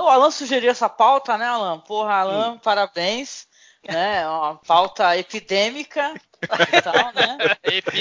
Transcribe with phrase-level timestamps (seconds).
[0.00, 1.80] o Alan sugeriu essa pauta, né, Alan?
[1.80, 2.58] Porra, Alan, hum.
[2.58, 3.46] parabéns.
[3.88, 4.28] Né?
[4.28, 6.14] Uma pauta epidêmica.
[6.72, 7.38] Então, né?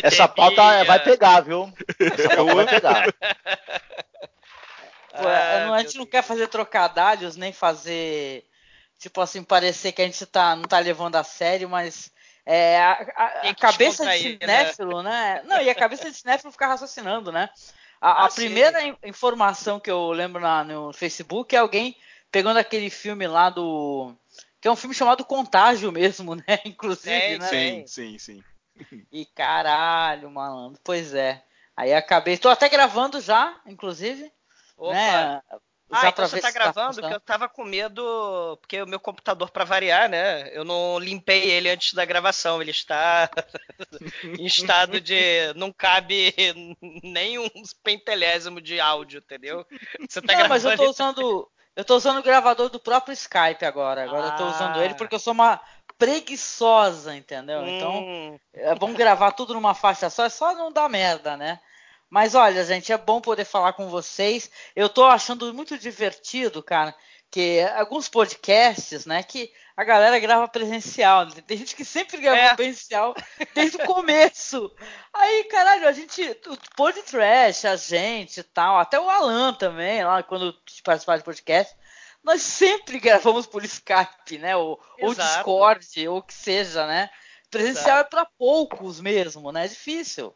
[0.04, 1.72] Essa pauta vai pegar, viu?
[2.00, 3.06] Essa pauta vai pegar.
[5.16, 8.46] Pô, ah, a gente não quer fazer trocadilhos, nem fazer,
[9.00, 12.12] tipo assim, parecer que a gente tá, não tá levando a sério, mas
[12.46, 14.40] é, a, a, a cabeça de né?
[14.40, 15.36] cinéfilo, né?
[15.36, 15.44] né?
[15.46, 17.50] Não, e a cabeça de cinéfilo ficar raciocinando, né?
[18.02, 21.98] A, ah, a primeira informação que eu lembro na, no Facebook é alguém
[22.32, 24.14] pegando aquele filme lá do.
[24.60, 26.60] Que é um filme chamado Contágio mesmo, né?
[26.66, 27.48] Inclusive, é, né?
[27.48, 28.44] Sim, sim, sim.
[29.12, 30.80] E caralho, malandro.
[30.84, 31.44] Pois é.
[31.78, 32.38] Aí acabei.
[32.38, 34.32] Tô até gravando já, inclusive.
[34.78, 34.94] Opa.
[34.94, 35.42] Né?
[35.92, 37.00] Ah, então você tá, gravando?
[37.00, 40.50] Tá que eu tava com medo, porque o meu computador, para variar, né?
[40.52, 42.62] Eu não limpei ele antes da gravação.
[42.62, 43.30] Ele está
[44.40, 45.54] em estado de.
[45.56, 46.34] Não cabe
[47.04, 47.50] nem um
[47.84, 49.66] pentelésimo de áudio, entendeu?
[50.10, 51.50] Você tá não, mas eu tô usando.
[51.76, 54.04] Eu tô usando o gravador do próprio Skype agora.
[54.04, 54.30] Agora ah.
[54.30, 54.98] eu tô usando ele ah.
[54.98, 55.62] porque eu sou uma
[55.98, 57.66] preguiçosa, entendeu?
[57.68, 58.40] Então, hum.
[58.54, 61.60] Então, vamos gravar tudo numa faixa só, é só não dar merda, né?
[62.10, 64.50] Mas olha, gente, é bom poder falar com vocês.
[64.76, 66.96] Eu tô achando muito divertido, cara,
[67.32, 71.28] que alguns podcasts, né, que a galera grava presencial.
[71.28, 72.56] Tem gente que sempre grava é.
[72.56, 73.14] presencial
[73.54, 74.72] desde o começo.
[75.14, 80.04] Aí, caralho, a gente, o Pod Trash, a gente e tal, até o Alan também,
[80.04, 81.76] lá quando participar de podcast,
[82.24, 87.10] nós sempre gravamos por Skype, né, ou, ou Discord, ou o que seja, né.
[87.52, 88.08] Presencial Exato.
[88.08, 90.34] é para poucos mesmo, né, é difícil.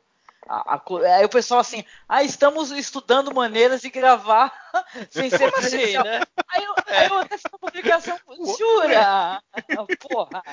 [0.48, 0.82] A, a,
[1.16, 4.69] aí o pessoal assim, ah, estamos estudando maneiras de gravar
[5.10, 6.22] sem ser assim, né?
[6.48, 8.20] Aí eu, aí eu até fiz uma publicação,
[8.58, 9.42] jura?
[10.10, 10.44] Porra.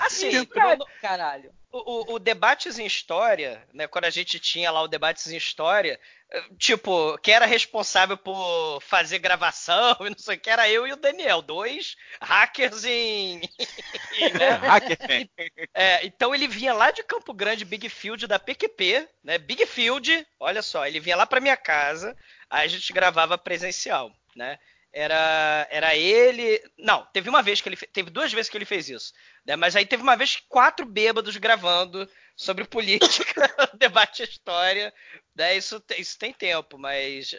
[0.00, 1.52] Assim, cara, caralho.
[1.70, 5.36] O, o, o, Debates em História, né, quando a gente tinha lá o Debates em
[5.36, 6.00] História,
[6.58, 10.92] tipo, quem era responsável por fazer gravação e não sei o que, era eu e
[10.92, 13.40] o Daniel, dois hackers em.
[14.38, 14.50] né?
[14.62, 14.98] Hacker.
[15.74, 19.38] É, então ele vinha lá de Campo Grande, Big Field da PQP, né?
[19.38, 22.16] Big Field, olha só, ele vinha lá para minha casa,
[22.50, 24.58] aí a gente gravava presencial, né?
[24.92, 26.62] Era, era ele.
[26.78, 27.76] Não, teve uma vez que ele.
[27.76, 29.12] Teve duas vezes que ele fez isso.
[29.44, 29.54] Né?
[29.54, 34.92] Mas aí teve uma vez quatro bêbados gravando sobre política, debate história.
[35.36, 35.56] Né?
[35.56, 37.34] Isso, isso tem tempo, mas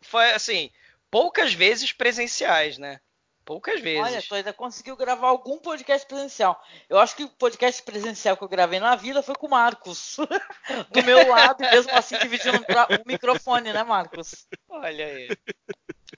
[0.00, 0.70] foi assim,
[1.10, 3.00] poucas vezes presenciais, né?
[3.44, 4.02] Poucas vezes.
[4.02, 6.58] Olha, tu ainda conseguiu gravar algum podcast presencial.
[6.88, 10.16] Eu acho que o podcast presencial que eu gravei na vida foi com o Marcos.
[10.90, 14.46] Do meu lado, mesmo assim dividindo o microfone, né, Marcos?
[14.68, 15.28] Olha aí.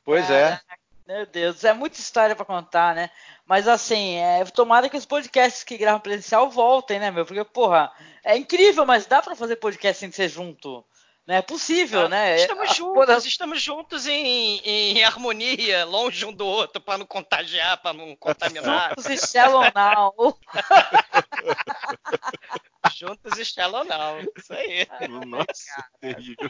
[0.05, 0.61] Pois é.
[1.07, 3.11] Meu Deus, é muita história para contar, né?
[3.45, 7.25] Mas assim, é, tomara que os podcasts que gravam presencial voltem, né, meu?
[7.25, 7.93] Porque, porra,
[8.25, 10.85] é incrível, mas dá para fazer podcast sem ser junto.
[11.27, 11.39] Né?
[11.39, 12.37] É possível, ah, né?
[12.37, 17.93] Estamos juntos, estamos juntos em, em, harmonia, longe um do outro, para não contagiar, para
[17.93, 18.91] não contaminar.
[18.97, 20.15] Juntos e Shallow Now.
[22.95, 24.21] juntos e Shallow Now.
[24.37, 24.87] Isso aí.
[25.27, 26.49] Nossa, terrível.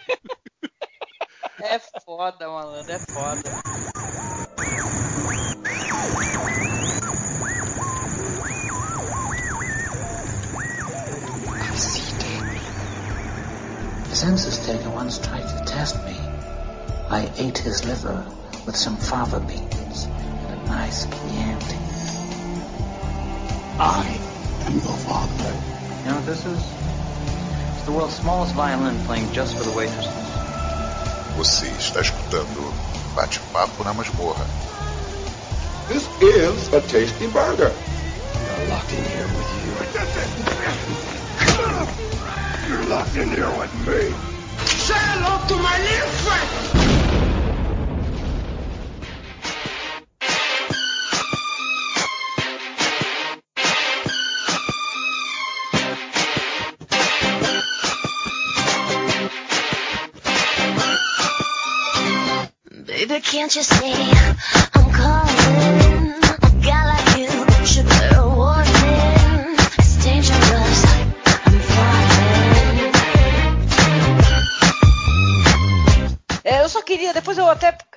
[1.63, 3.63] É foda, malandro, é foda.
[14.27, 16.17] Census taker once tried to test me.
[17.09, 18.27] I ate his liver
[18.67, 21.79] with some fava beans and a nice Chianti.
[23.79, 24.19] I
[24.67, 25.53] am your father.
[26.03, 26.59] You know what this is?
[27.77, 30.27] It's the world's smallest violin playing just for the waitresses.
[31.37, 32.75] Você está escutando
[33.15, 34.45] Bate-Papo na Masmorra.
[35.87, 37.71] This is a tasty burger.
[37.71, 39.56] I'm locked in here with you.
[42.97, 44.09] You're in here with me.
[44.65, 46.49] Say hello to my little friend.
[62.87, 64.26] Baby, can't you see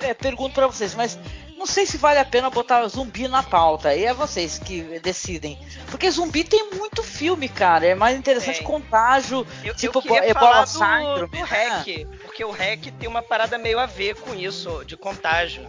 [0.10, 1.18] é, pergunto para vocês, mas
[1.58, 3.90] não sei se vale a pena botar zumbi na pauta.
[3.90, 5.60] Aí é vocês que decidem.
[5.92, 7.86] Porque zumbi tem muito filme, cara.
[7.86, 8.68] É mais interessante tem.
[8.68, 11.28] contágio, eu, tipo eu Ebola Syndrome.
[11.28, 14.96] Do, do REC, porque o REC tem uma parada meio a ver com isso, de
[14.96, 15.68] contágio.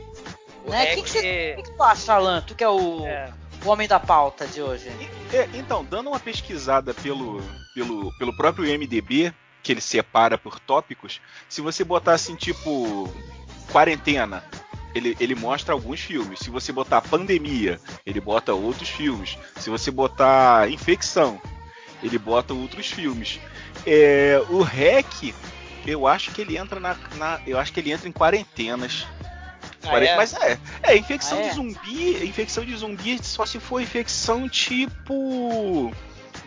[0.65, 0.85] O né?
[0.85, 1.05] REC...
[1.05, 2.41] que, que, que, que tu acha, Alan?
[2.43, 3.33] Tu que é o, é.
[3.65, 4.89] o homem da pauta de hoje.
[5.33, 7.43] É, então, dando uma pesquisada pelo,
[7.75, 13.13] pelo, pelo próprio MDB, que ele separa por tópicos, se você botar assim, tipo,
[13.70, 14.44] quarentena,
[14.94, 16.40] ele, ele mostra alguns filmes.
[16.40, 19.38] Se você botar pandemia, ele bota outros filmes.
[19.56, 21.40] Se você botar infecção,
[22.02, 23.40] ele bota outros filmes.
[23.87, 25.34] É, o REC,
[25.87, 29.06] eu acho que ele entra na, na, Eu acho que ele entra em quarentenas.
[29.82, 30.17] Ah, é?
[30.17, 31.49] Mas é, é infecção Ah, é?
[31.49, 32.26] de zumbi.
[32.26, 35.93] Infecção de zumbi só se for infecção tipo.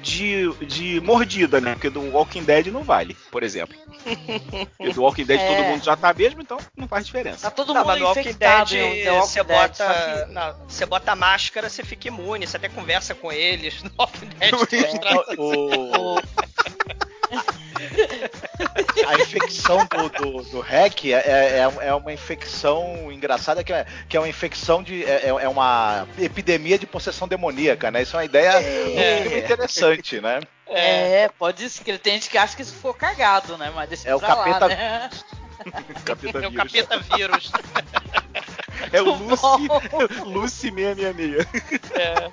[0.03, 1.73] De, de mordida, né?
[1.75, 3.75] Porque do Walking Dead não vale, por exemplo.
[4.77, 5.47] Porque do Walking Dead É.
[5.47, 7.49] todo mundo já tá mesmo, então não faz diferença.
[7.49, 10.33] Tá todo Não, mundo mas no Walking Dead, em The Walking você Dead, bota, que-
[10.33, 13.81] não, você bota a máscara, você fica imune, você até conversa com eles.
[13.83, 14.53] No Walking Dead,
[15.33, 15.35] É.
[15.37, 16.19] o-
[19.07, 24.15] a infecção do, do, do REC é, é, é uma infecção engraçada, que é, que
[24.17, 25.03] é uma infecção de.
[25.03, 28.01] É, é uma epidemia de possessão demoníaca, né?
[28.03, 28.53] Isso é uma ideia
[29.21, 30.39] muito interessante, né?
[30.67, 33.71] É, pode ser que tem gente que acha que isso ficou cagado, né?
[33.75, 35.09] Mas deixa É o pra lá, capeta- né?
[36.03, 36.71] Capeta É o vírus.
[36.71, 37.51] capeta vírus.
[38.91, 39.67] É o Lucy.
[40.25, 41.47] Lucy 666.
[41.93, 42.31] É.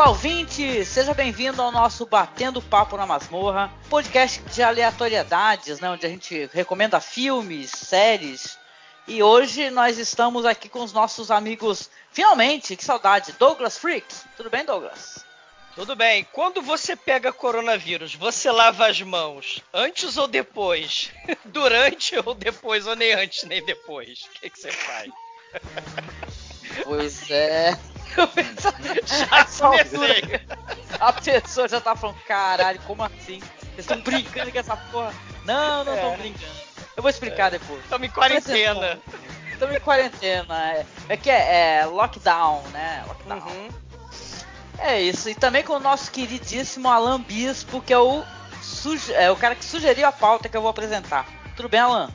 [0.00, 0.82] Olá, ouvinte!
[0.86, 5.90] Seja bem-vindo ao nosso Batendo Papo na Masmorra, podcast de aleatoriedades, né?
[5.90, 8.58] Onde a gente recomenda filmes, séries.
[9.06, 14.24] E hoje nós estamos aqui com os nossos amigos, finalmente, que saudade, Douglas Freaks.
[14.38, 15.22] Tudo bem, Douglas?
[15.74, 16.26] Tudo bem.
[16.32, 21.10] Quando você pega coronavírus, você lava as mãos antes ou depois?
[21.44, 24.22] Durante ou depois, ou nem antes nem depois?
[24.22, 25.10] O que, que você faz?
[26.84, 27.78] Pois é.
[28.16, 28.74] Eu penso-
[29.06, 30.40] Já comecei.
[30.98, 33.40] A pessoa já tá falando, caralho, como assim?
[33.40, 35.12] Vocês estão brincando com essa porra?
[35.44, 36.16] Não, não estão É.
[36.16, 36.52] brincando.
[36.96, 37.82] Eu vou explicar depois.
[37.84, 39.00] Estamos em quarentena.
[39.52, 40.72] Estamos em quarentena.
[40.72, 43.04] É, é que é, é lockdown, né?
[43.06, 43.38] Lockdown.
[43.38, 43.68] Uhum.
[44.78, 45.28] É isso.
[45.30, 48.22] E também com o nosso queridíssimo Alan Bispo, que é o,
[48.62, 51.26] suge- é o cara que sugeriu a pauta que eu vou apresentar.
[51.56, 52.10] Tudo bem, Alan?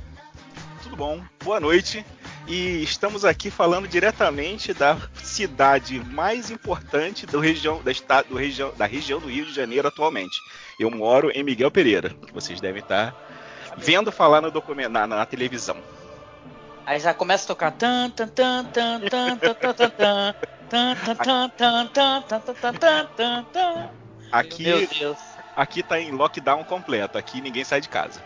[0.83, 1.21] Tudo bom?
[1.43, 2.05] Boa noite.
[2.47, 8.71] E estamos aqui falando diretamente da cidade mais importante do região, da, estado, do região,
[8.77, 10.39] da região do Rio de Janeiro atualmente.
[10.79, 13.15] Eu moro em Miguel Pereira, que vocês devem estar
[13.77, 15.77] vendo falar no documento, na, na televisão.
[16.85, 20.33] Aí já começa a tocar tan tan tan tan tan tan tan
[20.69, 23.89] tan tan tan tan tan tan
[24.31, 25.17] Aqui, Meu Deus.
[25.55, 28.21] aqui tá em lockdown completo, aqui ninguém sai de casa.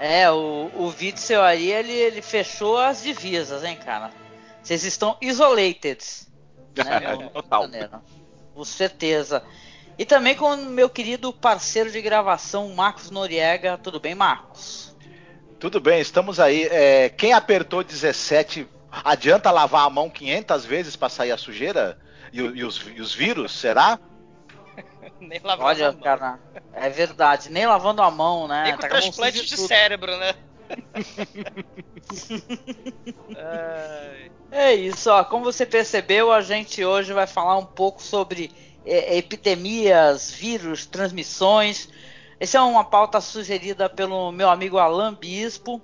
[0.00, 4.10] É, o, o Witzel aí, ele, ele fechou as divisas, hein, cara?
[4.62, 5.98] Vocês estão isolated.
[6.76, 7.62] Né, de Total.
[7.62, 8.00] Janeiro.
[8.54, 9.42] Com certeza.
[9.98, 13.76] E também com o meu querido parceiro de gravação, Marcos Noriega.
[13.78, 14.96] Tudo bem, Marcos?
[15.58, 16.68] Tudo bem, estamos aí.
[16.70, 21.98] É, quem apertou 17, adianta lavar a mão 500 vezes para sair a sujeira?
[22.32, 23.98] E, e os, e os vírus, será?
[25.20, 26.00] Nem lavando Olha, a mão.
[26.00, 26.38] cara,
[26.72, 27.50] é verdade.
[27.50, 28.64] Nem lavando a mão, né?
[28.64, 29.68] Nem com Tá a transplante de tudo.
[29.68, 30.34] cérebro, né?
[34.50, 35.24] É isso, ó.
[35.24, 38.50] Como você percebeu, a gente hoje vai falar um pouco sobre
[38.84, 41.88] é, epidemias, vírus, transmissões.
[42.40, 45.80] Essa é uma pauta sugerida pelo meu amigo Alan Bispo,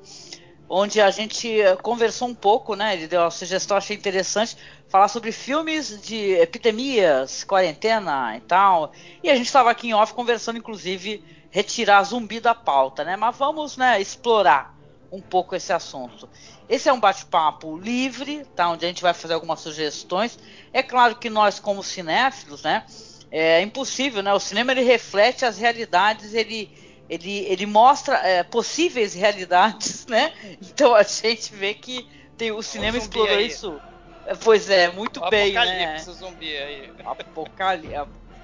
[0.69, 2.95] onde a gente conversou um pouco, né?
[2.95, 4.57] Ele deu uma sugestão, achei interessante,
[4.95, 8.93] falar sobre filmes de epidemias, quarentena e tal.
[9.25, 11.21] E a gente estava aqui em off conversando, inclusive,
[11.51, 13.17] retirar zumbi da pauta, né?
[13.17, 14.73] Mas vamos, né, explorar
[15.11, 16.29] um pouco esse assunto.
[16.69, 18.69] Esse é um bate-papo livre, tá?
[18.71, 20.39] Onde a gente vai fazer algumas sugestões.
[20.73, 22.87] É claro que nós, como cinéfilos, né?
[23.33, 24.33] É impossível, né?
[24.33, 26.71] O cinema ele reflete as realidades, ele,
[27.11, 30.33] ele, ele mostra é, possíveis realidades, né?
[30.63, 32.09] Então a gente vê que
[32.39, 33.47] tem, o cinema zumbi explorou aí.
[33.49, 33.81] isso.
[34.27, 35.61] É, Pois é, muito O bem, né?
[35.61, 36.93] apocalipse zumbi aí.
[37.05, 37.93] Apocali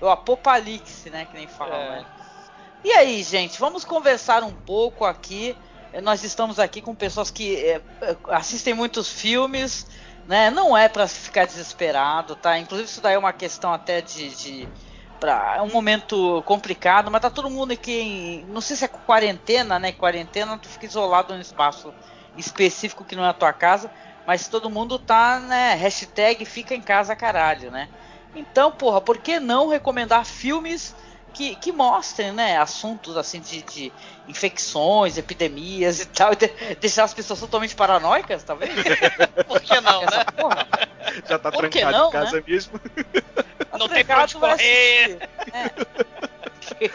[0.01, 1.27] o apocalipse, né?
[1.27, 1.89] Que nem falam, É.
[1.91, 2.07] né?
[2.83, 5.55] E aí, gente, vamos conversar um pouco aqui.
[5.93, 7.83] Eh, Nós estamos aqui com pessoas que eh,
[8.29, 9.87] assistem muitos filmes,
[10.27, 10.49] né?
[10.51, 12.59] Não é pra ficar desesperado, tá?
[12.59, 14.69] Inclusive isso daí é uma questão até de, de
[15.19, 18.89] pra, é um momento complicado, mas tá todo mundo aqui em, não sei se é
[18.89, 19.93] quarentena, né?
[19.93, 21.93] Quarentena tu fica isolado num espaço
[22.37, 23.91] específico que não é a tua casa,
[24.31, 25.75] mas todo mundo tá, né?
[25.75, 27.89] Hashtag fica em casa caralho, né?
[28.33, 30.95] Então, porra, por que não recomendar filmes
[31.35, 33.93] que, que mostrem, né, assuntos assim de, de
[34.29, 38.71] infecções, epidemias e tal, e de- deixar as pessoas totalmente paranoicas, talvez?
[39.49, 40.25] Por que não, Essa né?
[40.37, 40.69] porra.
[41.29, 42.81] Já tá Por trancado não, em casa mesmo.
[43.77, 45.19] Não tem pra onde correr.
[45.53, 46.89] É.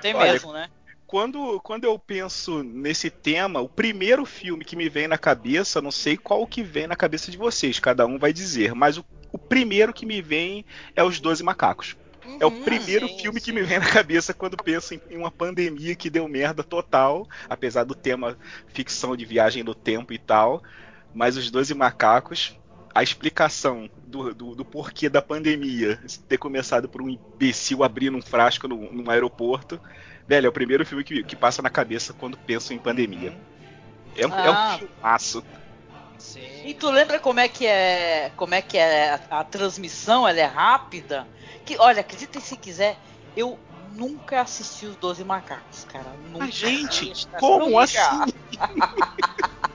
[0.00, 0.70] Tem Olha, mesmo, né?
[1.12, 5.90] Quando, quando eu penso nesse tema, o primeiro filme que me vem na cabeça, não
[5.90, 9.36] sei qual que vem na cabeça de vocês, cada um vai dizer, mas o, o
[9.36, 10.64] primeiro que me vem
[10.96, 11.98] é Os Doze Macacos.
[12.24, 12.62] Uhum, é o uhum.
[12.62, 13.44] primeiro sim, filme sim.
[13.44, 17.84] que me vem na cabeça quando penso em, uma pandemia que deu merda total, apesar
[17.84, 18.38] do tema
[18.68, 20.62] ficção de viagem no tempo e tal.
[21.12, 22.58] Mas os Doze Macacos,
[22.94, 28.22] a explicação do, do, do, porquê da pandemia ter começado por um imbecil abrindo um
[28.22, 29.78] frasco no, num aeroporto,
[30.26, 33.32] velho, é o primeiro filme que, que passa na cabeça quando penso em pandemia.
[34.16, 34.44] É, ah.
[34.44, 34.78] é um ah.
[34.78, 35.44] filmaço.
[36.18, 36.40] Sim.
[36.64, 40.26] E tu lembra como é que é, como é que é a, a transmissão?
[40.26, 41.26] Ela é rápida.
[41.64, 42.96] Que, olha, acredita se quiser,
[43.36, 43.58] eu
[43.94, 46.06] nunca assisti os Doze Macacos, cara.
[46.30, 46.46] Nunca.
[46.46, 47.82] Mas, gente, como nunca.
[47.82, 48.32] assim?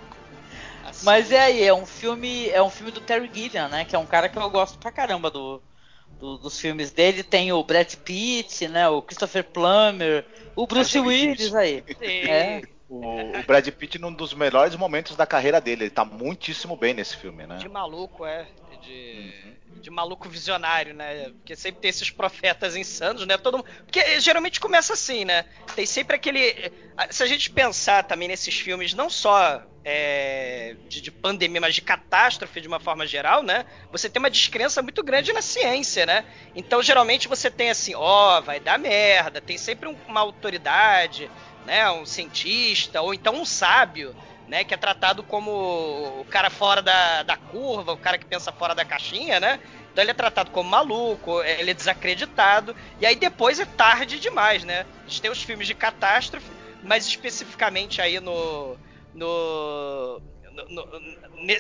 [1.03, 3.85] Mas é aí, é um filme, é um filme do Terry Gilliam, né?
[3.85, 5.61] Que é um cara que eu gosto pra caramba do,
[6.19, 7.23] do dos filmes dele.
[7.23, 8.87] Tem o Brad Pitt, né?
[8.89, 11.83] O Christopher Plummer, o Bruce Willis aí.
[12.01, 12.61] É.
[12.89, 12.99] O,
[13.39, 15.85] o, Brad Pitt num dos melhores momentos da carreira dele.
[15.85, 17.57] Ele tá muitíssimo bem nesse filme, né?
[17.57, 18.47] De maluco, é.
[18.81, 19.81] De, uhum.
[19.81, 21.29] de maluco visionário, né?
[21.29, 23.37] Porque sempre tem esses profetas insanos, né?
[23.37, 25.45] Todo Porque geralmente começa assim, né?
[25.75, 26.71] Tem sempre aquele.
[27.09, 31.81] Se a gente pensar também nesses filmes, não só é, de, de, pandemia, mas de
[31.81, 33.65] catástrofe de uma forma geral, né?
[33.89, 36.25] Você tem uma descrença muito grande na ciência, né?
[36.53, 41.31] Então, geralmente você tem assim, ó, oh, vai dar merda, tem sempre um, uma autoridade,
[41.65, 41.89] né?
[41.89, 44.13] Um cientista, ou então um sábio,
[44.47, 44.63] né?
[44.63, 45.51] Que é tratado como
[46.21, 49.59] o cara fora da, da curva, o cara que pensa fora da caixinha, né?
[49.91, 54.63] Então ele é tratado como maluco, ele é desacreditado, e aí depois é tarde demais,
[54.63, 54.85] né?
[55.05, 56.49] A gente tem os filmes de catástrofe,
[56.83, 58.77] mas especificamente aí no
[59.13, 60.21] no,
[60.69, 60.87] no,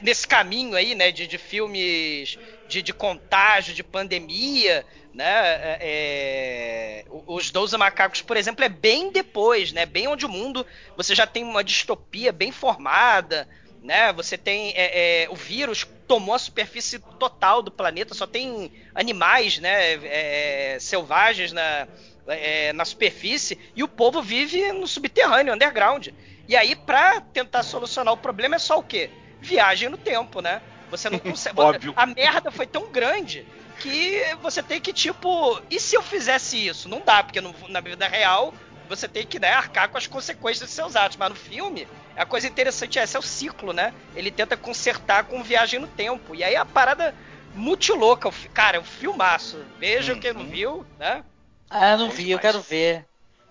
[0.01, 4.85] nesse caminho aí, né, de, de filmes de, de, contágio, de pandemia,
[5.17, 10.29] né, é, é os Doze Macacos, por exemplo, é bem depois, né, bem onde o
[10.29, 10.63] mundo,
[10.95, 13.49] você já tem uma distopia bem formada,
[13.81, 18.71] né, você tem é, é, o vírus tomou a superfície total do planeta, só tem
[18.93, 21.87] animais, né, é, selvagens na,
[22.27, 26.09] é, na superfície e o povo vive no subterrâneo, underground.
[26.47, 29.09] E aí, pra tentar solucionar o problema, é só o quê?
[29.41, 30.61] Viagem no tempo, né?
[30.89, 31.59] Você não consegue.
[31.59, 31.93] Óbvio.
[31.95, 33.45] A merda foi tão grande
[33.79, 36.89] que você tem que, tipo, e se eu fizesse isso?
[36.89, 38.53] Não dá, porque no, na vida real
[38.87, 41.17] você tem que né, arcar com as consequências dos seus atos.
[41.17, 43.93] Mas no filme, a coisa interessante é esse é o ciclo, né?
[44.15, 46.33] Ele tenta consertar com viagem no tempo.
[46.33, 47.13] E aí a parada
[47.53, 48.31] muito louca.
[48.53, 49.63] Cara, é um filmaço.
[49.77, 50.19] Veja uhum.
[50.19, 51.23] quem não viu, né?
[51.69, 53.05] Ah, não vi, eu quero ver.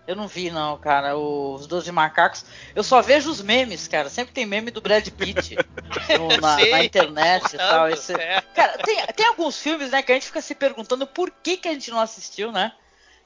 [0.07, 1.17] Eu não vi, não, cara.
[1.17, 2.45] Os Doze Macacos.
[2.75, 4.09] Eu só vejo os memes, cara.
[4.09, 5.57] Sempre tem meme do Brad Pitt
[6.19, 7.89] no, na, na, internet e tal.
[7.89, 8.13] Esse...
[8.15, 8.41] É.
[8.55, 11.69] Cara, tem, tem alguns filmes, né, que a gente fica se perguntando por que, que
[11.69, 12.73] a gente não assistiu, né?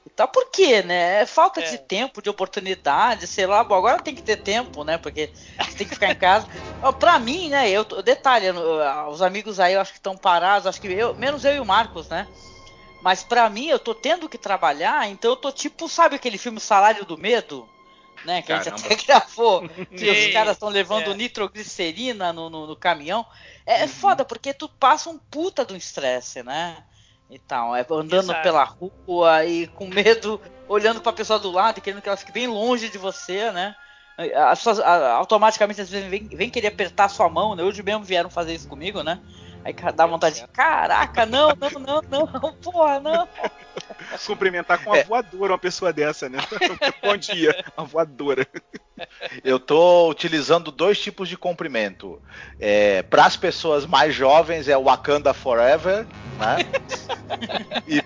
[0.05, 1.21] E tal, por quê, né?
[1.21, 1.69] É falta é.
[1.69, 3.63] de tempo, de oportunidade, sei lá.
[3.63, 4.97] Bom, agora tem que ter tempo, né?
[4.97, 5.27] Porque
[5.77, 6.47] tem que ficar em casa.
[6.99, 7.69] pra mim, né?
[7.69, 8.47] Eu, detalhe,
[9.09, 11.65] os amigos aí eu acho que estão parados, acho que eu, menos eu e o
[11.65, 12.27] Marcos, né?
[13.01, 16.59] Mas para mim, eu tô tendo que trabalhar, então eu tô tipo, sabe aquele filme
[16.59, 17.67] Salário do Medo?
[18.23, 18.75] Né, que Caramba.
[18.75, 19.67] a gente até gravou,
[19.97, 21.15] que os caras estão levando é.
[21.15, 23.25] nitroglicerina no, no, no, caminhão.
[23.65, 26.83] É, é, foda, porque tu passa um puta do estresse, né?
[27.31, 28.43] Então, é andando Exato.
[28.43, 32.31] pela rua e com medo, olhando pra pessoa do lado e querendo que ela fique
[32.31, 33.75] bem longe de você, né?
[34.35, 37.63] As pessoas automaticamente às vezes vem, vem querer apertar sua mão, né?
[37.63, 39.19] Hoje mesmo vieram fazer isso comigo, né?
[39.63, 43.27] Aí dá vontade de, caraca, não, não, não, não, porra, não.
[44.25, 45.03] Cumprimentar com uma é.
[45.03, 46.39] voadora uma pessoa dessa, né?
[47.01, 48.45] Bom dia, uma voadora.
[49.43, 52.21] Eu tô utilizando dois tipos de cumprimento.
[52.59, 56.05] É, Para as pessoas mais jovens é Wakanda Forever,
[56.37, 56.57] né?
[57.87, 58.01] E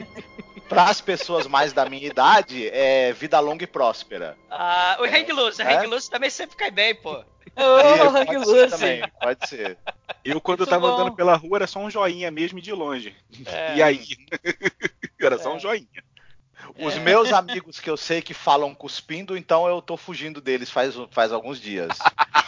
[0.67, 4.38] para as pessoas mais da minha idade é Vida Longa e Próspera.
[4.50, 7.24] Ah, o Hang Loose, o Hang Loose também sempre cai bem, pô.
[7.57, 9.77] Oh, pode ser também, pode ser.
[10.24, 10.93] Eu, quando Muito eu tava bom.
[10.93, 13.15] andando pela rua, era só um joinha mesmo de longe.
[13.45, 13.77] É.
[13.77, 14.05] E aí?
[15.19, 15.59] era só um é.
[15.59, 16.03] joinha.
[16.77, 17.00] Os é.
[17.00, 21.31] meus amigos que eu sei que falam cuspindo, então eu tô fugindo deles faz, faz
[21.31, 21.97] alguns dias.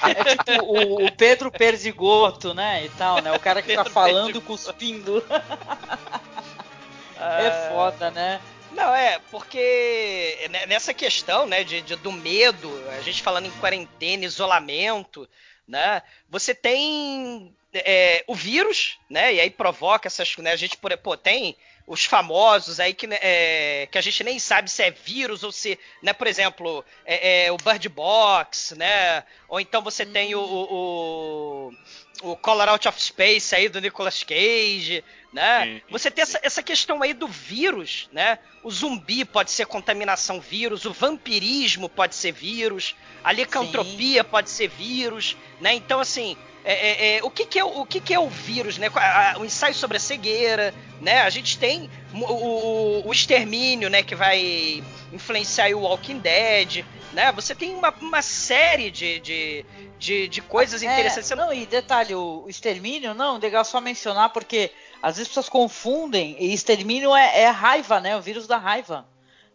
[0.04, 2.86] É tipo o, o Pedro Perdigoto, né?
[2.86, 3.32] E tal, né?
[3.32, 5.24] O cara que tá falando cuspindo.
[7.16, 8.42] é foda, né?
[8.72, 14.26] Não, é, porque nessa questão, né, de, de, do medo, a gente falando em quarentena,
[14.26, 15.28] isolamento,
[15.68, 21.18] né, você tem é, o vírus, né, e aí provoca essas, né, a gente, pô,
[21.18, 21.56] tem
[21.88, 25.54] os famosos aí que, né, é, que a gente nem sabe se é vírus ou
[25.54, 30.12] se, né, por exemplo, é, é o Bird Box, né, ou então você hum.
[30.12, 31.72] tem o, o,
[32.22, 35.02] o, o Color Out of Space aí do Nicolas Cage,
[35.32, 35.66] né?
[35.66, 38.40] Sim, Você tem essa, essa, questão aí do vírus, né?
[38.64, 44.30] O zumbi pode ser contaminação vírus, o vampirismo pode ser vírus, a licantropia sim.
[44.30, 45.74] pode ser vírus, né?
[45.74, 46.36] Então, assim,
[46.68, 48.90] é, é, é, o, que, que, é, o que, que é o vírus, né?
[49.40, 51.22] O ensaio sobre a cegueira, né?
[51.22, 54.04] A gente tem o, o, o extermínio, né?
[54.04, 54.84] Que vai
[55.14, 56.84] influenciar o Walking Dead,
[57.14, 57.32] né?
[57.32, 59.66] Você tem uma, uma série de, de,
[59.98, 61.30] de, de coisas é, interessantes.
[61.32, 64.70] Não, e detalhe, o, o extermínio, não, legal só mencionar, porque
[65.02, 68.18] às vezes as pessoas confundem, e extermínio é, é raiva, né?
[68.18, 69.08] O vírus da raiva.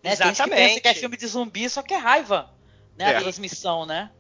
[0.03, 0.13] Né?
[0.13, 0.37] Exatamente.
[0.37, 2.51] Tem gente que pensa que é filme de zumbi, só que é raiva,
[2.97, 3.13] né?
[3.13, 3.17] É.
[3.17, 4.11] A transmissão, né?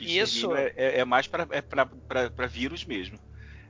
[0.00, 3.18] Isso é, é, é mais para é vírus mesmo.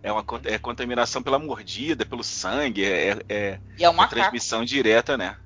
[0.02, 5.16] É uma é contaminação pela mordida, pelo sangue, é, é, e é uma transmissão direta,
[5.16, 5.36] né?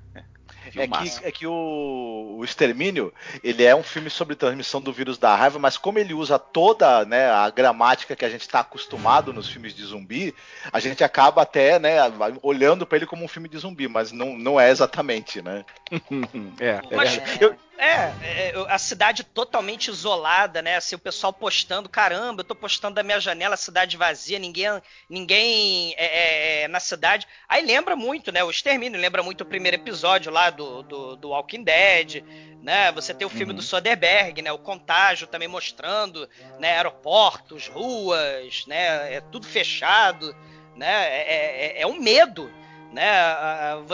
[0.75, 3.13] É que, é que o, o, Extermínio,
[3.43, 7.05] ele é um filme sobre transmissão do vírus da raiva, mas como ele usa toda
[7.05, 10.33] né, a gramática que a gente está acostumado nos filmes de zumbi,
[10.71, 11.97] a gente acaba até né,
[12.41, 15.63] olhando para ele como um filme de zumbi, mas não, não é exatamente, né?
[16.59, 17.23] é, mas, é.
[17.39, 20.77] Eu, é, é, a cidade totalmente isolada, né?
[20.77, 24.67] Assim, o pessoal postando, caramba, eu tô postando da minha janela, cidade vazia, ninguém,
[25.09, 27.27] ninguém é, é, é, na cidade.
[27.47, 28.43] Aí lembra muito, né?
[28.43, 32.23] O Extermínio lembra muito o primeiro episódio lá do, do, do Walking Dead,
[32.61, 32.91] né?
[32.93, 33.57] Você tem o filme uhum.
[33.57, 34.51] do Soderbergh, né?
[34.51, 36.29] O Contágio também mostrando,
[36.59, 36.77] né?
[36.77, 39.15] Aeroportos, ruas, né?
[39.15, 40.35] É tudo fechado,
[40.75, 41.07] né?
[41.07, 42.51] É, é, é um medo,
[42.95, 43.03] né?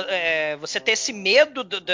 [0.09, 1.91] É, você ter esse medo do, do,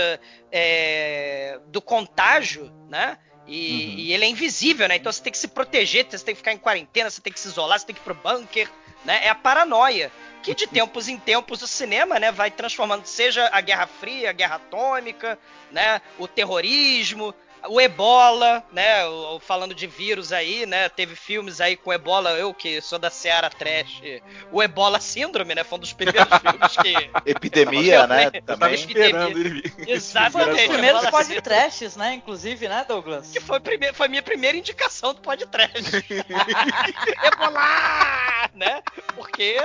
[0.51, 3.17] é, do contágio, né?
[3.47, 3.99] E, uhum.
[3.99, 4.97] e, ele é invisível, né?
[4.97, 7.39] Então você tem que se proteger, você tem que ficar em quarentena, você tem que
[7.39, 8.69] se isolar, você tem que ir pro bunker,
[9.05, 9.21] né?
[9.23, 10.11] É a paranoia.
[10.43, 14.33] Que de tempos em tempos o cinema, né, vai transformando, seja a Guerra Fria, a
[14.33, 15.39] Guerra Atômica,
[15.71, 17.33] né, o terrorismo,
[17.69, 19.01] o Ebola, né?
[19.41, 20.89] falando de vírus aí, né?
[20.89, 24.01] Teve filmes aí com Ebola, eu que sou da Seara Trash.
[24.51, 25.63] O Ebola Síndrome, né?
[25.63, 27.29] Foi um dos primeiros filmes que.
[27.29, 28.31] Epidemia, né?
[28.33, 29.63] Eu tava esperando ele.
[29.87, 30.31] Exatamente.
[30.31, 32.13] Foi um dos primeiros podcasts, né?
[32.13, 33.31] Inclusive, né, Douglas?
[33.31, 35.97] Que foi, primeir, foi a minha primeira indicação do podcast.
[37.23, 38.47] Ebola!
[38.53, 38.81] né?
[39.15, 39.55] Porque,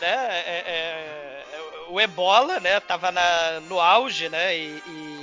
[0.00, 0.42] né?
[0.46, 1.44] É, é,
[1.88, 2.80] o Ebola, né?
[2.80, 4.56] Tava na, no auge, né?
[4.56, 5.21] e, e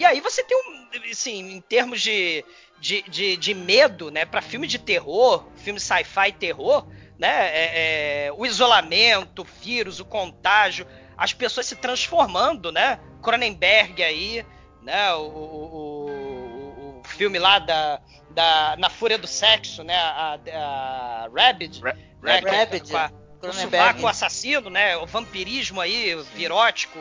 [0.00, 0.88] e aí você tem um.
[1.10, 2.42] Assim, em termos de,
[2.80, 4.24] de, de, de medo, né?
[4.24, 6.86] Pra filme de terror, filme sci-fi terror,
[7.18, 7.28] né?
[7.28, 10.86] É, é, o isolamento, o vírus, o contágio,
[11.18, 12.98] as pessoas se transformando, né?
[13.22, 14.46] Cronenberg aí,
[14.80, 15.12] né?
[15.12, 18.76] O, o, o, o filme lá da, da.
[18.78, 19.96] Na Fúria do Sexo, né?
[19.96, 21.78] A, a Rabid.
[21.82, 22.40] Ra né?
[22.40, 22.90] Rabid.
[22.90, 24.96] Com a, o sovaco assassino, né?
[24.96, 26.98] O vampirismo aí, virótico,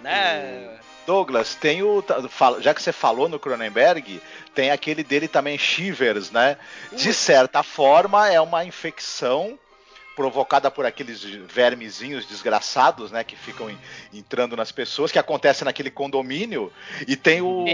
[0.00, 0.78] né?
[1.06, 2.04] Douglas, tem o.
[2.60, 4.20] Já que você falou no Cronenberg,
[4.54, 6.58] tem aquele dele também, Shivers, né?
[6.92, 9.58] De certa forma, é uma infecção
[10.16, 13.70] provocada por aqueles vermezinhos desgraçados, né, que ficam
[14.12, 16.72] entrando nas pessoas, que acontece naquele condomínio
[17.06, 17.66] e tem o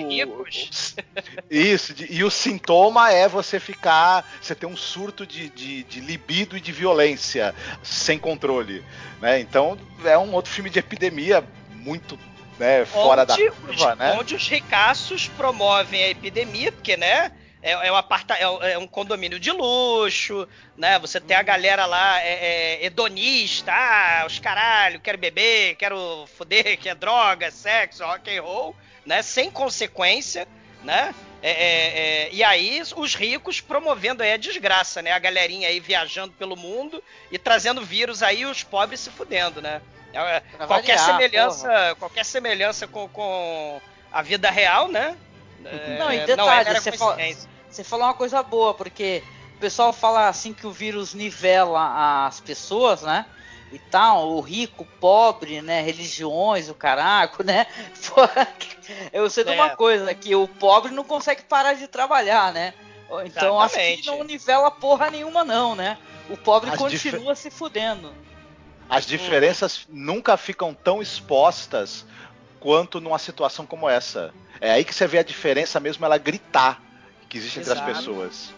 [1.49, 6.57] isso e o sintoma é você ficar, você ter um surto de, de, de libido
[6.57, 8.85] e de violência sem controle,
[9.21, 9.39] né?
[9.39, 12.19] Então é um outro filme de epidemia muito
[12.63, 14.17] né, fora onde, da curva, né?
[14.19, 17.33] Onde os ricaços promovem a epidemia, porque, né?
[17.61, 20.99] É, é, um aparta, é, é, um condomínio de luxo, né?
[21.01, 26.79] Você tem a galera lá é, é, hedonista, ah, os caralho, quero beber, quero foder,
[26.79, 29.23] que é droga, sexo, rock and roll, né?
[29.23, 30.47] Sem consequência,
[30.85, 31.15] né?
[31.43, 35.11] É, é, é, e aí os ricos promovendo aí a desgraça, né?
[35.11, 39.83] A galerinha aí viajando pelo mundo e trazendo vírus aí os pobres se fudendo, né?
[40.13, 41.95] É, qualquer variar, semelhança, porra.
[41.97, 43.81] qualquer semelhança com, com
[44.13, 45.17] a vida real, né?
[45.99, 47.17] Não, e detalhe, não é você, fala,
[47.71, 49.23] você falou uma coisa boa, porque
[49.57, 53.27] o pessoal fala assim que o vírus nivela as pessoas, né?
[53.71, 55.81] E tal, o rico, o pobre, né?
[55.81, 57.67] Religiões, o caraco, né?
[59.13, 59.77] Eu sei de uma é.
[59.77, 62.75] coisa, que o pobre não consegue parar de trabalhar, né?
[63.25, 63.93] Então Exatamente.
[63.93, 65.97] acho que não nivela porra nenhuma, não, né?
[66.29, 68.13] O pobre As continua se fudendo.
[68.89, 72.05] As diferenças nunca ficam tão expostas
[72.61, 74.33] quanto numa situação como essa.
[74.61, 76.81] É aí que você vê a diferença mesmo, ela gritar
[77.29, 77.81] que existe Exato.
[77.81, 78.55] entre as pessoas.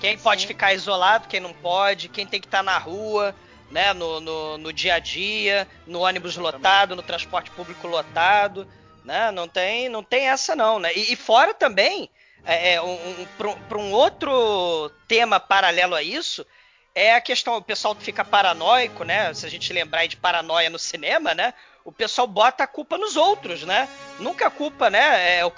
[0.00, 0.48] Quem pode Sim.
[0.48, 3.34] ficar isolado, quem não pode, quem tem que estar tá na rua,
[3.70, 8.68] né, no, no, no, dia a dia, no ônibus lotado, no transporte público lotado,
[9.04, 12.10] né, não tem, não tem essa não, né, e, e fora também,
[12.44, 13.26] é, é um, um
[13.66, 16.46] para um outro tema paralelo a isso,
[16.96, 19.32] é a questão, o pessoal fica paranoico, né?
[19.34, 21.52] Se a gente lembrar de paranoia no cinema, né?
[21.84, 23.86] O pessoal bota a culpa nos outros, né?
[24.18, 25.40] Nunca a culpa, né?
[25.40, 25.52] É o,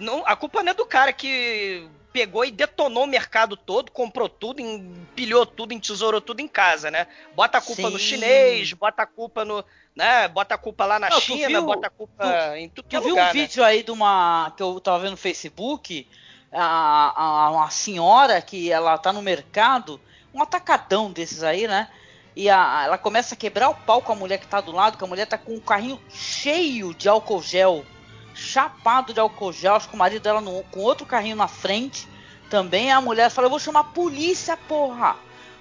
[0.00, 4.28] não, a culpa não é do cara que pegou e detonou o mercado todo, comprou
[4.28, 7.08] tudo, empilhou tudo, entesourou tudo em casa, né?
[7.34, 7.90] Bota a culpa Sim.
[7.90, 9.64] no chinês, bota a culpa no,
[9.96, 10.28] né?
[10.28, 12.94] Bota a culpa lá na não, China, viu, bota a culpa tu, em tudo que
[12.94, 13.30] é lugar.
[13.30, 13.68] Tu viu um vídeo né?
[13.68, 16.06] aí de uma que eu tava vendo no Facebook,
[16.52, 20.00] a, a, uma senhora que ela tá no mercado
[20.34, 21.88] um atacadão desses aí, né?
[22.34, 24.98] E a, ela começa a quebrar o pau com a mulher que tá do lado,
[24.98, 27.86] que a mulher tá com um carrinho cheio de álcool gel,
[28.34, 32.08] chapado de álcool gel, acho que o marido dela no, com outro carrinho na frente.
[32.50, 35.16] Também a mulher fala, eu vou chamar a polícia, porra!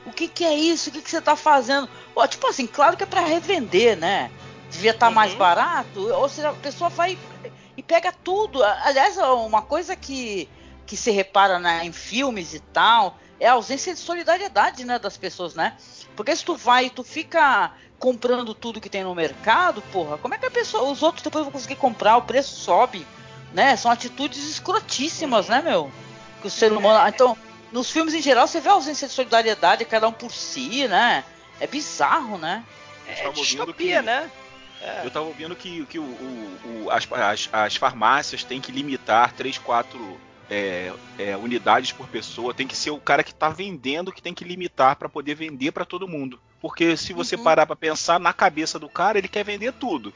[0.06, 0.90] O que que é isso?
[0.90, 1.88] O que que você tá fazendo?
[2.14, 4.32] Pô, tipo assim, claro que é para revender, né?
[4.70, 5.16] Devia estar tá uhum.
[5.16, 7.18] mais barato, ou seja, a pessoa vai
[7.78, 8.62] e pega tudo.
[8.64, 10.50] Aliás, uma coisa que,
[10.86, 15.18] que se repara né, em filmes e tal é a ausência de solidariedade né, das
[15.18, 15.76] pessoas, né?
[16.16, 20.34] Porque se tu vai e tu fica comprando tudo que tem no mercado, porra, como
[20.34, 23.06] é que a pessoa, os outros depois vão conseguir comprar, o preço sobe,
[23.54, 23.76] né?
[23.76, 25.92] São atitudes escrotíssimas, né, meu?
[26.42, 27.08] Que o ser humano.
[27.08, 27.38] Então,
[27.72, 31.24] nos filmes em geral, você vê a ausência de solidariedade, cada um por si, né?
[31.60, 32.64] É bizarro, né?
[33.08, 34.06] É distopia, que...
[34.06, 34.32] né?
[34.82, 35.06] É.
[35.06, 39.32] Eu tava ouvindo que, que o, o, o as, as, as, farmácias têm que limitar
[39.32, 40.20] 3, 4
[40.54, 42.54] é, é, unidades por pessoa.
[42.54, 45.72] Tem que ser o cara que está vendendo que tem que limitar para poder vender
[45.72, 46.40] para todo mundo.
[46.62, 47.44] Porque se você uhum.
[47.44, 50.14] parar para pensar na cabeça do cara, ele quer vender tudo.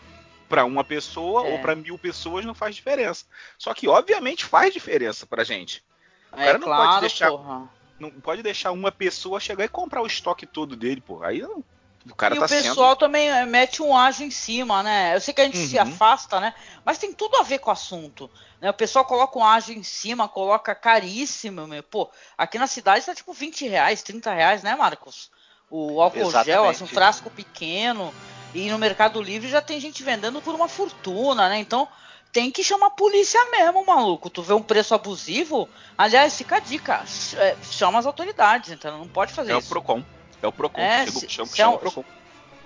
[0.48, 1.52] Para uma pessoa é.
[1.52, 3.26] ou para mil pessoas não faz diferença.
[3.58, 5.84] Só que obviamente faz diferença para gente.
[6.32, 7.70] O é cara não claro, pode deixar, porra.
[8.00, 11.24] não pode deixar uma pessoa chegar e comprar o estoque todo dele, pô.
[11.24, 11.64] Aí não,
[12.12, 13.00] o cara e tá o pessoal sendo...
[13.00, 15.16] também eh, mete um ágio em cima, né?
[15.16, 15.68] Eu sei que a gente uhum.
[15.68, 16.54] se afasta, né?
[16.86, 18.30] Mas tem tudo a ver com o assunto.
[18.62, 18.70] Né?
[18.70, 21.84] O pessoal coloca um ágio em cima, coloca caríssimo, meu.
[21.84, 25.30] Pô, aqui na cidade tá tipo 20 reais, 30 reais, né, Marcos?
[25.70, 26.46] O álcool Exatamente.
[26.46, 28.14] gel, assim, um frasco pequeno.
[28.54, 31.60] E no Mercado Livre já tem gente vendendo por uma fortuna, né?
[31.60, 31.88] Então
[32.32, 34.30] tem que chamar a polícia mesmo, maluco.
[34.30, 35.68] Tu vê um preço abusivo,
[35.98, 37.04] aliás, fica a dica,
[37.36, 39.68] eh, chama as autoridades, então não pode fazer é isso.
[39.68, 40.04] É o Procon.
[40.42, 40.82] É o Procon.
[40.82, 42.04] É, se, chama, se chama é, o Procon.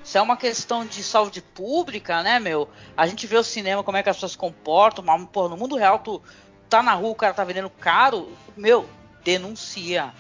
[0.04, 2.70] Se é uma questão de saúde pública, né, meu?
[2.98, 5.56] A gente vê o cinema, como é que as pessoas se comportam, mas, pô, no
[5.56, 6.22] mundo real, tu
[6.70, 8.88] tá na rua, o cara tá vendendo caro, meu,
[9.24, 10.12] denuncia.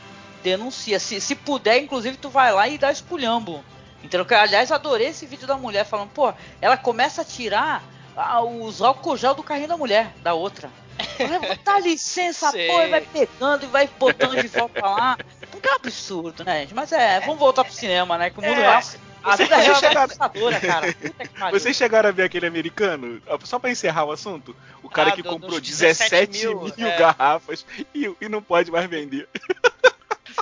[0.43, 0.99] Denuncia.
[0.99, 3.63] Se, se puder, inclusive, tu vai lá e dá espulhambo.
[4.03, 4.25] Entendeu?
[4.37, 7.83] Aliás, adorei esse vídeo da mulher falando, pô, ela começa a tirar
[8.15, 10.69] ah, os álcool gel do carrinho da mulher, da outra.
[11.63, 15.17] Dá licença, pô, e vai pegando e vai botando de volta lá.
[15.61, 16.73] Porque é um absurdo, né, gente?
[16.73, 18.31] Mas é, vamos voltar pro cinema, né?
[18.31, 18.63] Que o mundo é.
[18.63, 18.81] real.
[19.23, 20.95] A vida real é cara.
[21.51, 23.21] Vocês chegaram a ver aquele americano?
[23.43, 26.97] Só pra encerrar o assunto, o cara ah, que do, comprou 17 mil, mil é.
[26.97, 29.29] garrafas e, e não pode mais vender.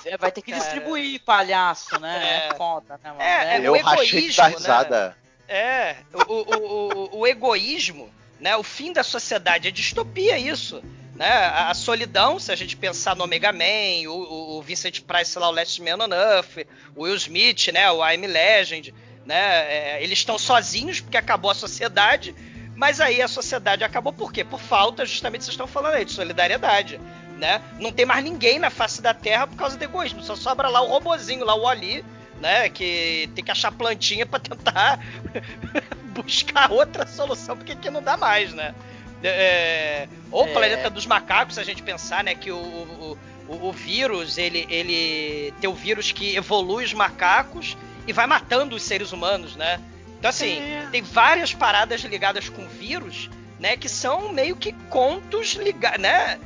[0.05, 0.63] É, vai ter que cara.
[0.63, 2.47] distribuir, palhaço, né?
[2.47, 3.21] É, é foda, né, mano?
[3.21, 5.13] É, é, eu o egoísmo, né?
[5.49, 8.55] É, o, o, o, o egoísmo, né?
[8.55, 10.81] O fim da sociedade é distopia isso.
[11.19, 11.27] Né?
[11.27, 15.51] A, solidão, se a gente pensar no Omega Man, o, o Vincent Price lá, o
[15.51, 17.91] Last Man on Earth, o Will Smith, né?
[17.91, 18.93] O I'm Legend,
[19.25, 19.35] né?
[19.35, 22.33] É, eles estão sozinhos porque acabou a sociedade,
[22.73, 24.45] mas aí a sociedade acabou por quê?
[24.45, 27.01] Por falta, justamente vocês estão falando aí, de solidariedade.
[27.37, 27.61] Né?
[27.81, 30.79] Não tem mais ninguém na face da Terra por causa do egoísmo, só sobra lá
[30.79, 32.03] o robozinho, lá o Ali,
[32.39, 32.69] né?
[32.69, 34.99] Que tem que achar plantinha para tentar
[36.15, 38.73] buscar outra solução, porque aqui não dá mais, né?
[39.23, 40.53] É, ou o é.
[40.53, 44.65] planeta dos macacos, se a gente pensar, né, que o, o, o, o, vírus, ele,
[44.69, 47.75] ele tem o vírus que evolui os macacos
[48.07, 49.79] e vai matando os seres humanos, né?
[50.17, 50.87] Então, assim, é.
[50.91, 53.29] tem várias paradas ligadas com vírus,
[53.59, 56.39] né, que são meio que contos ligados, né?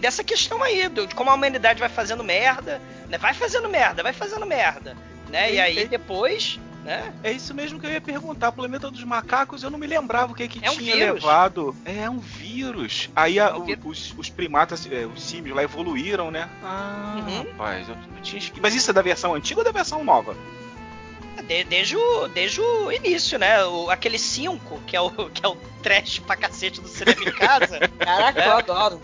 [0.00, 3.16] Dessa questão aí, de como a humanidade vai fazendo merda, né?
[3.16, 4.94] Vai fazendo merda, vai fazendo merda,
[5.30, 5.52] né?
[5.52, 7.12] E aí depois né?
[7.22, 8.48] É isso mesmo que eu ia perguntar.
[8.48, 11.76] O planeta dos macacos, eu não me lembrava o que, que é tinha um levado.
[11.84, 13.10] É, é um vírus.
[13.14, 13.84] Aí a, é um vírus.
[13.84, 16.48] Os, os, primatas, é, os símios lá evoluíram, né?
[16.64, 17.38] Ah, uhum.
[17.38, 20.34] rapaz, eu, eu tinha Mas isso é da versão antiga ou da versão nova?
[21.46, 23.62] De, desde, o, desde o início, né?
[23.64, 27.32] O, aquele 5, que é o, que é o trash pra cacete do cinema em
[27.32, 27.80] casa.
[27.98, 29.00] Caraca, eu adoro.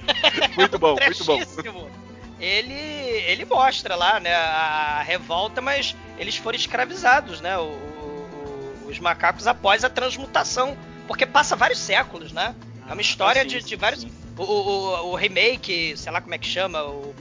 [0.56, 2.07] muito bom, muito bom
[2.40, 8.98] ele, ele mostra lá, né, a, revolta, mas eles foram escravizados, né, o, o, os
[8.98, 12.54] macacos após a transmutação, porque passa vários séculos, né?
[12.88, 14.06] É uma história ah, sim, de, de, vários.
[14.36, 17.14] O, o, o, remake, sei lá como é que chama, o,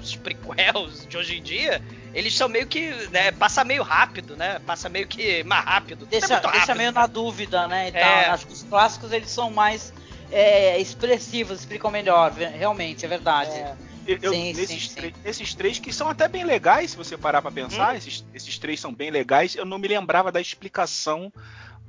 [0.00, 1.82] os prequels de hoje em dia,
[2.14, 2.90] eles são meio que.
[3.10, 4.60] Né, passa meio rápido, né?
[4.66, 6.06] Passa meio que mais rápido.
[6.06, 7.90] Deixa, é deixa meio na dúvida, né?
[7.90, 8.26] E é.
[8.26, 9.92] Acho que os clássicos eles são mais
[10.30, 13.52] é, expressivos, explicam melhor, realmente, é verdade.
[13.52, 13.74] É.
[14.06, 15.12] Eu, sim, nesses, sim, sim.
[15.24, 17.96] esses três que são até bem legais, se você parar para pensar, hum.
[17.96, 19.54] esses, esses três são bem legais.
[19.54, 21.32] Eu não me lembrava da explicação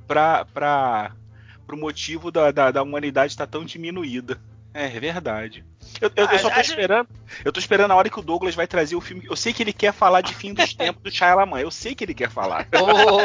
[0.06, 1.12] para
[1.68, 4.40] o motivo da, da, da humanidade estar tá tão diminuída.
[4.74, 5.64] É, é verdade.
[6.00, 7.08] Eu, eu, eu só tô esperando.
[7.44, 9.24] Eu tô esperando a hora que o Douglas vai trazer o filme.
[9.28, 11.60] Eu sei que ele quer falar de fim dos tempos do Shyamalan.
[11.60, 12.68] Eu sei que ele quer falar.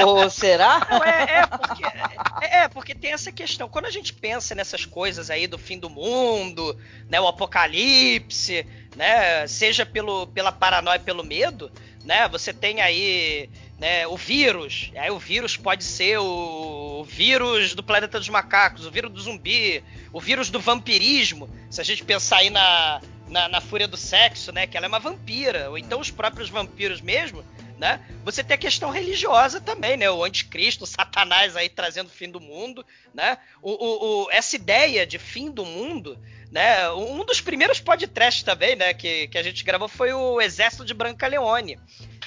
[0.05, 0.85] Oh, será?
[0.89, 3.67] Não, é, é, porque, é, é, porque tem essa questão.
[3.67, 6.77] Quando a gente pensa nessas coisas aí do fim do mundo,
[7.09, 8.65] né, o apocalipse,
[8.95, 11.71] né, seja pelo, pela paranoia, pelo medo,
[12.07, 14.91] né, você tem aí né, o vírus.
[14.95, 19.83] Aí o vírus pode ser o, vírus do planeta dos macacos, o vírus do zumbi,
[20.13, 21.49] o vírus do vampirismo.
[21.69, 24.89] Se a gente pensar aí na, na, na, fúria do sexo, né, que ela é
[24.89, 27.43] uma vampira, ou então os próprios vampiros mesmo,
[27.77, 28.03] né?
[28.23, 30.09] Você tem a questão religiosa também, né?
[30.09, 33.37] O anticristo, o satanás aí trazendo o fim do mundo, né?
[33.61, 36.17] O, o, o, essa ideia de fim do mundo,
[36.51, 36.89] né?
[36.91, 40.93] Um dos primeiros podcasts também, né, que, que a gente gravou foi o Exército de
[40.93, 41.79] Branca Leone,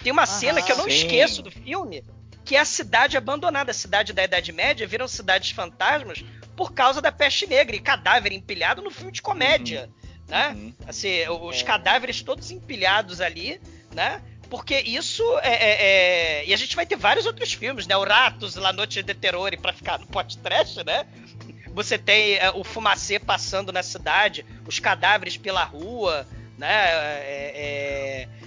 [0.02, 0.90] tem uma cena que eu não sim.
[0.90, 2.04] esqueço do filme,
[2.44, 6.24] que é a cidade abandonada, a cidade da Idade Média, viram cidades fantasmas
[6.56, 10.24] por causa da peste negra e cadáver empilhado no filme de comédia, uhum.
[10.28, 10.48] né?
[10.50, 10.74] Uhum.
[10.86, 11.64] Assim, os é.
[11.64, 13.60] cadáveres todos empilhados ali,
[13.94, 14.22] né?
[14.50, 17.96] Porque isso é, é, é, E a gente vai ter vários outros filmes, né?
[17.96, 21.06] O Ratos, La Noite de Terror, para ficar no podcast, né?
[21.72, 26.26] Você tem é, o fumacê passando na cidade, os cadáveres pela rua,
[26.58, 26.90] né?
[27.22, 28.40] É, é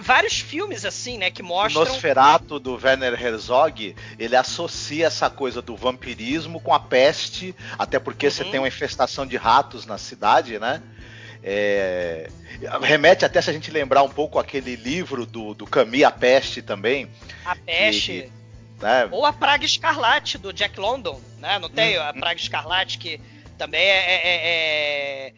[0.00, 1.82] vários filmes assim, né, que mostram.
[1.82, 7.98] O Nosferatu do Werner Herzog, ele associa essa coisa do vampirismo com a peste, até
[7.98, 8.32] porque uhum.
[8.32, 10.82] você tem uma infestação de ratos na cidade, né?
[11.42, 12.28] É...
[12.82, 16.62] remete até se a gente lembrar um pouco aquele livro do, do Camus, A Peste
[16.62, 17.08] também.
[17.44, 18.30] A Peste.
[18.80, 19.08] né?
[19.10, 21.58] Ou a Praga Escarlate do Jack London, né?
[21.58, 23.20] Não tem hum, a Praga Escarlate que
[23.56, 25.32] também é, é, é, é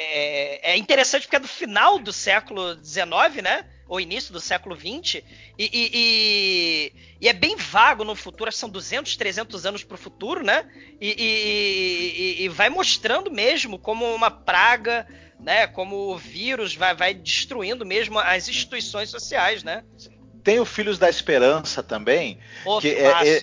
[0.00, 3.64] é, interessante porque é do final do século XIX, né?
[3.88, 5.16] Ou início do século XX.
[5.16, 5.24] E,
[5.58, 10.44] e, e, e é bem vago no futuro, são 200, 300 anos para o futuro,
[10.44, 10.70] né?
[11.00, 15.06] E, vai mostrando mesmo como uma praga,
[15.40, 15.66] né?
[15.66, 19.84] Como o vírus vai, vai destruindo mesmo as instituições sociais, né?
[20.42, 23.42] Tem o Filhos da Esperança também, Outro que é, é,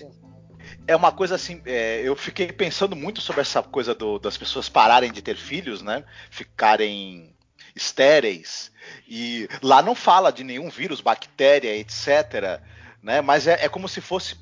[0.88, 4.68] é uma coisa assim, é, eu fiquei pensando muito sobre essa coisa do, das pessoas
[4.68, 6.04] pararem de ter filhos, né?
[6.30, 7.34] Ficarem
[7.74, 8.72] estéreis.
[9.06, 12.60] E lá não fala de nenhum vírus, bactéria, etc.
[13.06, 13.20] Né?
[13.20, 14.34] Mas é, é como se fosse,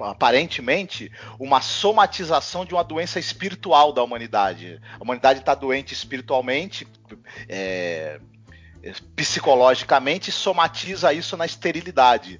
[0.00, 4.78] aparentemente, uma somatização de uma doença espiritual da humanidade.
[4.98, 6.86] A humanidade está doente espiritualmente,
[7.48, 8.20] é,
[9.16, 12.38] psicologicamente, e somatiza isso na esterilidade.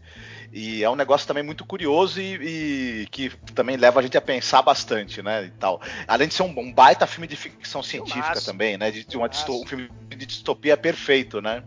[0.53, 4.21] E é um negócio também muito curioso e, e, que também leva a gente a
[4.21, 5.47] pensar bastante, né?
[5.47, 5.81] E tal.
[6.07, 8.91] Além de ser um, um baita filme de ficção científica também, né?
[8.91, 11.63] De, de uma um filme de distopia perfeito, né?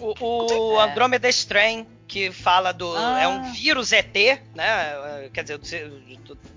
[0.00, 0.90] O, o é.
[0.90, 2.94] Andromeda Strain, que fala do.
[2.96, 3.20] Ah.
[3.20, 4.14] É um vírus ET,
[4.54, 5.28] né?
[5.32, 5.60] Quer dizer,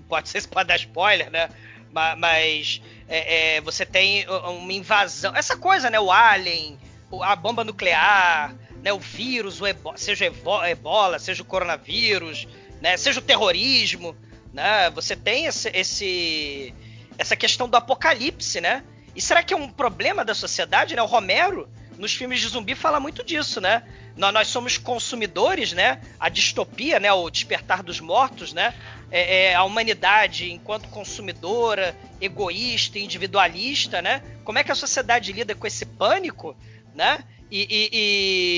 [0.08, 1.48] pode ser se pode dar spoiler, né?
[1.92, 5.34] Mas é, é, você tem uma invasão.
[5.34, 5.98] Essa coisa, né?
[5.98, 6.78] O Alien,
[7.22, 12.48] a bomba nuclear né, o vírus, o ebola, seja ebola, seja o coronavírus,
[12.80, 14.16] né, seja o terrorismo,
[14.52, 16.74] né, você tem esse, esse,
[17.18, 18.82] essa questão do apocalipse, né?
[19.14, 21.02] E será que é um problema da sociedade, né?
[21.02, 21.68] O Romero
[22.00, 23.82] nos filmes de zumbi fala muito disso, né?
[24.16, 26.00] Nós, somos consumidores, né?
[26.18, 27.12] A distopia, né?
[27.12, 28.74] O despertar dos mortos, né?
[29.10, 34.22] É, é, a humanidade enquanto consumidora, egoísta, individualista, né?
[34.44, 36.56] Como é que a sociedade lida com esse pânico,
[36.94, 37.22] né?
[37.50, 37.90] E, e,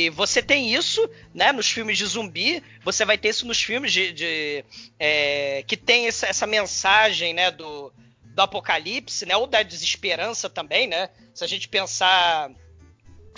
[0.07, 3.90] e, você tem isso, né, nos filmes de zumbi, você vai ter isso nos filmes
[3.90, 4.64] de, de
[4.98, 7.90] é, que tem essa, essa, mensagem, né, do,
[8.22, 11.09] do apocalipse, né, ou da desesperança também, né?
[11.33, 12.50] Se a gente pensar,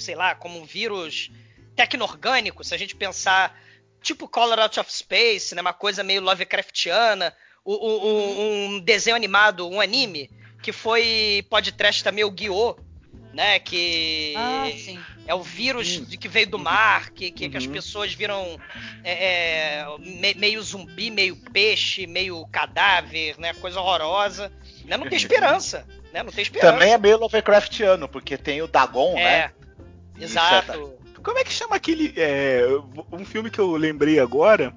[0.02, 1.30] sei lá, como um vírus
[1.76, 3.58] tecno-orgânico, se a gente pensar
[4.00, 9.68] tipo Color Out of Space, né, uma coisa meio Lovecraftiana, o, o, um desenho animado,
[9.68, 10.30] um anime
[10.62, 12.76] que foi podcast também o Guiô,
[13.34, 13.58] né?
[13.58, 14.66] Que ah,
[15.26, 17.50] é o vírus de que veio do mar, que, que, uhum.
[17.50, 17.72] que as uhum.
[17.72, 18.58] pessoas viram
[19.02, 23.52] é, é, me, meio zumbi, meio peixe, meio cadáver, né?
[23.54, 24.52] Coisa horrorosa.
[24.84, 24.96] Né?
[24.96, 26.22] Não tem esperança, né?
[26.22, 26.72] Não tem esperança.
[26.72, 29.52] Também é meio Lovecraftiano, porque tem o Dagon, é, né?
[30.18, 30.94] Exato.
[31.22, 32.12] Como é que chama aquele.
[32.16, 32.66] É,
[33.12, 34.74] um filme que eu lembrei agora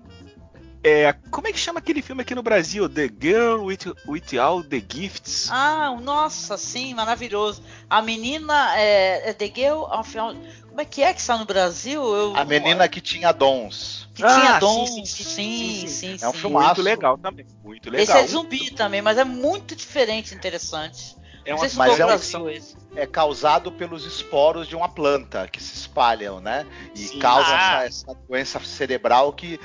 [0.87, 2.87] é, como é que chama aquele filme aqui no Brasil?
[2.87, 5.49] The Girl with, with All the Gifts.
[5.51, 7.61] Ah, nossa, sim, maravilhoso.
[7.89, 9.83] A menina é, é The Girl.
[9.83, 12.01] Como é que é que está no Brasil?
[12.01, 14.07] Eu, a menina que tinha dons.
[14.13, 15.87] Que ah, tinha dons, sim, sim, sim.
[15.87, 17.45] sim, sim é um filme Muito legal também.
[17.61, 18.03] Muito legal.
[18.03, 21.17] Esse é zumbi também, mas é muito diferente, interessante.
[21.47, 26.41] É uma, mas é, um, é, causado pelos esporos de uma planta que se espalham,
[26.41, 26.67] né?
[26.93, 27.19] E Sim.
[27.19, 27.85] causa ah.
[27.85, 29.57] essa, essa, doença cerebral que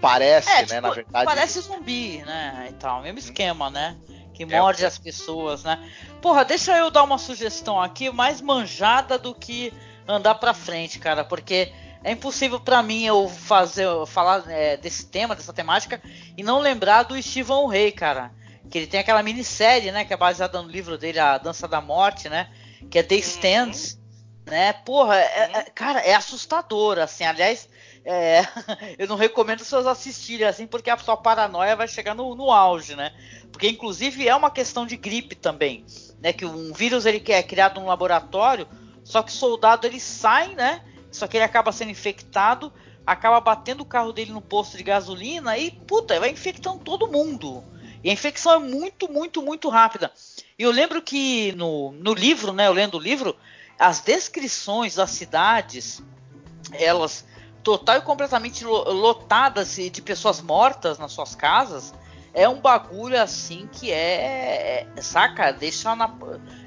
[0.00, 1.24] parece, é, né, tipo, na verdade.
[1.24, 2.68] Parece zumbi, né?
[2.70, 3.96] E tal, mesmo esquema, né?
[4.34, 4.86] que morde é.
[4.86, 5.78] as pessoas, né?
[6.20, 9.72] Porra, deixa eu dar uma sugestão aqui mais manjada do que
[10.06, 15.34] andar pra frente, cara, porque é impossível para mim eu fazer falar é, desse tema,
[15.34, 16.02] dessa temática
[16.36, 18.30] e não lembrar do Steven Rey, cara.
[18.70, 21.80] Que ele tem aquela minissérie, né, que é baseada no livro dele, A Dança da
[21.80, 22.48] Morte, né,
[22.90, 24.52] que é The Stands, uhum.
[24.52, 24.72] né?
[24.72, 27.24] Porra, é, é, cara, é assustador, assim.
[27.24, 27.68] Aliás,
[28.04, 28.42] é,
[28.98, 32.50] eu não recomendo as pessoas assistirem assim, porque a sua paranoia vai chegar no, no
[32.50, 33.12] auge, né?
[33.50, 35.84] Porque inclusive é uma questão de gripe também,
[36.20, 36.32] né?
[36.32, 38.68] Que um vírus ele é criado num laboratório,
[39.02, 40.82] só que o soldado ele sai, né?
[41.10, 42.72] Só que ele acaba sendo infectado,
[43.06, 47.62] acaba batendo o carro dele no posto de gasolina e puta, vai infectando todo mundo.
[48.04, 50.12] E a infecção é muito, muito, muito rápida.
[50.58, 52.66] E eu lembro que no, no livro, né?
[52.66, 53.34] Eu lendo o livro,
[53.78, 56.02] as descrições das cidades,
[56.72, 57.24] elas
[57.62, 61.94] total e completamente lotadas de pessoas mortas nas suas casas,
[62.34, 66.12] é um bagulho assim que é, é saca, deixa na,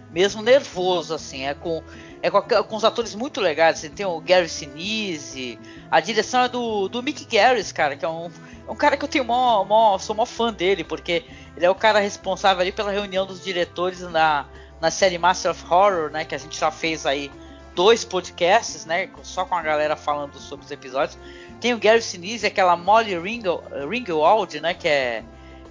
[0.10, 1.84] mesmo nervoso assim, é com
[2.20, 5.60] é com, com os atores muito legais, assim, tem o Gary Sinise,
[5.92, 8.32] a direção é do, do Mick Garris, cara, que é um,
[8.68, 11.24] é um cara que eu tenho mó, mó, sou mó fã dele, porque
[11.56, 14.46] ele é o cara responsável ali pela reunião dos diretores na,
[14.82, 17.32] na série Master of Horror, né, que a gente já fez aí
[17.78, 19.08] dois podcasts, né?
[19.22, 21.16] Só com a galera falando sobre os episódios.
[21.62, 24.74] Tem o Gary Sinise, aquela Molly Ringel, Ringwald, né?
[24.74, 25.24] Que é.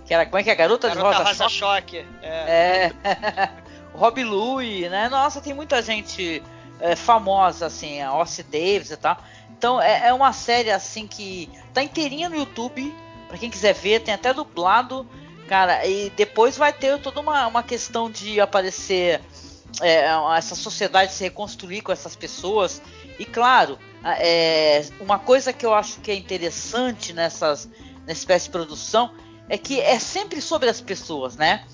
[0.04, 0.54] Que era, como é que é?
[0.54, 1.98] Garota, Garota de Rosa, Rosa Choque.
[1.98, 2.06] Choque.
[2.22, 2.92] É.
[3.02, 3.50] é.
[3.92, 5.08] Rob Louie, né?
[5.08, 6.40] Nossa, tem muita gente
[6.78, 9.16] é, famosa, assim, a Ossie Davis e tal.
[9.50, 12.94] Então é, é, uma série assim que tá inteirinha no YouTube.
[13.28, 15.06] Pra quem quiser ver, tem até dublado.
[15.48, 19.20] Cara, e depois vai ter toda uma, uma questão de aparecer
[19.80, 20.06] é,
[20.36, 22.82] essa sociedade se reconstruir com essas pessoas.
[23.18, 27.68] E claro, é, uma coisa que eu acho que é interessante nessas,
[28.06, 29.12] nessa espécie de produção
[29.48, 31.64] é que é sempre sobre as pessoas, né?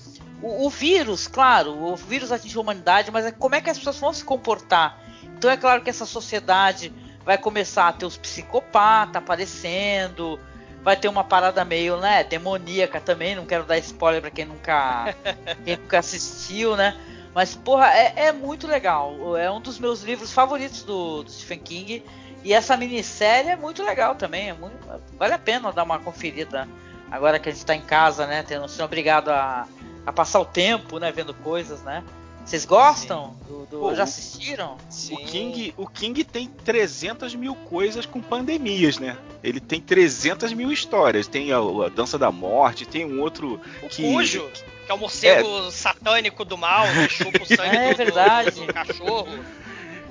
[0.41, 3.77] O, o vírus, claro, o vírus atinge a humanidade, mas é como é que as
[3.77, 5.01] pessoas vão se comportar.
[5.23, 6.93] Então é claro que essa sociedade
[7.25, 10.39] vai começar a ter os psicopatas aparecendo,
[10.83, 15.15] vai ter uma parada meio, né, demoníaca também, não quero dar spoiler para quem nunca
[15.63, 16.95] quem nunca assistiu, né?
[17.33, 19.35] Mas, porra, é, é, muito legal.
[19.35, 22.05] É um dos meus livros favoritos do, do, Stephen King.
[22.43, 24.49] E essa minissérie é muito legal também.
[24.49, 24.75] É muito,
[25.17, 26.67] vale a pena dar uma conferida.
[27.09, 28.43] Agora que a gente tá em casa, né?
[28.43, 29.67] Tendo, sendo obrigado a,
[30.05, 31.11] a passar o tempo, né?
[31.11, 32.03] Vendo coisas, né?
[32.45, 33.35] Vocês gostam?
[33.47, 34.77] Do, do Pô, já assistiram?
[35.11, 39.17] O King, o King tem 300 mil coisas com pandemias, né?
[39.41, 41.25] Ele tem 300 mil histórias.
[41.27, 44.03] Tem a, a Dança da Morte, tem um outro o que.
[44.03, 44.49] Cujo.
[44.85, 45.71] Que é o morcego é.
[45.71, 48.51] satânico do mal, que chupa o sangue é, do, verdade.
[48.51, 49.39] do, do cachorro.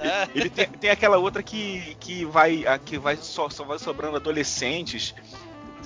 [0.01, 0.29] É.
[0.35, 5.15] Ele tem, tem, aquela outra que, que vai que vai só, só vai sobrando adolescentes.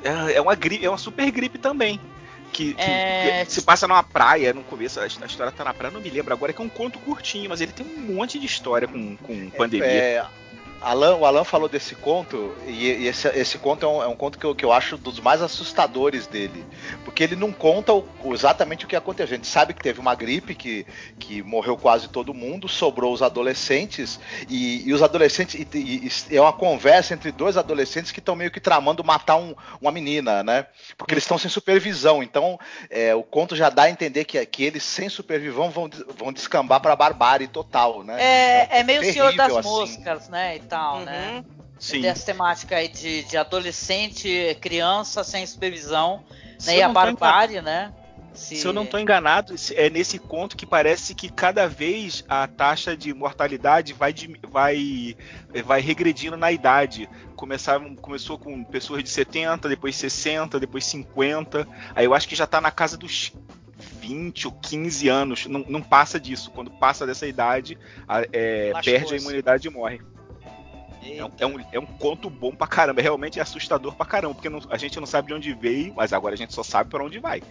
[0.02, 2.00] É, é, uma gripe, é uma super gripe também.
[2.56, 3.44] Que, que, é...
[3.44, 6.32] que, se passa numa praia no começo, a história tá na praia, não me lembro
[6.32, 9.50] agora, que é um conto curtinho, mas ele tem um monte de história com, com
[9.50, 9.86] pandemia.
[9.86, 10.26] É,
[10.80, 14.14] Alan, o Alan falou desse conto, e, e esse, esse, conto é um, é um
[14.14, 16.64] conto que eu, que eu, acho dos mais assustadores dele.
[17.04, 19.34] Porque ele não conta o, exatamente o que aconteceu.
[19.34, 20.86] A gente sabe que teve uma gripe que,
[21.18, 25.54] que morreu quase todo mundo, sobrou os adolescentes, e, e os adolescentes.
[25.54, 29.90] E, é uma conversa entre dois adolescentes que estão meio que tramando matar um, uma
[29.90, 30.66] menina, né?
[30.96, 32.22] Porque eles estão sem supervisão.
[32.22, 32.58] Então,
[32.90, 36.80] é, o conto já dá a entender que, que eles, sem supervisão, vão, vão descambar
[36.80, 38.16] para barbárie total, né?
[38.22, 39.68] É, é meio Senhor das assim.
[39.68, 40.56] Moscas, né?
[40.66, 41.28] Tal, né?
[41.28, 41.34] uhum.
[41.36, 41.44] né?
[41.78, 42.00] Sim.
[42.00, 46.24] Tem essa temática aí de, de adolescente, criança sem supervisão,
[46.64, 46.78] né?
[46.78, 47.92] E a barbárie, né?
[48.32, 48.56] Se...
[48.56, 52.94] Se eu não estou enganado, é nesse conto que parece que cada vez a taxa
[52.94, 54.14] de mortalidade vai,
[54.48, 55.16] vai,
[55.64, 57.08] vai regredindo na idade.
[57.34, 61.66] Começava, começou com pessoas de 70, depois 60, depois 50.
[61.94, 63.32] Aí eu acho que já está na casa dos
[64.00, 65.46] 20 ou 15 anos.
[65.46, 66.50] Não, não passa disso.
[66.50, 70.00] Quando passa dessa idade, a, é, perde a imunidade e morre.
[71.14, 74.34] É um, é, um, é um, conto bom pra caramba, realmente é assustador pra caramba,
[74.34, 76.90] porque não, a gente não sabe de onde veio, mas agora a gente só sabe
[76.90, 77.42] para onde vai.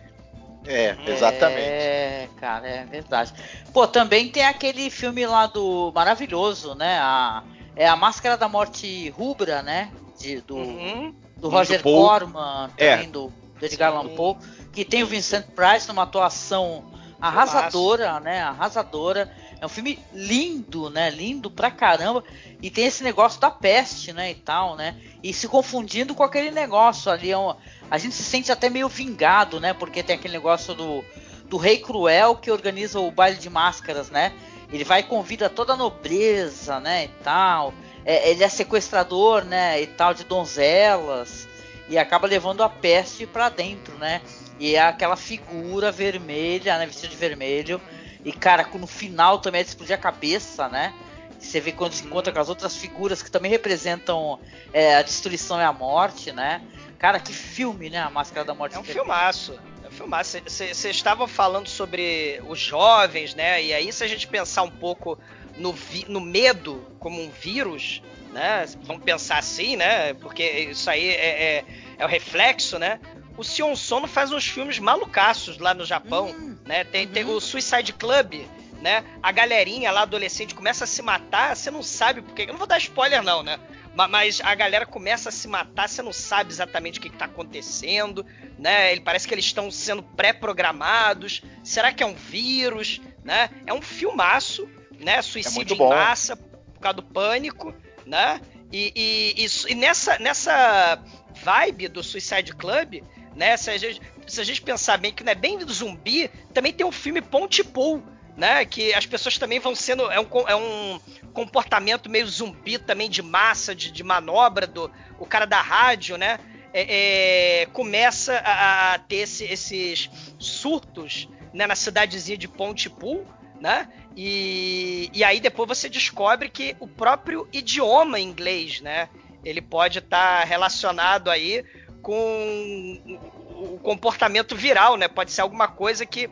[0.67, 1.61] É, exatamente.
[1.61, 3.33] É, cara, é verdade.
[3.71, 6.97] Pô, também tem aquele filme lá do maravilhoso, né?
[6.99, 7.43] A,
[7.75, 9.91] é a Máscara da Morte Rubra, né?
[10.17, 11.13] De, do, uhum.
[11.37, 12.95] do Roger Corman, é.
[12.95, 14.37] também do, do Edgar Allan Poe,
[14.71, 16.85] que tem o Vincent Price numa atuação
[17.19, 18.41] arrasadora, né?
[18.41, 19.31] Arrasadora.
[19.59, 21.09] É um filme lindo, né?
[21.09, 22.23] Lindo pra caramba.
[22.61, 24.31] E tem esse negócio da peste, né?
[24.31, 24.95] E tal, né?
[25.23, 27.31] E se confundindo com aquele negócio ali.
[27.31, 27.53] É um,
[27.89, 29.73] a gente se sente até meio vingado, né?
[29.73, 31.03] Porque tem aquele negócio do,
[31.47, 34.33] do rei cruel que organiza o baile de máscaras, né?
[34.71, 37.05] Ele vai e convida toda a nobreza, né?
[37.05, 37.73] E tal.
[38.03, 39.81] É, ele é sequestrador, né?
[39.81, 41.47] E tal, de donzelas.
[41.87, 44.21] E acaba levando a peste para dentro, né?
[44.59, 46.85] E é aquela figura vermelha, né?
[46.85, 47.79] Vestida de vermelho.
[48.25, 50.93] E, cara, no final também é de explodir a cabeça, né?
[51.39, 54.39] Você vê quando se encontra com as outras figuras que também representam
[54.73, 56.61] é, a destruição e a morte, né?
[56.97, 57.99] Cara, que filme, né?
[57.99, 58.75] A Máscara da Morte.
[58.75, 59.53] É um filmaço.
[59.83, 60.39] É um filmaço.
[60.43, 63.63] Vocês estavam falando sobre os jovens, né?
[63.63, 65.19] E aí, se a gente pensar um pouco
[65.55, 68.01] no, vi, no medo como um vírus,
[68.31, 68.65] né?
[68.83, 70.15] Vamos pensar assim, né?
[70.15, 71.65] Porque isso aí é, é,
[71.99, 72.99] é o reflexo, né?
[73.37, 76.83] O Sion Sono faz uns filmes malucaços lá no Japão, hum, né?
[76.83, 77.11] Tem, uhum.
[77.11, 78.45] tem o Suicide Club,
[78.81, 79.03] né?
[79.21, 82.43] A galerinha lá, adolescente, começa a se matar, você não sabe porque.
[82.43, 83.59] Eu não vou dar spoiler, não, né?
[83.95, 88.25] Mas a galera começa a se matar, você não sabe exatamente o que está acontecendo,
[88.59, 88.91] né?
[88.91, 91.41] Ele parece que eles estão sendo pré-programados.
[91.63, 93.49] Será que é um vírus, né?
[93.65, 94.67] É um filmaço,
[94.99, 95.21] né?
[95.21, 97.73] Suicídio é em massa por causa do pânico,
[98.05, 98.41] né?
[98.69, 101.01] E, e, e, e, nessa, nessa
[101.41, 103.01] vibe do Suicide Club,
[103.33, 103.55] né?
[103.55, 106.73] Se a gente, se a gente pensar bem que não é bem do zumbi, também
[106.73, 108.03] tem um filme Pontypool,
[108.35, 108.65] né?
[108.65, 110.09] Que as pessoas também vão sendo.
[110.11, 110.99] É um, é um
[111.33, 116.39] comportamento meio zumbi também de massa, de, de manobra do o cara da rádio, né?
[116.73, 123.25] É, é, começa a, a ter esse, esses surtos né, na cidadezinha de Pontypool,
[123.61, 123.87] né?
[124.15, 129.09] E, e aí depois você descobre que o próprio idioma inglês, né?
[129.43, 131.63] Ele pode estar tá relacionado aí
[132.01, 133.19] com
[133.55, 135.07] o comportamento viral, né?
[135.07, 136.29] Pode ser alguma coisa que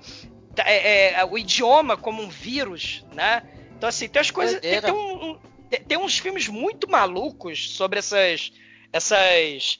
[0.55, 3.43] Tá, é, é, o idioma como um vírus, né?
[3.75, 4.59] Então, assim, tem as coisas.
[4.61, 5.39] Tem, tem, um,
[5.87, 8.51] tem, uns filmes muito malucos sobre essas.
[8.91, 9.79] essas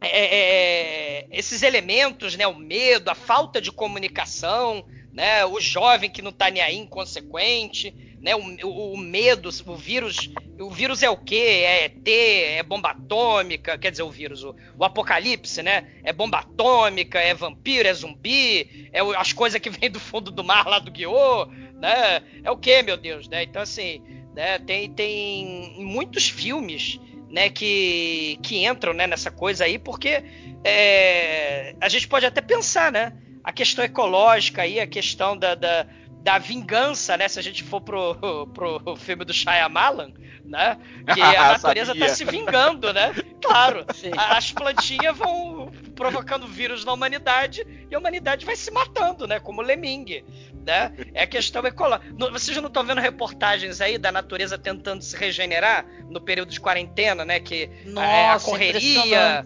[0.00, 2.46] é, é, é, esses elementos, né?
[2.48, 5.46] O medo, a falta de comunicação, né?
[5.46, 7.94] O jovem que não tá nem aí, inconsequente
[8.26, 8.34] né?
[8.34, 10.32] O, o, o, medo, o vírus.
[10.58, 11.62] O vírus é o quê?
[11.64, 15.86] É ET, é bomba atômica, quer dizer, o vírus, o, o apocalipse, né?
[16.02, 20.42] É bomba atômica, é vampiro, é zumbi, é as coisas que vêm do fundo do
[20.42, 22.20] mar lá do Guiô, né?
[22.42, 23.44] É o quê, meu Deus, né?
[23.44, 24.02] Então, assim,
[24.34, 24.58] né?
[24.58, 26.98] tem, tem muitos filmes.
[27.28, 30.22] Né, que, que entram né, nessa coisa aí, porque
[30.64, 33.12] é, a gente pode até pensar, né?
[33.42, 35.86] A questão ecológica aí, a questão da, da
[36.26, 37.28] da vingança, né?
[37.28, 38.16] Se a gente for pro,
[38.52, 40.10] pro filme do Shyamalan,
[40.44, 40.76] né?
[41.14, 43.14] Que a natureza tá se vingando, né?
[43.40, 44.10] Claro, Sim.
[44.12, 49.38] as plantinhas vão provocando vírus na humanidade e a humanidade vai se matando, né?
[49.38, 50.24] Como Leming,
[50.66, 50.92] né?
[51.14, 52.12] É a questão ecológica.
[52.32, 57.24] Vocês não estão vendo reportagens aí da natureza tentando se regenerar no período de quarentena,
[57.24, 57.38] né?
[57.38, 59.44] Que Nossa, é, a correria...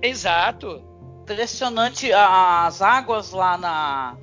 [0.00, 0.80] Exato.
[1.22, 4.16] Impressionante as águas lá na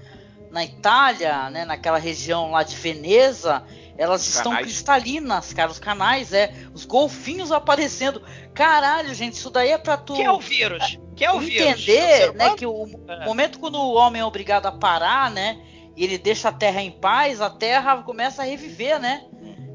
[0.51, 3.63] na Itália, né, naquela região lá de Veneza,
[3.97, 4.67] elas os estão canais.
[4.67, 8.21] cristalinas, cara, os canais, é, os golfinhos aparecendo.
[8.53, 10.13] Caralho, gente, isso daí é pra tu.
[10.13, 10.99] Que é o vírus?
[11.15, 12.35] Que é o entender, vírus?
[12.35, 13.25] né, que o é.
[13.25, 15.59] momento quando o homem é obrigado a parar, né,
[15.95, 19.23] e ele deixa a Terra em paz, a Terra começa a reviver, né?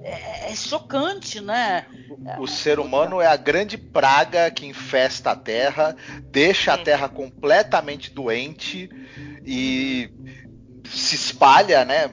[0.02, 1.86] É, é chocante, né?
[2.38, 5.96] O, o ser humano é a grande praga que infesta a Terra,
[6.30, 6.84] deixa a hum.
[6.84, 8.88] Terra completamente doente
[9.44, 10.10] e
[10.88, 12.10] se espalha, né,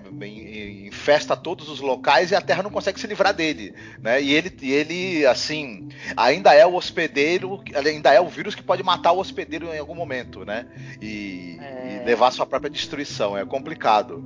[0.85, 4.21] infesta todos os locais e a Terra não consegue se livrar dele, né?
[4.21, 9.11] E ele, ele assim, ainda é o hospedeiro, ainda é o vírus que pode matar
[9.11, 10.67] o hospedeiro em algum momento, né?
[11.01, 12.01] E, é...
[12.01, 13.37] e levar sua própria destruição.
[13.37, 14.23] É complicado,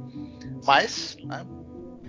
[0.66, 1.18] mas.
[1.24, 1.46] Né?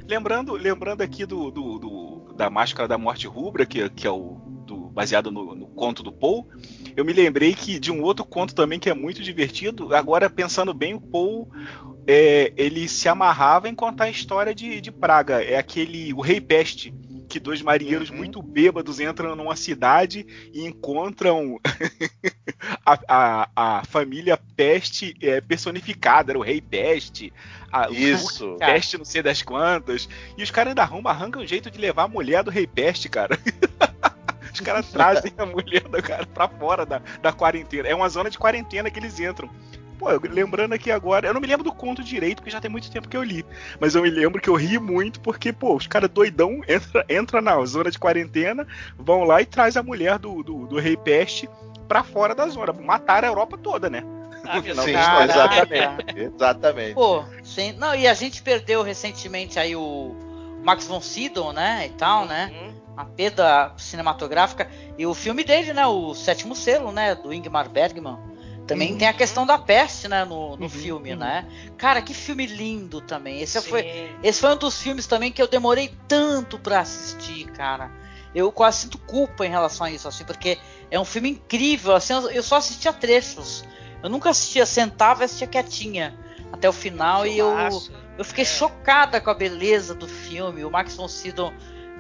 [0.07, 4.41] Lembrando, lembrando aqui do, do, do, da máscara da morte rubra, que, que é o
[4.67, 6.47] do, baseado no, no conto do Paul
[6.99, 9.95] eu me lembrei que de um outro conto também que é muito divertido.
[9.95, 11.49] Agora, pensando bem, o Paul
[12.11, 15.45] é, ele se amarrava em contar a história de, de Praga.
[15.45, 16.91] É aquele O Rei Peste,
[17.29, 18.17] que dois marinheiros uhum.
[18.17, 21.61] muito bêbados entram numa cidade e encontram
[22.85, 27.31] a, a, a, família Peste é, personificada, era o Rei Peste.
[27.71, 28.55] A, Isso.
[28.55, 30.09] O Peste não sei das quantas.
[30.39, 33.11] E os caras ainda arrumam, arrancam um jeito de levar a mulher do Rei Peste,
[33.11, 33.39] cara.
[34.51, 37.87] Os caras trazem a mulher do cara pra fora da, da quarentena.
[37.87, 39.49] É uma zona de quarentena que eles entram.
[39.99, 42.71] Pô, eu, lembrando aqui agora, eu não me lembro do conto direito, porque já tem
[42.71, 43.45] muito tempo que eu li.
[43.81, 47.41] Mas eu me lembro que eu ri muito porque, pô, os caras doidão entra, entra
[47.41, 51.49] na zona de quarentena, vão lá e traz a mulher do, do, do Rei Peste
[51.89, 52.73] pra fora da zona.
[52.73, 54.05] Matar a Europa toda, né?
[54.45, 56.19] Ah, sim, exatamente.
[56.19, 56.95] exatamente.
[56.95, 57.73] Pô, sim.
[57.73, 60.15] Não, e a gente perdeu recentemente aí o
[60.63, 61.87] Max von Sydow, né?
[61.87, 62.51] E tal, né?
[62.53, 62.69] uhum.
[62.69, 62.75] né?
[62.93, 64.69] Uma perda cinematográfica.
[64.97, 65.87] E o filme dele, né?
[65.87, 67.15] O Sétimo Selo, né?
[67.15, 68.19] Do Ingmar Bergman.
[68.69, 68.99] Também uhum.
[68.99, 71.19] tem a questão da peste, né, no, no uhum, filme, uhum.
[71.19, 71.49] né?
[71.79, 73.41] Cara, que filme lindo também.
[73.41, 77.91] Esse foi, esse foi um dos filmes também que eu demorei tanto para assistir, cara.
[78.35, 80.59] Eu quase sinto culpa em relação a isso, assim, porque
[80.91, 83.65] é um filme incrível, assim, eu só assistia trechos.
[84.03, 86.15] eu nunca assistia, sentava e assistia quietinha
[86.53, 87.51] até o final e eu,
[88.19, 88.47] eu fiquei é.
[88.47, 90.63] chocada com a beleza do filme.
[90.63, 91.55] O Max von Sydow,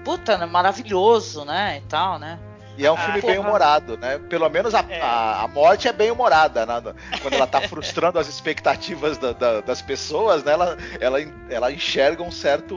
[0.04, 2.38] puta, né, maravilhoso, né, e tal, né?
[2.78, 4.20] E é um ah, filme bem humorado, né?
[4.30, 5.00] Pelo menos a, é.
[5.00, 6.80] a, a, morte é bem humorada, né?
[7.20, 10.52] Quando ela tá frustrando as expectativas da, da, das pessoas, né?
[10.52, 11.18] Ela, ela,
[11.50, 12.76] ela enxerga um certo,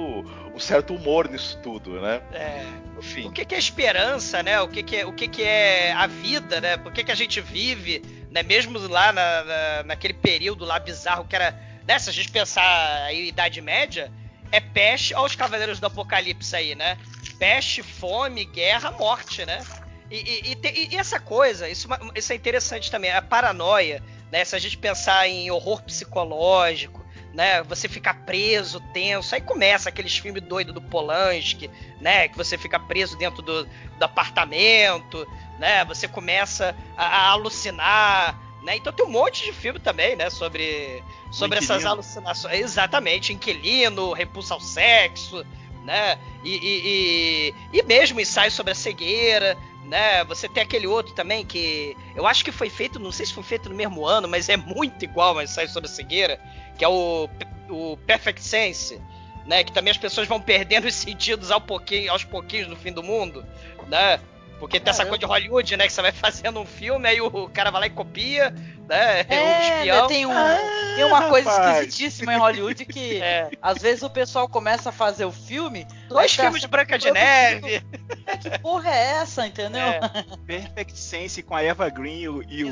[0.56, 2.20] um certo humor nisso tudo, né?
[2.34, 2.66] É.
[2.98, 3.28] Enfim.
[3.28, 4.60] O que, que é esperança, né?
[4.60, 6.78] O que, que, é, o que, que é a vida, né?
[6.78, 8.42] Por que, que a gente vive, né?
[8.42, 11.56] Mesmo lá na, na, naquele período lá bizarro que era...
[11.88, 12.00] Né?
[12.00, 12.64] Se a gente pensar
[13.04, 14.12] a Idade Média,
[14.52, 16.98] é peste aos Cavaleiros do Apocalipse aí, né?
[17.38, 19.64] Peste, fome, guerra, morte, né?
[20.12, 24.44] E, e, e, essa coisa, isso, isso é interessante também, a paranoia, né?
[24.44, 27.02] Se a gente pensar em horror psicológico,
[27.34, 27.64] né?
[27.64, 32.28] Você ficar preso, tenso, aí começa aqueles filmes doidos do Polanski, né?
[32.28, 35.26] Que você fica preso dentro do, do apartamento,
[35.58, 35.86] né?
[35.86, 38.76] Você começa a, a, alucinar, né?
[38.76, 40.30] Então tem um monte de filme também, né?
[40.30, 41.02] Sobre,
[41.32, 42.60] sobre essas alucinações.
[42.60, 45.46] Exatamente, Inquilino, Repulsa ao Sexo,
[45.84, 46.18] né?
[46.44, 50.24] E, e, e, e mesmo ensaio sobre a cegueira, né?
[50.26, 53.44] Você tem aquele outro também que eu acho que foi feito, não sei se foi
[53.44, 56.40] feito no mesmo ano, mas é muito igual mas sai sobre a cegueira,
[56.78, 57.30] que é o,
[57.70, 59.02] o Perfect Sense,
[59.46, 59.64] né?
[59.64, 63.04] Que também as pessoas vão perdendo os sentidos ao pouquinho, aos pouquinhos no fim do
[63.04, 63.46] mundo,
[63.88, 64.20] né?
[64.62, 65.88] Porque tem essa coisa de Hollywood, né?
[65.88, 68.52] Que você vai fazendo um filme, aí o cara vai lá e copia,
[68.88, 69.22] né?
[69.28, 70.02] É, um espião.
[70.04, 70.58] Né, tem, um, ah,
[70.96, 71.80] tem uma coisa rapaz.
[71.80, 73.50] esquisitíssima em Hollywood que é.
[73.60, 75.88] às vezes o pessoal começa a fazer o filme.
[76.08, 77.84] Dois filmes de Branca de Neve.
[78.28, 79.82] É, que porra é essa, entendeu?
[79.82, 80.00] É.
[80.46, 82.70] Perfect Sense com a Eva Green e o, e o,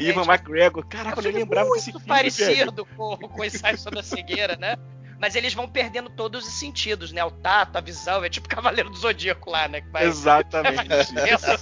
[0.00, 0.84] Ivan McGregor.
[0.86, 2.06] Caraca, eu nem lembrava desse filme.
[2.06, 4.76] parecido com, com o ensaio sobre a cegueira, né?
[5.22, 7.24] Mas eles vão perdendo todos os sentidos, né?
[7.24, 9.80] O tato, a visão, é tipo Cavaleiro do Zodíaco lá, né?
[9.92, 10.04] Vai...
[10.04, 10.88] Exatamente.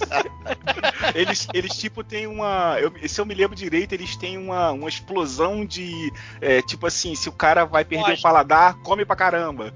[1.13, 2.79] eles, eles, tipo, têm uma.
[2.79, 6.11] Eu, se eu me lembro direito, eles têm uma, uma explosão de.
[6.41, 9.71] É, tipo assim, se o cara vai perder o paladar, come pra caramba.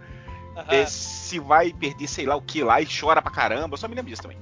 [0.55, 0.63] Uhum.
[0.69, 3.75] É, se vai perder, sei lá o que lá e chora pra caramba.
[3.75, 4.39] Eu só me lembro disso também.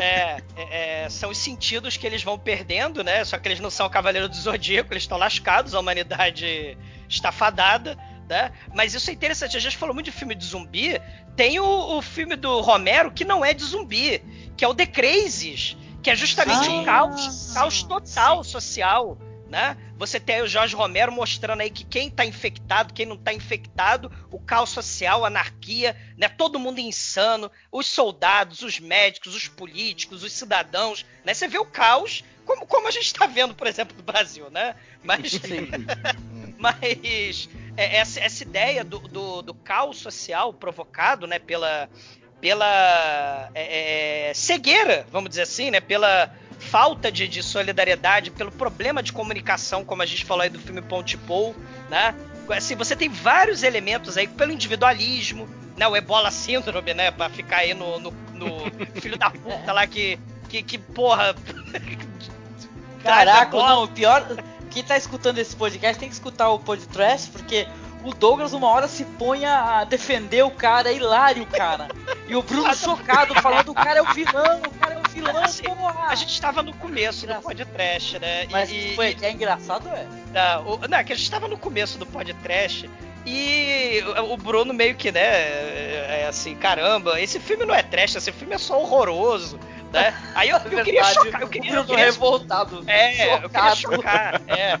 [0.00, 3.24] É, é, é, são os sentidos que eles vão perdendo, né?
[3.24, 6.78] Só que eles não são o Cavaleiro do Zodíaco, eles estão lascados, a humanidade
[7.08, 7.98] está fadada
[8.28, 8.52] né?
[8.74, 9.56] Mas isso é interessante.
[9.56, 11.00] A gente falou muito de filme de zumbi.
[11.36, 14.22] Tem o, o filme do Romero que não é de zumbi,
[14.56, 18.50] que é o The Crazies, que é justamente um caos, caos total sim.
[18.50, 19.18] social.
[19.48, 19.76] Né?
[19.96, 24.10] Você tem o Jorge Romero mostrando aí que quem está infectado, quem não está infectado,
[24.30, 26.28] o caos social, a anarquia, né?
[26.28, 31.32] Todo mundo insano, os soldados, os médicos, os políticos, os cidadãos, né?
[31.32, 34.74] Você vê o caos, como, como a gente está vendo, por exemplo, no Brasil, né?
[35.02, 35.38] Mas,
[36.56, 41.90] mas é, essa, essa ideia do, do, do, caos social provocado né, pela,
[42.40, 49.02] pela é, é, cegueira, vamos dizer assim, né, pela falta de, de, solidariedade, pelo problema
[49.02, 51.54] de comunicação, como a gente falou aí do filme Ponte Paul,
[51.90, 52.14] né?
[52.48, 55.86] Assim, você tem vários elementos aí, pelo individualismo, né?
[55.86, 57.10] O Ebola Síndrome, né?
[57.10, 58.60] Pra ficar aí no, no, no
[59.00, 60.18] filho da puta lá que,
[60.48, 61.34] que, que porra...
[63.06, 64.26] Caraca, não, o pior
[64.76, 67.66] quem tá escutando esse podcast tem que escutar o podcast, porque
[68.04, 71.88] o Douglas uma hora se põe a defender o cara, é hilário, cara.
[72.28, 75.42] E o Bruno chocado, falando o cara é o vilão, o cara é o vilão,
[75.42, 76.08] assim, porra.
[76.08, 77.42] A gente estava no começo Engraçado.
[77.42, 78.46] do podcast, né?
[78.50, 80.06] Mas e, foi, e, é engraçado, é?
[80.32, 82.90] Não, o, não, é que a gente estava no começo do podcast
[83.24, 88.14] e o Bruno meio que, né, é, é assim, caramba, esse filme não é trash,
[88.14, 89.58] esse filme é só horroroso
[89.92, 90.14] né?
[90.34, 92.84] Aí eu, eu queria chocar, eu queria, eu queria revoltado.
[92.86, 93.44] É, chocado.
[93.44, 94.78] eu queria chocar, é,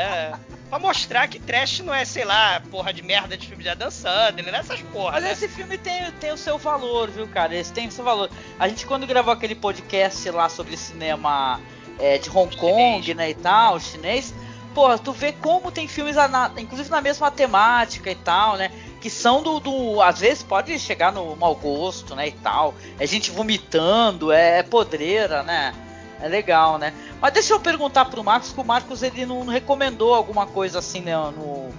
[0.00, 0.32] é.
[0.68, 3.90] Pra mostrar que trash não é, sei lá, porra de merda de filme de Adam
[3.90, 4.58] Sandler, né?
[4.58, 5.12] essas porra.
[5.12, 5.32] Mas né?
[5.32, 7.54] esse filme tem, tem o seu valor, viu, cara?
[7.54, 8.28] Esse tem o seu valor.
[8.58, 11.60] A gente, quando gravou aquele podcast lá sobre cinema
[12.00, 13.16] é, de Hong Kong, chinês.
[13.16, 14.34] né, e tal, chinês,
[14.76, 16.16] porra, tu vê como tem filmes,
[16.58, 18.70] inclusive na mesma temática e tal, né?
[19.00, 22.28] que são do, do, Às vezes pode chegar no mau gosto, né?
[22.28, 22.74] E tal.
[22.98, 25.72] É gente vomitando, é, é podreira, né?
[26.20, 26.92] É legal, né?
[27.22, 31.00] Mas deixa eu perguntar pro Marcos, que o Marcos ele não recomendou alguma coisa assim
[31.00, 31.70] né, no,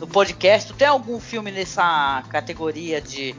[0.00, 0.72] no podcast.
[0.72, 3.36] Tu tem algum filme nessa categoria de,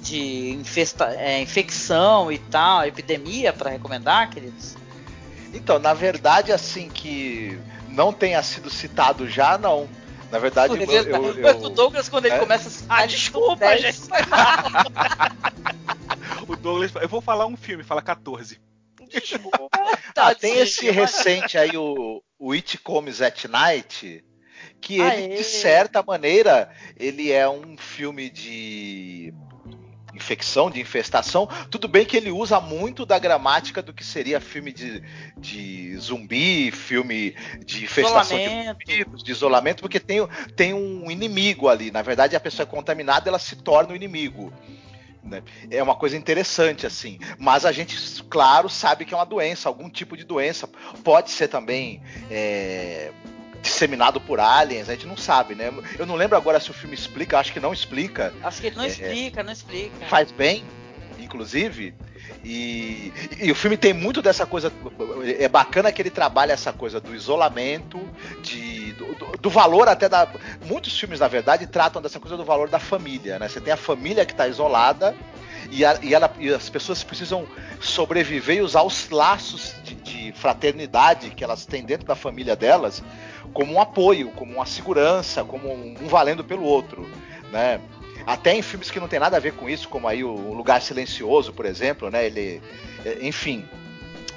[0.00, 4.76] de infesta, é, infecção e tal, epidemia para recomendar, queridos?
[5.52, 7.58] Então, na verdade, assim que
[7.94, 9.88] não tenha sido citado já, não.
[10.30, 12.38] Na verdade, eu, eu, eu, o Douglas, quando ele é?
[12.38, 13.02] começa a.
[13.02, 14.00] Ah, desculpa, gente.
[16.48, 16.92] o Douglas.
[17.00, 18.60] Eu vou falar um filme, fala 14.
[20.16, 24.24] ah, tem esse recente aí, o, o It Comes at Night,
[24.80, 25.36] que ele, Aê.
[25.36, 29.32] de certa maneira, ele é um filme de
[30.14, 31.48] infecção, de infestação.
[31.70, 35.02] Tudo bem que ele usa muito da gramática do que seria filme de,
[35.36, 37.34] de zumbi, filme
[37.64, 38.78] de infestação Isolamento.
[38.78, 41.90] de vírus, de isolamento, porque tem, tem um inimigo ali.
[41.90, 44.52] Na verdade, a pessoa é contaminada, ela se torna o inimigo.
[45.22, 45.42] né?
[45.70, 47.18] É uma coisa interessante, assim.
[47.38, 50.68] Mas a gente, claro, sabe que é uma doença, algum tipo de doença.
[51.02, 52.02] Pode ser também.
[52.30, 53.12] é,
[53.64, 55.72] disseminado por aliens, a gente não sabe, né?
[55.98, 58.32] Eu não lembro agora se o filme explica, acho que não explica.
[58.42, 60.06] Acho que ele não É, explica, não explica.
[60.06, 60.62] Faz bem,
[61.18, 61.94] inclusive.
[62.44, 64.72] E, e o filme tem muito dessa coisa.
[65.38, 67.98] É bacana que ele trabalha essa coisa do isolamento,
[68.42, 70.28] de, do, do- do valor até da.
[70.64, 73.48] Muitos filmes, na verdade, tratam dessa coisa do valor da família, né?
[73.48, 75.14] Você tem a família que está isolada
[75.70, 77.46] e, a- e ela- e as pessoas precisam
[77.80, 83.02] sobreviver e usar os laços de, de fraternidade que elas têm dentro da família delas
[83.52, 87.08] como um apoio, como uma segurança, como um, um valendo pelo outro,
[87.52, 87.80] né?
[88.26, 90.80] Até em filmes que não tem nada a ver com isso, como aí o Lugar
[90.80, 92.26] Silencioso, por exemplo, né?
[92.26, 92.62] Ele,
[93.04, 93.68] é, enfim,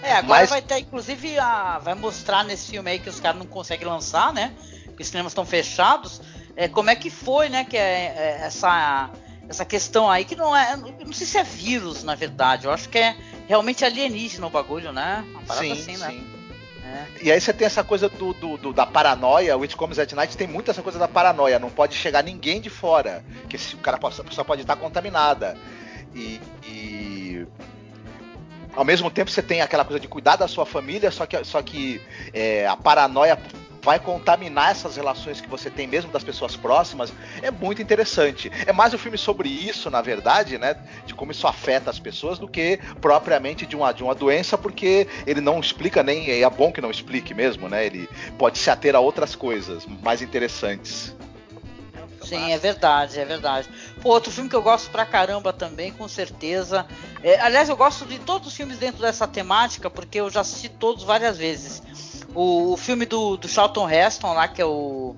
[0.03, 3.39] É, agora Mas- vai ter, inclusive, a, vai mostrar nesse filme aí que os caras
[3.39, 4.53] não conseguem lançar, né?
[4.95, 6.21] Que os cinemas estão fechados.
[6.55, 7.63] É, como é que foi, né?
[7.65, 9.09] Que é, é, essa,
[9.49, 10.77] essa questão aí, que não é.
[10.77, 12.65] Não sei se é vírus, na verdade.
[12.65, 13.15] Eu acho que é
[13.47, 15.25] realmente alienígena o bagulho, né?
[15.31, 16.23] Uma parada sim, assim, né?
[16.87, 17.05] É.
[17.21, 20.11] E aí você tem essa coisa do, do- do- da paranoia, o It Comes at
[20.13, 23.75] Night tem muito essa coisa da paranoia, não pode chegar ninguém de fora, que se
[23.75, 25.57] o cara pessoa pode estar contaminada.
[26.15, 27.47] E, e
[28.75, 31.61] ao mesmo tempo você tem aquela coisa de cuidar da sua família, só que, só
[31.61, 32.01] que
[32.33, 33.37] é, a paranoia
[33.87, 38.51] vai contaminar essas relações que você tem mesmo das pessoas próximas, é muito interessante.
[38.65, 40.75] É mais um filme sobre isso, na verdade, né?
[41.05, 45.07] De como isso afeta as pessoas do que propriamente de uma, de uma doença, porque
[45.25, 46.29] ele não explica nem.
[46.29, 47.85] É bom que não explique mesmo, né?
[47.85, 51.15] Ele pode se ater a outras coisas mais interessantes.
[52.27, 53.69] Sim, é verdade, é verdade.
[54.01, 56.85] Pô, outro filme que eu gosto pra caramba também, com certeza.
[57.23, 60.69] É, aliás, eu gosto de todos os filmes dentro dessa temática, porque eu já assisti
[60.69, 61.81] todos várias vezes.
[62.35, 65.15] O, o filme do, do Charlton Heston lá, que é o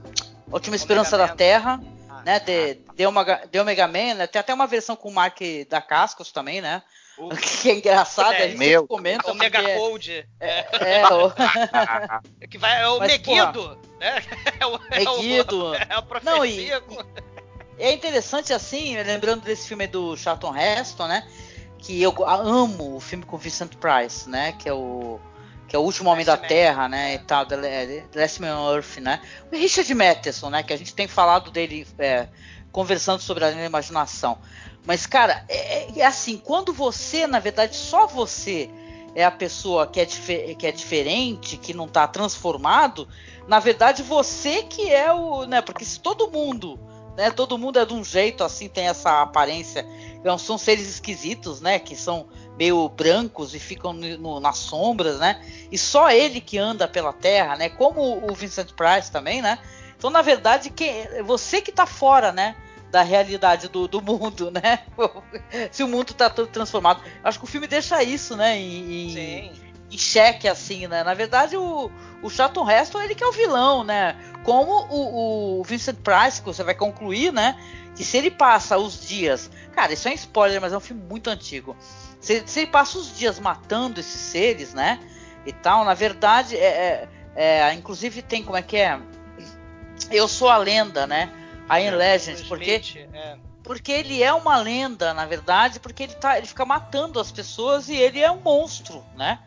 [0.52, 1.28] Última Esperança da.
[1.28, 1.80] Terra,
[2.10, 2.40] Ah, né?
[2.40, 4.28] De, The, Omega, The Omega Man, né?
[4.28, 5.40] Tem até uma versão com o Mark
[5.70, 6.82] da Cascos também, né?
[7.20, 7.30] Uh.
[7.62, 8.82] Que é engraçado, É, a gente meu.
[8.82, 9.32] sempre comenta.
[9.32, 10.30] O Mega porque- Code.
[10.40, 13.78] É, É, o- que vai, é o Mas, Meguido.
[14.00, 14.24] Né?
[14.60, 15.76] É o, é o- Meguido.
[15.76, 17.04] É a Não, e- com-
[17.78, 21.28] É interessante assim, lembrando desse filme do Charlton Heston, né?
[21.78, 24.54] Que eu amo o filme com Vincent Price, né?
[24.60, 25.20] Que é o
[25.68, 26.48] que é o último homem da Man.
[26.48, 27.14] Terra, né?
[27.14, 27.56] E tal, The,
[28.12, 29.22] The Last Man on Earth, né?
[29.52, 30.64] O Richard Matheson, né?
[30.64, 32.28] Que a gente tem falado dele é,
[32.72, 34.40] conversando sobre a imaginação.
[34.90, 38.72] Mas cara, é, é assim, quando você, na verdade, só você
[39.14, 43.08] é a pessoa que é, que é diferente, que não está transformado,
[43.48, 45.62] na verdade você que é o, né?
[45.62, 46.80] Porque se todo mundo
[47.16, 47.30] né?
[47.30, 49.86] Todo mundo é de um jeito assim, tem essa aparência.
[50.24, 51.78] Não, são seres esquisitos, né?
[51.78, 52.28] Que são
[52.58, 55.40] meio brancos e ficam no- no- nas sombras, né?
[55.70, 57.68] E só ele que anda pela Terra, né?
[57.70, 59.60] Como o Vincent Price também, né?
[59.98, 62.56] Então, na verdade, que, é você que tá fora, né?
[62.92, 64.80] Da realidade do, do mundo, né?
[65.72, 67.02] Se o mundo tá todo transformado.
[67.24, 68.58] Acho que o filme deixa isso, né?
[68.58, 69.52] Em, Sim.
[69.92, 71.04] em xeque, assim, né?
[71.04, 71.92] Na verdade, o,
[72.24, 74.16] o Charlton Heston, ele que é o vilão, né?
[74.44, 77.56] Como o, o Vincent Price, que você vai concluir, né?
[77.96, 79.52] Que se ele passa os dias...
[79.74, 81.76] Cara, isso é um spoiler, mas é um filme muito antigo.
[82.20, 85.00] Se, se ele passa os dias matando esses seres, né?
[85.46, 89.00] E tal, na verdade, é, é- é, inclusive tem, como é que é?
[90.12, 91.30] Eu sou a lenda, né?
[91.70, 93.38] A In Legend, O porque Smith, é.
[93.64, 97.88] porque ele é uma lenda, na verdade, porque ele, tá, ele fica matando as pessoas
[97.88, 99.40] e ele é um monstro, né?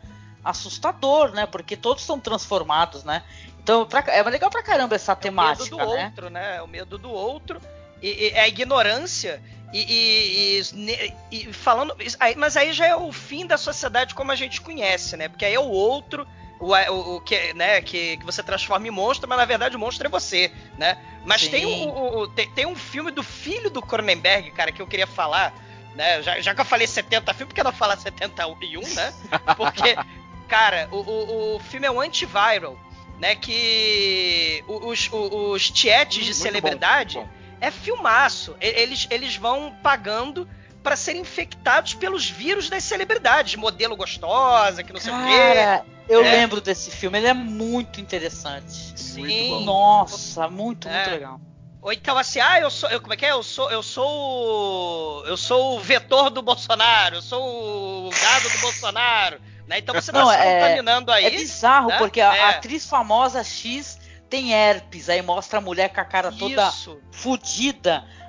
[0.43, 1.45] Assustador, né?
[1.45, 3.23] Porque todos são transformados, né?
[3.61, 6.05] Então pra- é legal pra caramba essa É o temática, medo do né?
[6.05, 6.55] outro, né?
[6.57, 7.61] É o medo do outro.
[8.01, 9.41] E, e é a ignorância.
[9.73, 11.95] E, e- e- falando.
[12.37, 15.27] mas aí já é o fim da sociedade como a gente conhece, né?
[15.29, 16.27] Porque aí é o outro.
[16.59, 19.79] O, o, o que, né, que, que você transforma em monstro, mas na verdade o
[19.79, 20.97] monstro é você, né?
[21.25, 21.49] Mas Sim.
[21.49, 25.07] tem, o, o- tem, tem um filme do filho do Cronenberg, cara, que eu queria
[25.07, 25.53] falar,
[25.95, 26.21] né?
[26.21, 29.13] Já, já que eu falei 70 filmes, por que não falar 71, né?
[29.57, 29.97] Porque,
[30.47, 32.77] cara, o, o, o filme é um antiviral,
[33.19, 33.35] né?
[33.35, 38.55] Que os, os tietes de Muito celebridade bom, muito é filmaço.
[38.59, 40.47] Eles, eles vão pagando
[40.83, 43.55] pra serem infectados pelos vírus das celebridades.
[43.55, 45.37] Modelo gostosa, que não sei o quê.
[45.55, 46.31] Cara, eu É.
[46.31, 48.93] lembro desse filme, ele é muito interessante.
[48.99, 49.63] Sim.
[49.63, 51.11] Nossa, muito, muito É.
[51.11, 51.39] legal.
[51.81, 52.89] Ou então assim, ah, eu sou.
[52.89, 53.31] Eu, como é que é?
[53.31, 53.69] Eu sou.
[53.71, 54.07] Eu sou.
[54.07, 59.39] o- Eu sou o vetor do Bolsonaro, eu sou o gado do Bolsonaro.
[59.67, 59.79] Né?
[59.79, 61.25] Então você tá Não, se é- contaminando aí.
[61.25, 61.97] é bizarro, né?
[61.97, 62.39] porque a, É.
[62.41, 63.97] a atriz famosa X
[64.29, 66.99] tem herpes, aí mostra a mulher com a cara toda Isso.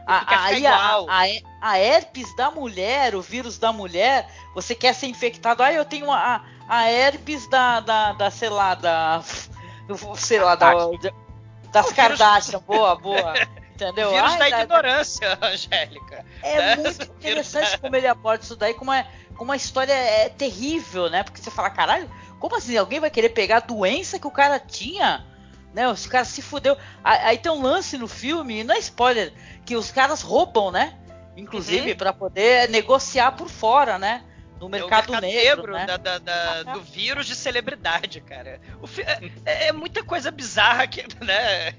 [0.07, 1.25] A, aí a, a,
[1.63, 5.63] a, herpes da mulher, o vírus da mulher, você quer ser infectado.
[5.63, 9.23] Ah, eu tenho a, a herpes da, da, da, sei lá, da.
[10.17, 10.73] Sei lá, da,
[11.73, 12.61] das Kardashian.
[12.67, 13.35] Boa, boa.
[13.75, 14.11] Entendeu?
[14.11, 16.25] Vírus Ai, da, da ignorância, Angélica.
[16.43, 16.77] É né?
[16.77, 21.23] muito interessante como ele aborda isso daí, como, é, como a história é terrível, né?
[21.25, 22.77] Porque você fala, caralho, como assim?
[22.77, 25.27] Alguém vai querer pegar a doença que o cara tinha?
[25.75, 25.89] Né?
[25.89, 26.79] Os caras se fudeu.
[27.03, 29.33] Aí tem um lance no filme, não é spoiler,
[29.67, 30.97] que os caras roubam, né?
[31.37, 31.97] Inclusive, uhum.
[31.97, 34.23] para poder negociar por fora, né?
[34.65, 35.87] no mercado, é mercado negro, negro né?
[35.87, 38.61] da, da, da, do vírus de celebridade, cara.
[38.99, 41.75] É, é, é, muita coisa bizarra que, né?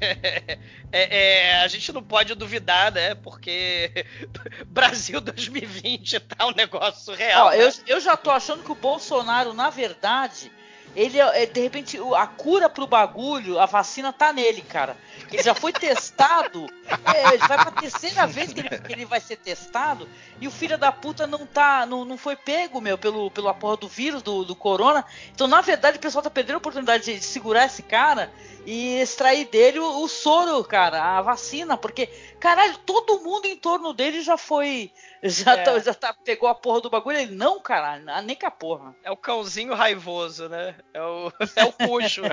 [0.91, 1.17] É,
[1.51, 3.15] é, a gente não pode duvidar, né?
[3.15, 4.05] Porque
[4.67, 7.47] Brasil 2020 tá um negócio real.
[7.47, 7.63] Ó, né?
[7.63, 10.51] eu, eu já tô achando que o Bolsonaro, na verdade,
[10.95, 14.95] ele é, de repente a cura pro bagulho, a vacina tá nele, cara.
[15.31, 16.65] Ele já foi testado,
[17.13, 20.07] é, ele vai pra terceira vez que ele, que ele, vai ser testado
[20.39, 23.77] e o filho da puta não tá, não, não foi pego, meu, pelo, pela porra
[23.77, 25.03] do vírus, do, do corona.
[25.33, 28.31] Então, na verdade, o pessoal tá perdendo a oportunidade de, de segurar esse cara
[28.65, 32.07] e extrair dele o, o, soro, cara, a vacina, porque,
[32.39, 34.91] caralho, todo mundo em torno dele já foi.
[35.21, 35.63] Já, é.
[35.63, 37.17] tá, já tá, pegou a porra do bagulho.
[37.17, 38.95] Ele, não, caralho, nem com a porra.
[39.03, 40.75] É o cãozinho raivoso, né?
[40.93, 42.23] É o, é o cujo.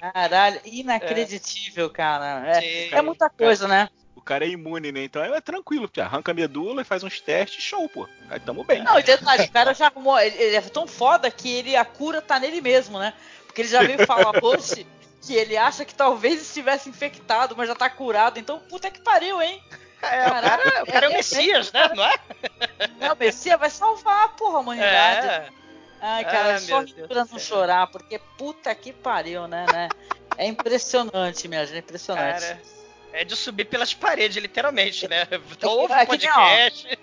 [0.00, 1.90] caralho, inacreditável, é.
[1.90, 2.60] cara.
[2.60, 3.88] É, é muita coisa, né?
[4.16, 5.04] O cara é imune, né?
[5.04, 8.08] Então é tranquilo, arranca a medula e faz uns testes, show, pô.
[8.30, 8.82] Aí tamo bem.
[8.82, 10.18] Não, e detalhe, o cara já arrumou.
[10.18, 13.12] Ele, ele é tão foda que ele, a cura tá nele mesmo, né?
[13.54, 14.84] Porque ele já veio falar hoje
[15.22, 18.38] que ele acha que talvez estivesse infectado, mas já tá curado.
[18.38, 19.62] Então, puta que pariu, hein?
[20.02, 21.94] É, Caraca, o cara, o cara é, é, o Messias, é, né?
[21.94, 22.14] Não é?
[23.00, 25.26] É, o Messias vai salvar, porra, a humanidade.
[25.28, 25.48] É.
[26.02, 29.88] Ai, cara, é só pra não chorar, porque puta que pariu, né, né?
[30.36, 32.40] É impressionante, minha gente, é impressionante.
[32.40, 32.62] Cara,
[33.12, 35.26] é de subir pelas paredes, literalmente, né?
[35.52, 36.98] Então, ouve o podcast.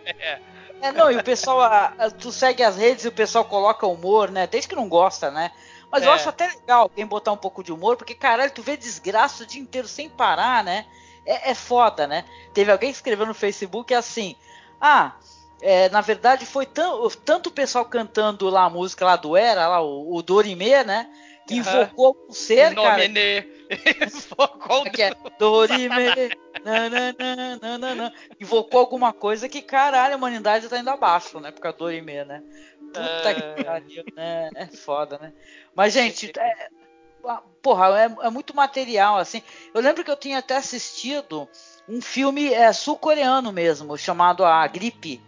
[0.82, 3.88] É, não, e o pessoal, a, a, tu segue as redes e o pessoal coloca
[3.88, 4.48] humor, né?
[4.48, 5.52] Desde que não gosta, né?
[5.92, 6.08] Mas é.
[6.08, 9.44] eu acho até legal alguém botar um pouco de humor, porque caralho, tu vê desgraça
[9.44, 10.86] o dia inteiro sem parar, né?
[11.26, 12.26] É, é foda, né?
[12.54, 14.36] Teve alguém que escreveu no Facebook assim:
[14.80, 15.16] Ah,
[15.62, 19.68] é, na verdade foi tão, tanto o pessoal cantando lá a música lá do Era,
[19.68, 21.10] lá, o, o Dorime, né?
[21.48, 23.04] Que invocou o ser, cara.
[23.06, 26.32] invocou o é, Dorime.
[26.64, 31.52] Nananana, invocou alguma coisa que, caralho, a humanidade tá indo abaixo, né?
[31.52, 32.44] Por causa do Dorime, né?
[32.94, 33.64] Puta que é.
[33.64, 34.50] pariu, né?
[34.56, 35.34] É foda, né?
[35.76, 36.70] Mas, gente, é,
[37.62, 39.42] porra, é, é, muito material, assim.
[39.74, 41.48] Eu lembro que eu tinha até assistido
[41.88, 45.22] um filme é, sul-coreano mesmo, chamado A Gripe,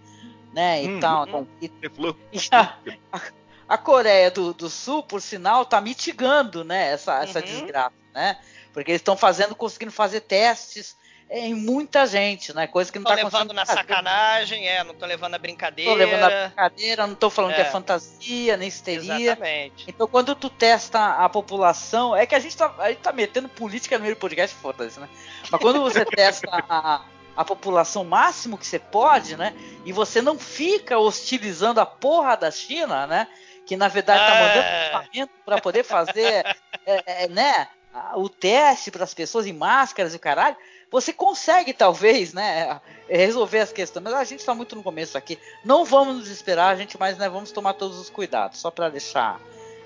[0.54, 0.84] né?
[0.84, 1.28] E hum, tal.
[1.28, 2.78] Hum, e, e a,
[3.12, 3.22] a,
[3.70, 6.92] a, Coreia do, do, Sul, por sinal, tá mitigando, né?
[6.92, 7.46] Essa, essa uhum.
[7.46, 8.40] desgraça, né?
[8.74, 10.96] Porque eles estão fazendo, conseguindo fazer testes
[11.36, 12.68] em muita gente, né?
[12.68, 15.90] Coisa que não tô tá levando na sacanagem, é, não tô levando a brincadeira.
[15.90, 17.56] Tô levando a brincadeira, não tô falando é.
[17.56, 19.32] que é fantasia, nem histeria.
[19.32, 19.86] Exatamente.
[19.88, 23.50] Então quando tu testa a população, é que a gente tá, a gente tá metendo
[23.50, 25.10] política no meio do podcast, foda-se, né?
[25.52, 27.02] Mas quando você testa a,
[27.36, 29.56] a população máximo que você pode, né?
[29.84, 33.28] E você não fica hostilizando a porra da China, né?
[33.66, 34.86] Que na verdade tá mandando é.
[34.86, 36.46] equipamento para poder fazer,
[36.86, 37.68] é, é, né?
[38.16, 40.56] O teste para as pessoas em máscaras e o caralho
[40.94, 42.80] você consegue talvez, né,
[43.10, 44.04] resolver as questões.
[44.04, 45.40] Mas a gente está muito no começo aqui.
[45.66, 49.42] Não vamos nos esperar, gente, mas né, vamos tomar todos os cuidados, só para deixar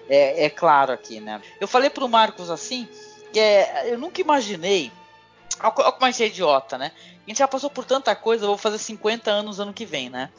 [0.10, 1.42] é, é, claro aqui, né.
[1.62, 2.90] Eu falei para o Marcos assim
[3.32, 4.92] que é, eu nunca imaginei.
[5.64, 6.92] Olha como a gente é idiota, né?
[7.26, 8.44] A gente já passou por tanta coisa.
[8.44, 10.30] Eu vou fazer 50 anos ano que vem, né?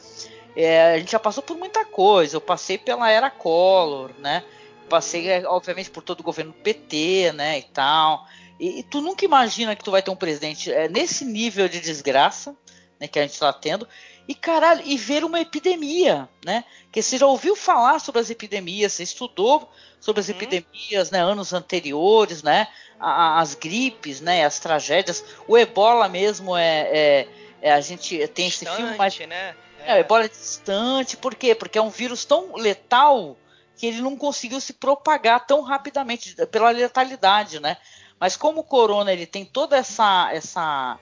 [0.55, 2.37] É, a gente já passou por muita coisa.
[2.37, 4.45] Eu passei pela era Collor, né?
[4.89, 7.59] Passei, é, obviamente, por todo o governo PT, né?
[7.59, 8.27] E tal.
[8.59, 11.81] E, e, tu nunca imagina que tu vai ter um presidente é, nesse nível de
[11.81, 12.57] desgraça
[12.99, 13.87] né, que a gente está tendo.
[14.27, 16.65] E caralho, e ver uma epidemia, né?
[16.93, 20.35] Que você já ouviu falar sobre as epidemias, você estudou sobre as uhum.
[20.35, 21.23] epidemias, né?
[21.23, 22.69] Anos anteriores, né?
[23.01, 24.45] A, as gripes, né?
[24.45, 25.25] As tragédias.
[25.47, 27.29] O Ebola mesmo é, é,
[27.63, 29.57] é a gente tem distante, esse filme, mas né?
[29.81, 29.93] É.
[29.93, 31.17] é, o Ebola é distante.
[31.17, 31.55] Por quê?
[31.55, 33.35] Porque é um vírus tão letal
[33.79, 37.79] que ele não conseguiu se propagar tão rapidamente pela letalidade, né?
[38.19, 40.99] Mas como o corona ele tem toda essa essa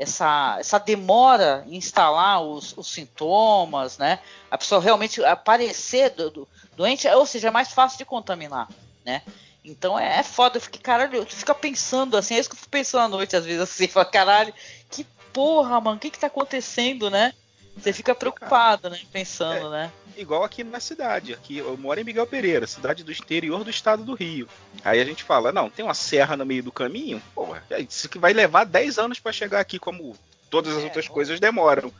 [0.00, 4.18] essa, essa demora em instalar os, os sintomas, né?
[4.50, 8.66] A pessoa realmente aparecer do, do, doente, ou seja, é mais fácil de contaminar,
[9.04, 9.20] né?
[9.62, 12.60] Então é, é foda, eu fiquei, caralho, tu fica pensando assim, é isso que eu
[12.60, 14.54] fico pensando à noite, às vezes assim, fala, caralho,
[14.90, 15.04] que
[15.34, 17.34] porra, mano, o que que tá acontecendo, né?
[17.76, 18.98] Você fica preocupado, né?
[19.12, 19.92] Pensando, é, né?
[20.16, 21.32] Igual aqui na cidade.
[21.32, 24.48] Aqui eu moro em Miguel Pereira, cidade do exterior do estado do Rio.
[24.84, 27.22] Aí a gente fala, não, tem uma serra no meio do caminho?
[27.34, 30.16] Porra, isso que vai levar 10 anos para chegar aqui, como
[30.50, 31.92] todas as é, outras coisas demoram.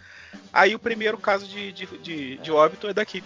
[0.53, 3.23] Aí o primeiro caso de, de, de, de óbito é daqui.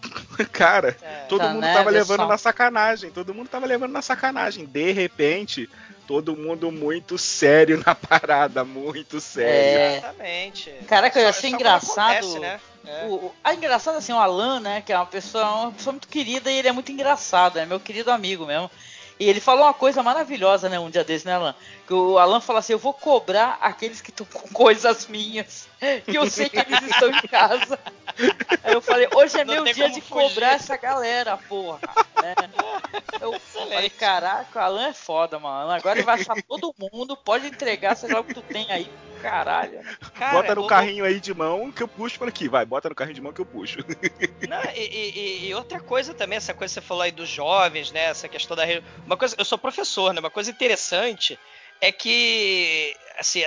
[0.52, 2.28] Cara, é, todo tá, mundo né, tava levando só.
[2.28, 3.10] na sacanagem.
[3.10, 4.66] Todo mundo tava levando na sacanagem.
[4.66, 5.68] De repente,
[6.06, 9.50] todo mundo muito sério na parada, muito sério.
[9.50, 9.96] É.
[9.98, 10.74] Exatamente.
[10.86, 12.18] Caraca, eu achei engraçado.
[12.18, 12.60] Acontece, né?
[12.86, 13.06] É.
[13.06, 16.50] O, ah, engraçado assim, o Alan, né, que é uma pessoa, uma pessoa muito querida
[16.50, 18.70] e ele é muito engraçado, é meu querido amigo mesmo.
[19.18, 21.54] E ele falou uma coisa maravilhosa, né, um dia desse, né, Alan?
[21.86, 25.66] Que o Alan fala assim: eu vou cobrar aqueles que estão com coisas minhas.
[26.06, 27.78] Que eu sei que eles estão em casa.
[28.64, 30.28] Aí eu falei, hoje é Não meu dia de fugir.
[30.28, 31.78] cobrar essa galera, porra.
[32.22, 32.34] Né?
[33.20, 33.74] Eu Excelente.
[33.74, 35.70] falei, caraca, o Alan é foda, mano.
[35.70, 38.90] Agora ele vai achar todo mundo, pode entregar, sei lá o que tu tem aí.
[39.30, 39.80] Caralho.
[40.14, 42.48] Cara, bota no carrinho aí de mão que eu puxo por aqui.
[42.48, 43.78] Vai, bota no carrinho de mão que eu puxo.
[44.48, 47.90] Não, e, e, e, outra coisa também, essa coisa que você falou aí dos jovens,
[47.90, 48.04] né?
[48.04, 48.64] Essa questão da.
[49.04, 50.20] Uma coisa, eu sou professor, né?
[50.20, 51.38] Uma coisa interessante
[51.80, 53.42] é que assim,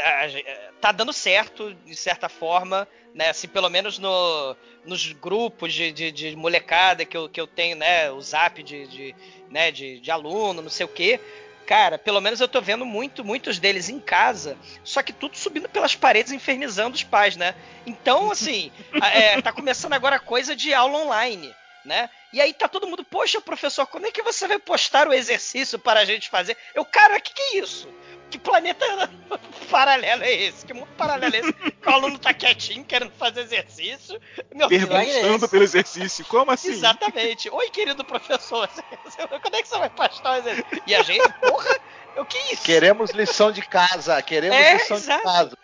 [0.82, 3.30] tá dando certo, de certa forma, né?
[3.30, 4.56] Assim, pelo menos no,
[4.86, 8.12] nos grupos de, de, de, molecada que eu, que eu tenho, né?
[8.12, 9.16] O zap de, de,
[9.50, 9.72] né?
[9.72, 11.20] de, de aluno, não sei o quê.
[11.66, 15.70] Cara, pelo menos eu tô vendo muito, muitos deles em casa, só que tudo subindo
[15.70, 17.53] pelas paredes, infernizando os pais, né?
[17.86, 18.72] Então, assim,
[19.14, 21.53] é, tá começando agora a coisa de aula online,
[21.86, 22.10] né?
[22.34, 25.78] E aí tá todo mundo, poxa, professor, quando é que você vai postar o exercício
[25.78, 26.57] para a gente fazer?
[26.74, 27.88] Eu, cara, o que, que é isso?
[28.30, 28.86] Que planeta
[29.70, 30.66] paralelo é esse?
[30.66, 31.54] Que mundo paralelo é esse?
[31.80, 34.20] Que o aluno tá quietinho, querendo fazer exercício.
[34.54, 36.26] Meu Perguntando pelo exercício.
[36.26, 36.70] Como assim?
[36.70, 37.50] Exatamente.
[37.50, 38.68] Oi, querido professor.
[39.42, 40.84] Quando é que você vai postar o exercício?
[40.86, 41.80] E a gente, porra,
[42.18, 42.64] o que é isso?
[42.64, 44.22] Queremos lição de casa.
[44.22, 45.20] Queremos é, lição exato.
[45.20, 45.58] de casa.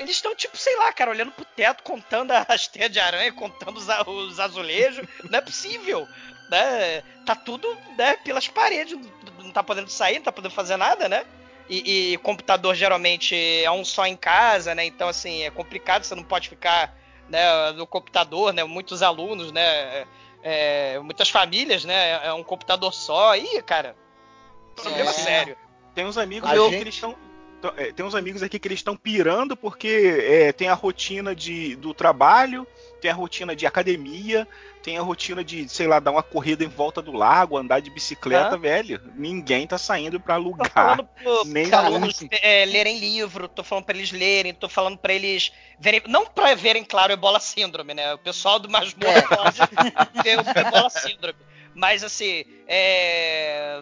[0.00, 3.76] Eles estão, tipo, sei lá, cara, olhando pro teto, contando as teias de aranha, contando
[3.76, 5.06] os, os azulejos.
[5.28, 6.08] Não é possível.
[6.50, 7.02] Né?
[7.26, 8.98] Tá tudo né, pelas paredes.
[9.38, 11.26] Não tá podendo sair, não tá podendo fazer nada, né?
[11.72, 14.84] E, e, computador geralmente é um só em casa, né?
[14.84, 16.94] Então, assim, é complicado, você não pode ficar
[17.30, 18.62] né, no computador, né?
[18.62, 20.04] Muitos alunos, né?
[20.42, 22.26] É, muitas famílias, né?
[22.26, 23.34] É um computador só.
[23.34, 23.96] Ih, cara,
[24.76, 25.14] problema é.
[25.14, 25.56] sério.
[25.94, 26.68] Tem uns amigos gente...
[26.68, 27.16] que eles estão
[27.76, 31.76] é, tem uns amigos aqui que eles estão pirando porque é, tem a rotina de,
[31.76, 32.66] do trabalho,
[33.00, 34.46] tem a rotina de academia,
[34.82, 37.90] tem a rotina de, sei lá, dar uma corrida em volta do lago, andar de
[37.90, 39.00] bicicleta, velho.
[39.14, 41.04] Ninguém tá saindo para alugar.
[41.22, 45.52] Pro, nem alunos é, lerem livro, tô falando para eles lerem, tô falando para eles
[45.78, 48.14] verem, não para verem claro Ebola síndrome, né?
[48.14, 49.22] O pessoal do masmorra é.
[49.22, 49.58] pode
[50.22, 51.38] ver o Ebola síndrome.
[51.74, 53.80] Mas assim, é...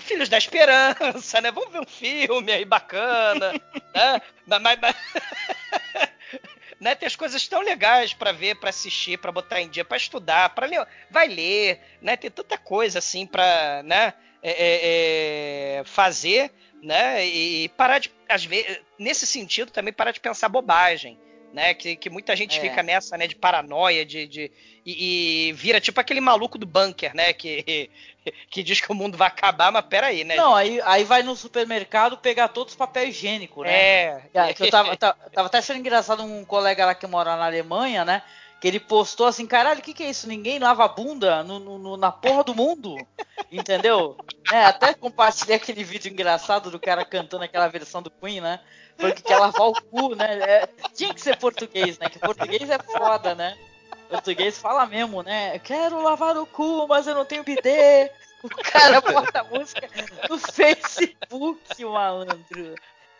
[0.00, 1.50] Filhos da Esperança, né?
[1.50, 3.52] Vamos ver um filme aí bacana,
[3.94, 4.22] né?
[4.46, 4.96] Mas, mas, mas...
[6.80, 6.94] né?
[6.94, 10.48] Tem as coisas tão legais para ver, para assistir, para botar em dia, para estudar,
[10.50, 12.16] para ler, vai ler, né?
[12.16, 14.14] Tem tanta coisa assim para, né?
[14.42, 16.50] É, é, é, fazer,
[16.82, 17.26] né?
[17.26, 21.20] E parar de, às vezes, nesse sentido também parar de pensar bobagem,
[21.52, 21.74] né?
[21.74, 22.60] Que, que muita gente é.
[22.60, 23.26] fica nessa, né?
[23.26, 24.52] De paranoia, de, de
[24.84, 27.32] e, e, vira tipo aquele maluco do bunker, né?
[27.32, 27.90] Que,
[28.48, 30.36] que diz que o mundo vai acabar, mas peraí, né?
[30.36, 33.72] Não, aí, aí vai no supermercado pegar todos os papel higiênico, né?
[33.72, 34.22] É.
[34.58, 38.22] eu tava, tava, tava até achando engraçado um colega lá que mora na Alemanha, né?
[38.60, 40.28] Que ele postou assim, caralho, o que, que é isso?
[40.28, 42.94] Ninguém lava a bunda no, no, na porra do mundo?
[43.50, 44.18] Entendeu?
[44.52, 48.60] É, até compartilhei aquele vídeo engraçado do cara cantando aquela versão do Queen, né?
[48.98, 50.38] Foi que quer lavar o cu, né?
[50.40, 52.10] É, tinha que ser português, né?
[52.10, 53.56] Que português é foda, né?
[54.10, 55.58] Português fala mesmo, né?
[55.60, 58.12] Quero lavar o cu, mas eu não tenho bidê.
[58.42, 59.88] O cara bota a música
[60.28, 62.74] no Facebook, o malandro.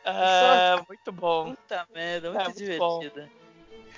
[0.05, 0.85] Ah, Só...
[0.89, 1.55] muito bom.
[1.55, 3.40] Puta merda, muito, é, muito divertida.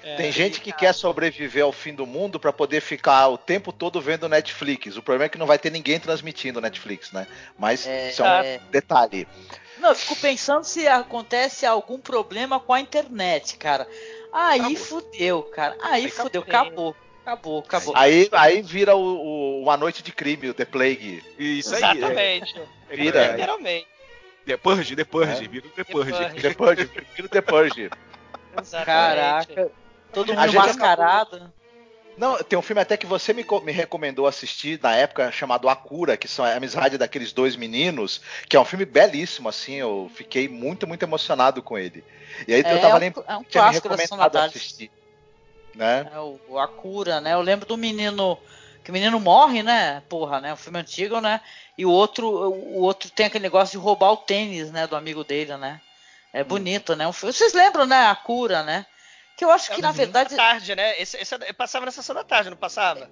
[0.03, 3.73] É, Tem gente que quer sobreviver ao fim do mundo para poder ficar o tempo
[3.73, 4.97] todo vendo Netflix.
[4.97, 7.27] O problema é que não vai ter ninguém transmitindo Netflix, né?
[7.57, 8.61] Mas é, isso é um é...
[8.71, 9.29] detalhe.
[9.79, 13.87] Não, eu fico pensando se acontece algum problema com a internet, cara.
[14.33, 14.77] Aí acabou.
[14.77, 15.77] fudeu, cara.
[15.81, 16.97] Aí, aí fudeu, acabou.
[17.25, 17.95] Acabou, acabou.
[17.97, 21.23] Aí, aí vira o, o, Uma Noite de Crime, o The Plague.
[21.39, 22.05] Isso Exatamente.
[22.05, 22.37] aí.
[22.37, 22.61] Exatamente.
[22.91, 22.97] É.
[22.97, 23.33] Vira.
[23.33, 23.87] Literalmente.
[24.45, 25.49] The Purge, The Purge, é.
[25.49, 26.41] vira o The Purge.
[26.41, 27.91] The Purge, vira o The Purge.
[28.61, 28.87] Exatamente.
[28.87, 29.71] Caraca.
[30.13, 31.53] Todo mundo mascarado.
[32.17, 35.75] Não, tem um filme até que você me, me, recomendou assistir na época chamado A
[35.75, 40.11] Cura, que são a amizade daqueles dois meninos, que é um filme belíssimo, assim, eu
[40.15, 42.05] fiquei muito, muito emocionado com ele.
[42.47, 44.91] E aí é, eu tava lembrando é um tinha me recomendado assistir.
[45.75, 46.07] Né?
[46.13, 47.33] É o, A Cura, né?
[47.33, 48.39] Eu lembro do menino
[48.85, 50.03] que o menino morre, né?
[50.09, 50.53] Porra, né?
[50.53, 51.41] O filme antigo, né?
[51.79, 54.87] E o outro, o outro tem aquele negócio de roubar o tênis, né?
[54.87, 55.81] Do amigo dele, né?
[56.33, 57.11] É bonito, né?
[57.13, 58.07] Vocês lembram, né?
[58.07, 58.87] A Cura, né?
[59.43, 60.37] que eu acho que, na verdade.
[60.37, 61.01] tarde, né?
[61.01, 63.11] Esse, esse, passava na sessão da tarde, não passava?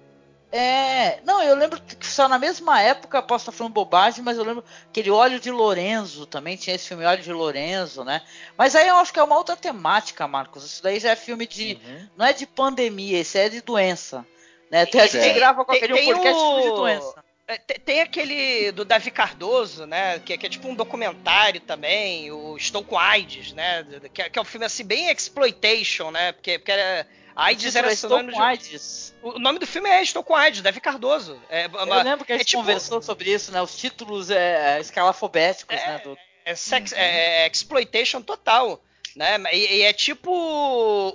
[0.49, 1.19] É.
[1.23, 4.63] Não, eu lembro que só na mesma época, posso estar falando bobagem, mas eu lembro
[4.89, 8.21] aquele Óleo de Lorenzo também tinha esse filme Óleo de Lorenzo, né?
[8.57, 10.65] Mas aí eu acho que é uma outra temática, Marcos.
[10.65, 11.79] Isso daí já é filme de.
[11.83, 12.09] Uhum.
[12.17, 14.25] Não é de pandemia, isso é de doença.
[14.69, 14.85] Né?
[14.85, 15.33] Tem, a gente é.
[15.33, 16.61] grava com aquele um podcast o...
[16.61, 17.20] de doença.
[17.51, 20.19] É, tem aquele do Davi Cardoso, né?
[20.19, 23.85] Que, que, é tipo um documentário também, o Estou com AIDS, né?
[24.13, 26.31] Que, que é um filme assim bem exploitation, né?
[26.31, 29.13] Porque, porque era AIDS era Estou com AIDS.
[29.21, 31.37] O nome do filme é Estou com AIDS, Davi Cardoso.
[31.49, 32.61] É, Eu lembro que a é gente é tipo...
[32.61, 33.61] conversou sobre isso, né?
[33.61, 35.99] Os títulos é, escalafobéticos, é, né?
[35.99, 36.17] Do...
[36.45, 38.81] É, sex, é, exploitation total.
[39.15, 39.37] Né?
[39.51, 40.31] E, e, é tipo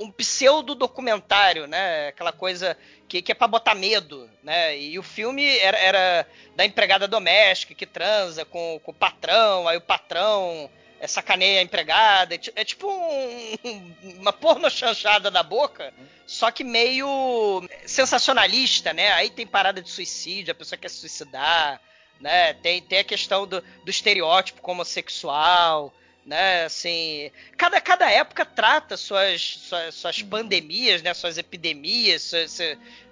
[0.01, 2.09] um pseudo documentário, né?
[2.09, 2.77] Aquela coisa
[3.09, 4.79] que, que é para botar medo, né?
[4.79, 9.79] E o filme era, era, da empregada doméstica que transa com, com o patrão, aí
[9.79, 10.71] o patrão
[11.01, 12.35] é, sacaneia a empregada.
[12.35, 15.93] É, é tipo um, uma porno chanchada da boca,
[16.27, 19.13] só que meio sensacionalista, né?
[19.13, 21.81] Aí tem parada de suicídio, a pessoa quer se suicidar,
[22.21, 22.53] né?
[22.55, 25.95] Tem, tem a questão do, do estereótipo homossexual
[26.27, 26.65] né?
[26.65, 31.15] Assim, cada, cada época trata suas, suas, suas pandemias, né?
[31.15, 32.59] Suas epidemias, suas,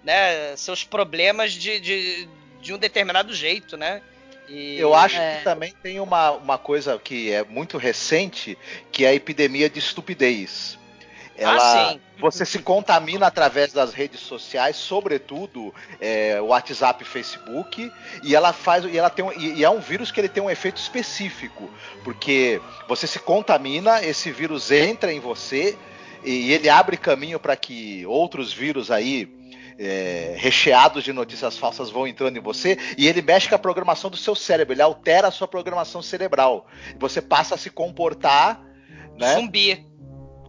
[0.03, 0.57] né?
[0.57, 2.29] seus problemas de, de,
[2.61, 4.03] de um determinado jeito, né?
[4.49, 5.39] E, Eu acho é...
[5.39, 8.59] que também tem uma, uma coisa que é muito recente,
[8.91, 10.77] que é a epidemia de estupidez.
[11.37, 17.91] Ela, ah, você se contamina através das redes sociais, sobretudo é, WhatsApp, Facebook,
[18.23, 20.51] e ela faz, e ela tem, e, e é um vírus que ele tem um
[20.51, 21.69] efeito específico,
[22.05, 25.77] porque você se contamina, esse vírus entra em você
[26.23, 29.29] e ele abre caminho para que outros vírus aí
[29.77, 34.09] é, recheados de notícias falsas vão entrando em você e ele mexe com a programação
[34.09, 36.69] do seu cérebro, ele altera a sua programação cerebral.
[36.99, 38.63] Você passa a se comportar,
[39.19, 39.35] né?
[39.35, 39.94] Zumbi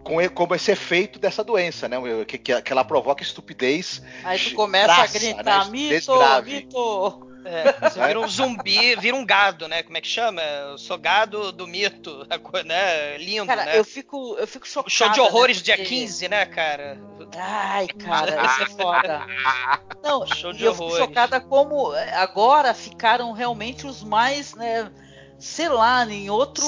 [0.05, 1.97] com, como esse efeito dessa doença, né?
[2.27, 4.01] Que, que, que ela provoca estupidez.
[4.23, 5.71] Aí tu começa traça, a gritar, né?
[5.71, 6.13] mito,
[6.45, 7.25] mito.
[7.43, 9.81] É, você vira um zumbi, vira um gado, né?
[9.81, 10.41] Como é que chama?
[10.41, 12.25] Eu sou gado do mito,
[12.65, 13.17] né?
[13.17, 13.79] Lindo, cara, né?
[13.79, 14.91] Eu fico, eu fico chocado.
[14.91, 15.63] Show de horrores né?
[15.63, 16.99] dia 15, né, cara?
[17.35, 19.25] Ai, cara, isso é foda.
[20.03, 20.95] Não, Show de eu horrores.
[20.97, 24.91] fico chocada como agora ficaram realmente os mais, né?
[25.37, 26.65] Sei lá, em outro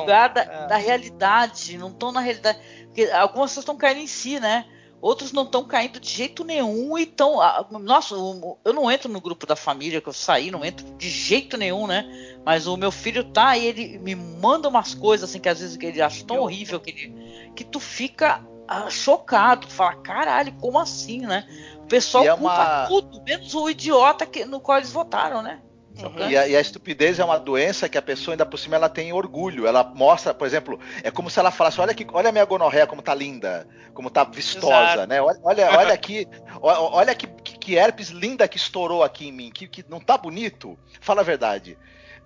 [0.00, 0.66] lugar da, é.
[0.66, 2.58] da realidade, não estão na realidade.
[2.86, 4.66] Porque algumas pessoas estão caindo em si, né?
[5.00, 7.38] Outros não estão caindo de jeito nenhum e estão.
[7.80, 11.56] Nossa, eu não entro no grupo da família que eu saí, não entro de jeito
[11.56, 12.08] nenhum, né?
[12.44, 15.76] Mas o meu filho tá e ele me manda umas coisas assim que às vezes
[15.80, 20.78] ele acha tão horrível que, ele, que tu fica ah, chocado, tu fala, caralho, como
[20.78, 21.48] assim, né?
[21.82, 22.86] O pessoal é culpa uma...
[22.86, 25.60] tudo, menos o idiota que, no qual eles votaram, né?
[26.00, 26.28] Uhum.
[26.30, 28.88] E, a, e, a, estupidez é uma doença que a pessoa ainda por cima ela
[28.88, 29.66] tem orgulho.
[29.66, 32.86] Ela mostra, por exemplo, é como se ela falasse: olha que, olha a minha gonorreia
[32.86, 35.08] como tá linda, como tá vistosa, Exato.
[35.08, 35.20] né?
[35.20, 36.26] Olha, olha, olha aqui,
[36.60, 40.78] olha que, que, herpes linda que estourou aqui em mim, que, que não tá bonito.
[41.00, 41.76] Fala a verdade,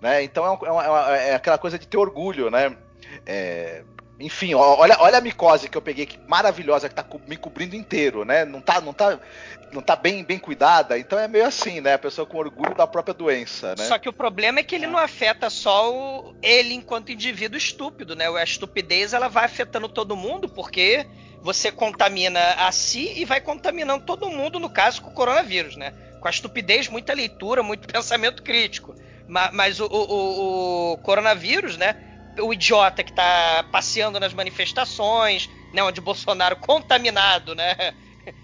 [0.00, 0.22] né?
[0.22, 2.76] Então é, é, uma, é aquela coisa de ter orgulho, né?
[3.26, 3.82] É,
[4.18, 8.24] enfim, olha, olha a micose que eu peguei, que maravilhosa, que tá me cobrindo inteiro,
[8.24, 8.46] né?
[8.46, 9.20] Não tá, não tá,
[9.70, 10.98] não tá bem, bem cuidada.
[10.98, 11.94] Então é meio assim, né?
[11.94, 13.84] A pessoa com orgulho da própria doença, né?
[13.84, 18.16] Só que o problema é que ele não afeta só o, ele enquanto indivíduo estúpido,
[18.16, 18.26] né?
[18.26, 21.06] A estupidez ela vai afetando todo mundo porque
[21.42, 25.92] você contamina a si e vai contaminando todo mundo, no caso com o coronavírus, né?
[26.20, 28.94] Com a estupidez, muita leitura, muito pensamento crítico.
[29.28, 32.15] Mas, mas o, o, o coronavírus, né?
[32.40, 37.94] O idiota que tá passeando nas manifestações, né, onde Bolsonaro contaminado, né?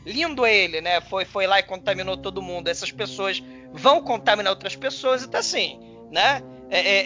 [0.07, 1.01] Lindo ele, né?
[1.01, 2.69] Foi, foi lá e contaminou todo mundo.
[2.69, 5.81] Essas pessoas vão contaminar outras pessoas e tá assim,
[6.11, 6.43] né?
[6.71, 7.03] É, é,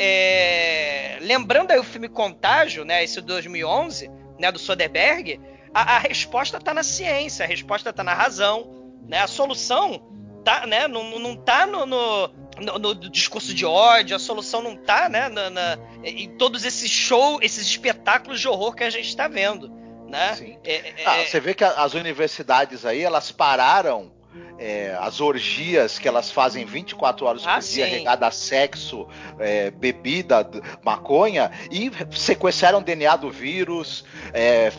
[1.17, 1.19] é...
[1.21, 3.03] Lembrando aí o filme Contágio, né?
[3.03, 4.53] Esse de 2011, né?
[4.53, 5.41] Do Soderbergh,
[5.73, 9.21] a, a resposta tá na ciência, a resposta tá na razão, né?
[9.21, 10.03] A solução
[10.45, 10.87] tá, né?
[10.87, 12.31] Não, não tá no, no
[12.61, 16.91] no, no, discurso de ódio, a solução não tá, né, na, na, em todos esses
[16.91, 19.71] shows, esses espetáculos de horror que a gente está vendo,
[20.09, 20.59] né?
[20.65, 24.13] É, é, ah, você vê que as universidades aí, elas pararam
[24.59, 29.07] é, as orgias que elas fazem 24 horas por ah, dia, regada a sexo,
[29.39, 30.49] é, bebida,
[30.83, 34.73] maconha, e sequestraram DNA do vírus, é,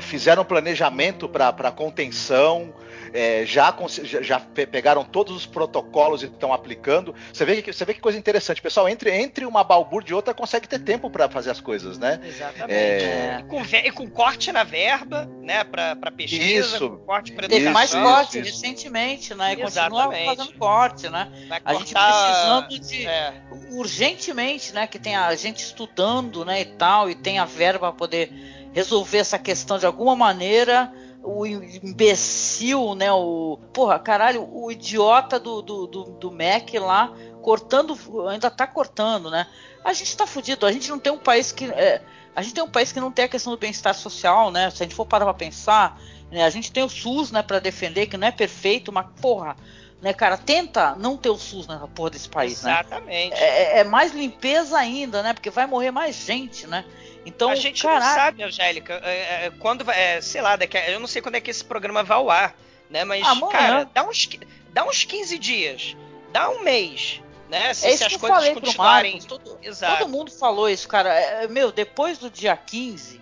[0.00, 2.74] fizeram planejamento para contenção,
[3.14, 7.14] é, já, já pegaram todos os protocolos e estão aplicando.
[7.32, 8.60] Você vê, que, você vê que coisa interessante.
[8.60, 12.20] Pessoal, entre, entre uma balbúrdia e outra, consegue ter tempo para fazer as coisas, né?
[12.24, 12.72] Exatamente.
[12.72, 13.38] É...
[13.38, 15.62] E, com, e, com, corte na verba, né?
[15.62, 18.50] Para pesquisa, isso, corte para Teve mais corte isso.
[18.50, 19.52] recentemente, né?
[19.52, 21.30] E continua fazendo corte, né?
[21.48, 23.06] Vai a gente precisando de.
[23.06, 23.32] É.
[23.70, 24.88] Urgentemente, né?
[24.88, 26.62] Que tem a gente estudando, né?
[26.62, 28.32] E tal, e tem a verba para poder
[28.72, 30.92] resolver essa questão de alguma maneira
[31.24, 33.10] o imbecil, né?
[33.12, 33.58] O.
[33.72, 37.12] Porra, caralho, o idiota do, do, do, do Mac lá
[37.42, 37.98] cortando.
[38.28, 39.46] Ainda tá cortando, né?
[39.84, 41.64] A gente tá fudido, a gente não tem um país que.
[41.64, 42.02] É,
[42.36, 44.70] a gente tem um país que não tem a questão do bem-estar social, né?
[44.70, 46.00] Se a gente for parar pra pensar,
[46.30, 46.44] né?
[46.44, 49.56] a gente tem o SUS, né, pra defender, que não é perfeito, mas, porra,
[50.02, 53.30] né, cara, tenta não ter o SUS nessa porra desse país, Exatamente.
[53.34, 53.40] né?
[53.40, 55.32] É, é, mais limpeza ainda, né?
[55.32, 56.84] Porque vai morrer mais gente, né?
[57.26, 61.00] Então, a gente não sabe, Angélica, é, é, quando vai, é, sei lá, daqui, eu
[61.00, 62.54] não sei quando é que esse programa vai ao ar,
[62.90, 63.04] né?
[63.04, 63.52] Mas, Amanhã.
[63.52, 64.28] cara, dá uns,
[64.72, 65.96] dá uns 15 dias,
[66.32, 67.72] dá um mês, né?
[67.72, 69.12] Se, é se isso as que eu coisas falei continuarem.
[69.12, 69.98] Marcos, todo, Exato.
[69.98, 71.14] todo mundo falou isso, cara.
[71.14, 73.20] É, meu, depois do dia 15,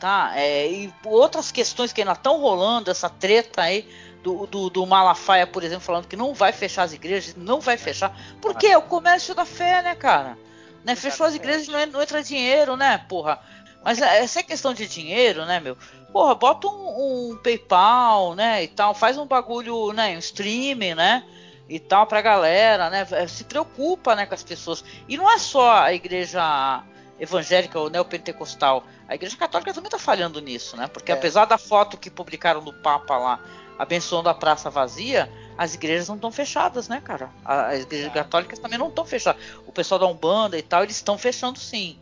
[0.00, 0.32] tá?
[0.34, 3.86] É, e outras questões que ainda estão rolando, essa treta aí
[4.22, 7.76] do, do, do, Malafaia, por exemplo, falando que não vai fechar as igrejas, não vai
[7.76, 8.16] fechar.
[8.40, 10.38] Porque é o comércio da fé, né, cara?
[10.84, 10.96] Né?
[10.96, 13.40] Fechou as igrejas não, não entra dinheiro, né, porra?
[13.84, 15.76] Mas essa é questão de dinheiro, né, meu?
[16.12, 21.24] Porra, bota um, um, PayPal, né, e tal, faz um bagulho, né, um streaming, né,
[21.68, 23.06] e tal pra galera, né?
[23.26, 24.84] Se preocupa, né, com as pessoas.
[25.08, 26.84] E não é só a igreja
[27.18, 28.84] evangélica ou neopentecostal.
[29.08, 30.86] A igreja católica também tá falhando nisso, né?
[30.88, 31.14] Porque é.
[31.14, 33.40] apesar da foto que publicaram do Papa lá,
[33.78, 37.30] abençoando a praça vazia, as igrejas não estão fechadas, né, cara?
[37.44, 38.14] As igrejas é.
[38.14, 39.40] católicas também não estão fechadas.
[39.66, 41.98] O pessoal da Umbanda e tal, eles estão fechando sim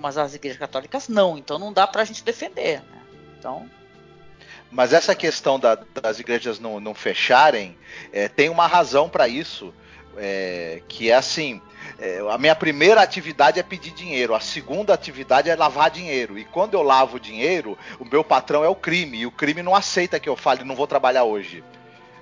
[0.00, 3.02] mas as igrejas católicas não, então não dá pra gente defender, né?
[3.38, 3.68] Então.
[4.70, 7.76] Mas essa questão da, das igrejas não, não fecharem
[8.12, 9.74] é, tem uma razão para isso,
[10.16, 11.60] é, que é assim:
[11.98, 16.38] é, a minha primeira atividade é pedir dinheiro, a segunda atividade é lavar dinheiro.
[16.38, 19.74] E quando eu lavo dinheiro, o meu patrão é o crime, e o crime não
[19.74, 21.62] aceita que eu fale, não vou trabalhar hoje.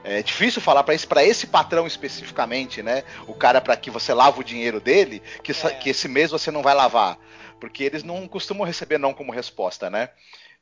[0.03, 3.05] É difícil falar para esse, para esse patrão especificamente, né?
[3.27, 5.71] O cara para que você lava o dinheiro dele, que, é.
[5.75, 7.19] que esse mês você não vai lavar.
[7.61, 10.11] Porque eles não costumam receber não como resposta, né?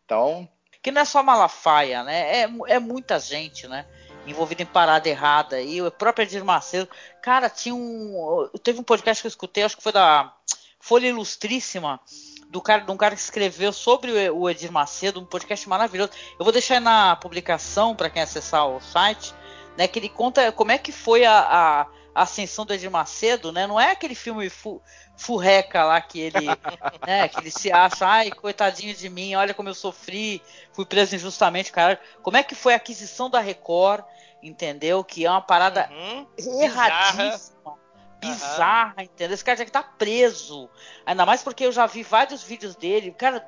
[0.05, 0.49] Então.
[0.82, 2.43] Que não é só Malafaia, né?
[2.43, 3.86] É, é muita gente, né?
[4.26, 5.61] Envolvida em parada errada.
[5.61, 6.91] E o próprio Edir Macedo.
[7.22, 8.51] Cara, tinha um.
[8.62, 10.34] Teve um podcast que eu escutei, acho que foi da
[10.80, 12.01] Folha Ilustríssima.
[12.49, 16.13] Do cara, de um cara que escreveu sobre o Edir Macedo, um podcast maravilhoso.
[16.39, 19.35] Eu vou deixar aí na publicação para quem acessar o site,
[19.77, 19.87] né?
[19.87, 21.87] Que ele conta como é que foi a, a
[22.19, 23.67] a ascensão do Edir Macedo, né?
[23.67, 24.83] Não é aquele filme fu,
[25.17, 26.47] furreca lá que ele,
[27.07, 30.43] né, que ele se acha, ai, coitadinho de mim, olha como eu sofri,
[30.73, 32.01] fui preso injustamente, cara.
[32.23, 34.05] Como é que foi a aquisição da Record,
[34.43, 35.05] entendeu?
[35.05, 36.27] Que é uma parada uhum.
[36.61, 37.39] erradíssima.
[37.65, 37.78] Bizarra,
[38.27, 39.05] uhum.
[39.05, 39.35] entendeu?
[39.35, 40.69] Esse cara já que tá preso.
[41.07, 43.12] Ainda mais porque eu já vi vários vídeos dele.
[43.12, 43.45] Cara,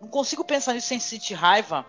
[0.00, 1.84] não consigo pensar nisso sem sentir raiva.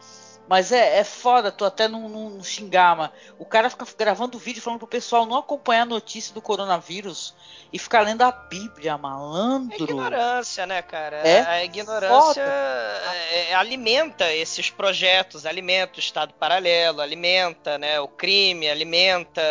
[0.52, 4.38] Mas é, é foda, tu até não, não, não xingar, mas o cara fica gravando
[4.38, 7.34] vídeo falando pro pessoal não acompanhar a notícia do coronavírus
[7.72, 9.78] e ficar lendo a Bíblia, malandro.
[9.80, 11.26] É ignorância, né, cara?
[11.26, 18.70] É a ignorância é, alimenta esses projetos, alimenta o Estado paralelo, alimenta né, o crime,
[18.70, 19.42] alimenta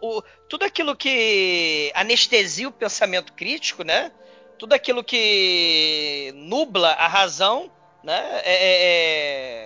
[0.00, 4.12] o, tudo aquilo que anestesia o pensamento crítico, né?
[4.56, 7.68] Tudo aquilo que nubla a razão,
[8.04, 8.40] né?
[8.44, 9.63] é, é, é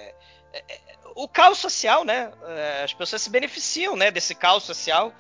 [1.15, 2.31] o caos social, né?
[2.47, 5.13] É, as pessoas se beneficiam, né, desse caos social,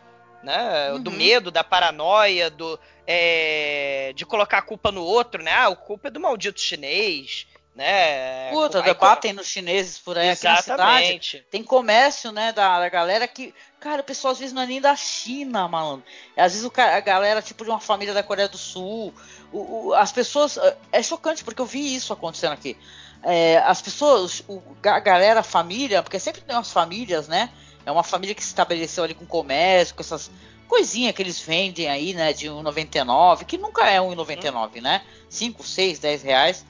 [0.42, 0.92] né?
[0.92, 1.02] Uhum.
[1.02, 5.50] Do medo, da paranoia, do é, de colocar a culpa no outro, né?
[5.50, 8.50] Ah, a culpa é do maldito chinês, né?
[8.50, 10.60] Puta, debatem nos chineses por aí Exatamente.
[10.60, 11.46] aqui na cidade.
[11.50, 14.80] Tem comércio, né, da, da, galera que, cara, o pessoal às vezes não é nem
[14.80, 16.04] da China, malandro.
[16.36, 19.12] Às vezes o, a galera tipo de uma família da Coreia do Sul,
[19.50, 20.58] o, o, as pessoas,
[20.92, 22.76] é chocante porque eu vi isso acontecendo aqui
[23.22, 27.50] é, as pessoas, o, a galera, a família, porque sempre tem umas famílias, né?
[27.84, 30.30] É uma família que se estabeleceu ali com comércio, com essas
[30.68, 32.32] coisinhas que eles vendem aí, né?
[32.32, 34.82] De 1,99, que nunca é 1,99, hum.
[34.82, 35.02] né?
[35.28, 36.66] 5, 6, 10 reais.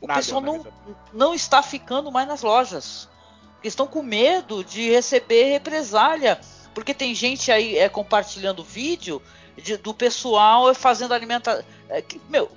[0.00, 0.66] O Nada, pessoal não,
[1.12, 3.08] não está ficando mais nas lojas.
[3.54, 6.40] Porque estão com medo de receber represália.
[6.74, 9.20] Porque tem gente aí é, compartilhando vídeo
[9.56, 11.62] de, do pessoal fazendo alimentação.
[11.90, 12.50] É, meu,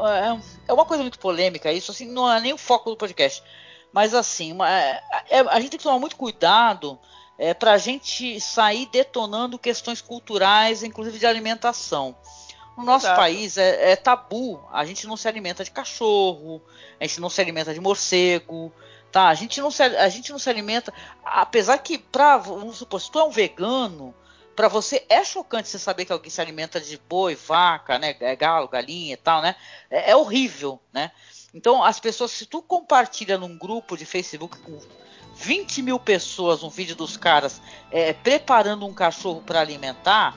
[0.00, 0.38] é,
[0.68, 3.42] é uma coisa muito polêmica isso, assim, não é nem o foco do podcast.
[3.92, 6.98] Mas assim, uma, é, é, a gente tem que tomar muito cuidado
[7.38, 12.14] é, para a gente sair detonando questões culturais, inclusive de alimentação.
[12.76, 13.20] No nosso Exato.
[13.20, 16.60] país é, é, tabu, a gente não se alimenta de cachorro,
[17.00, 18.70] a gente não se alimenta de morcego,
[19.10, 19.28] tá?
[19.28, 20.92] A gente não se, a gente não se alimenta,
[21.24, 24.14] apesar que, pra, vamos supor, se tu é um vegano,
[24.56, 28.34] para você é chocante você saber que alguém se alimenta de boi, vaca, né, é
[28.34, 29.54] galo, galinha e tal, né?
[29.90, 31.12] É, é, horrível, né?
[31.54, 34.78] Então as pessoas, se tu compartilha num grupo de Facebook com
[35.36, 37.60] 20 mil pessoas um vídeo dos caras
[37.90, 40.34] é, preparando um cachorro para alimentar,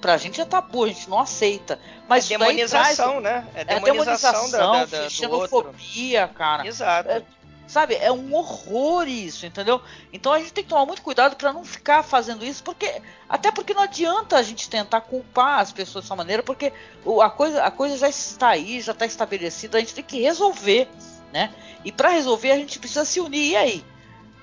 [0.00, 1.78] pra gente é tabu, a gente não aceita.
[2.08, 3.48] Mas é demonização, traz, né?
[3.54, 6.66] É demonização, é demonização da, da, da, xenofobia, cara.
[6.66, 7.10] Exato.
[7.10, 7.24] É,
[7.66, 7.96] Sabe?
[7.96, 9.80] É um horror isso, entendeu?
[10.12, 13.50] Então a gente tem que tomar muito cuidado para não ficar fazendo isso, porque até
[13.50, 16.72] porque não adianta a gente tentar culpar as pessoas dessa maneira, porque
[17.20, 20.88] a coisa, a coisa já está aí, já está estabelecida, a gente tem que resolver,
[21.32, 21.52] né?
[21.84, 23.50] E para resolver a gente precisa se unir.
[23.50, 23.84] E aí?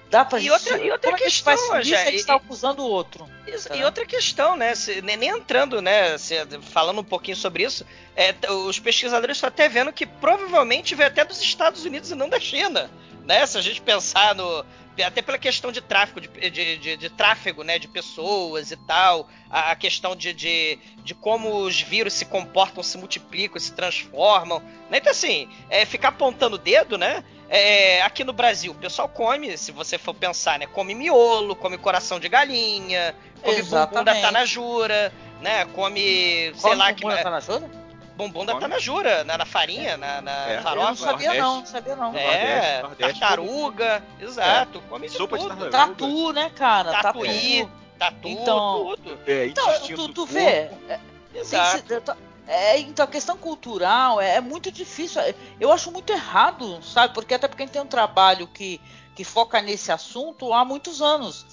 [0.09, 3.27] Dá pra e outra, e outra questão, a gente, já, gente está acusando o outro.
[3.47, 3.75] Isso, tá?
[3.75, 4.75] E outra questão, né?
[4.75, 6.17] Se, nem entrando, né?
[6.19, 7.85] Se, falando um pouquinho sobre isso,
[8.15, 8.35] é,
[8.67, 12.39] os pesquisadores estão até vendo que provavelmente veio até dos Estados Unidos e não da
[12.39, 12.91] China
[13.25, 13.45] né?
[13.45, 14.65] Se a gente pensar no.
[15.01, 17.79] Até pela questão de tráfico, de, de, de, de tráfego, né?
[17.79, 19.27] De pessoas e tal.
[19.49, 24.59] A, a questão de, de, de, como os vírus se comportam, se multiplicam, se transformam.
[24.89, 24.97] Né?
[24.97, 27.23] Então, assim, é, ficar apontando o dedo, né?
[27.49, 30.67] É, aqui no Brasil, o pessoal come, se você for pensar, né?
[30.67, 33.89] Come miolo, come coração de galinha, come Exatamente.
[33.89, 35.65] bumbum da tanajura, né?
[35.65, 36.91] Come, sei Come lá...
[36.91, 37.82] bumbum da tanajura?
[38.15, 40.61] Bumbum da tanajura, na, na farinha, na, na É.
[40.61, 40.81] farofa.
[40.81, 42.15] Eu não sabia não, não sabia não.
[42.15, 45.55] É, Nordeste, Nordeste, tartaruga, exato, come de Sopa de tudo.
[45.69, 45.95] tartaruga.
[45.95, 46.91] Tatu, né, cara?
[47.01, 47.71] Tatuí, Tatu.
[47.97, 49.19] tatu, Então- tudo.
[49.25, 49.65] É, Então,
[49.95, 50.41] tu, tu vê,
[50.89, 50.99] é,
[51.33, 52.15] Exato.
[52.47, 55.19] é, então a questão cultural é, é muito difícil.
[55.21, 57.13] é, Eu acho muito errado, sabe?
[57.15, 58.79] Porque até porque a gente tem um trabalho que,
[59.15, 61.45] que foca nesse assunto há muitos anos.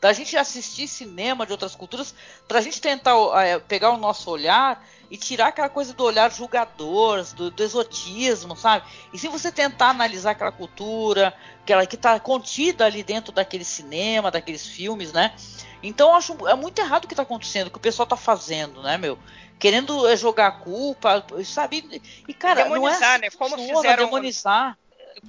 [0.00, 2.14] Da gente assistir cinema de outras culturas,
[2.46, 3.14] pra gente tentar
[3.44, 8.54] é, pegar o nosso olhar e tirar aquela coisa do olhar julgador, do, do exotismo,
[8.56, 8.86] sabe?
[9.12, 14.30] E se você tentar analisar aquela cultura, aquela que está contida ali dentro daquele cinema,
[14.30, 15.34] daqueles filmes, né?
[15.82, 18.16] Então eu acho é muito errado o que está acontecendo, o que o pessoal está
[18.16, 19.18] fazendo, né, meu?
[19.58, 22.00] Querendo é, jogar a culpa, sabe?
[22.28, 23.30] E cara, não é Demonizar, assim né?
[23.30, 24.78] Como funciona, fizeram- demonizar.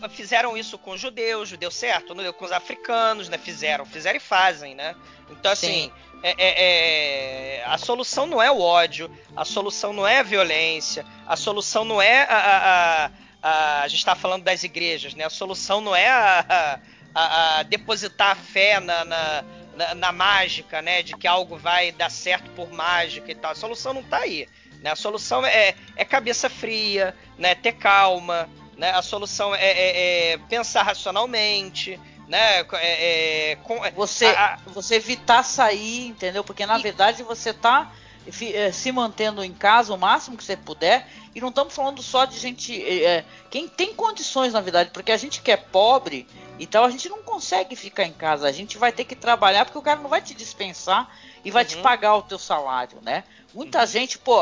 [0.08, 3.38] Fizeram isso com os judeus, deu certo, não deu com os africanos, né?
[3.38, 4.96] Fizeram, fizeram e fazem, né?
[5.30, 5.92] Então, assim,
[6.24, 11.06] é- é- é- a solução não é o ódio, a solução não é a violência,
[11.28, 12.36] a solução não é a.
[12.36, 12.58] a,
[13.06, 13.12] a-
[13.42, 15.24] a- a gente está falando das igrejas, né?
[15.26, 16.80] A solução não é a,
[17.16, 19.44] a- depositar a fé na, na,
[19.76, 21.02] na- na mágica, né?
[21.04, 23.52] De que algo vai dar certo por mágica e tal.
[23.52, 24.48] A solução não tá aí.
[24.82, 24.92] Né?
[24.92, 27.54] A solução é, é cabeça fria, né?
[27.56, 28.50] Ter calma,
[28.80, 28.92] né?
[28.92, 32.62] A solução é, é- é pensar racionalmente, né?
[32.62, 36.44] É- é- com- Você, a- você evitar sair, entendeu?
[36.44, 37.92] Porque na E- verdade você tá
[38.32, 41.08] fi- eh, se mantendo em casa o máximo que você puder.
[41.36, 42.82] E não estamos falando só de gente.
[42.82, 46.28] eh, quem tem condições, na verdade, porque a gente que é pobre
[46.58, 48.48] e tal, a gente não consegue ficar em casa.
[48.48, 51.10] A gente vai ter que trabalhar porque o cara não vai te dispensar
[51.44, 51.82] e vai te Uhum.
[51.82, 53.24] pagar o teu salário, né?
[53.54, 54.40] Muita gente, pô,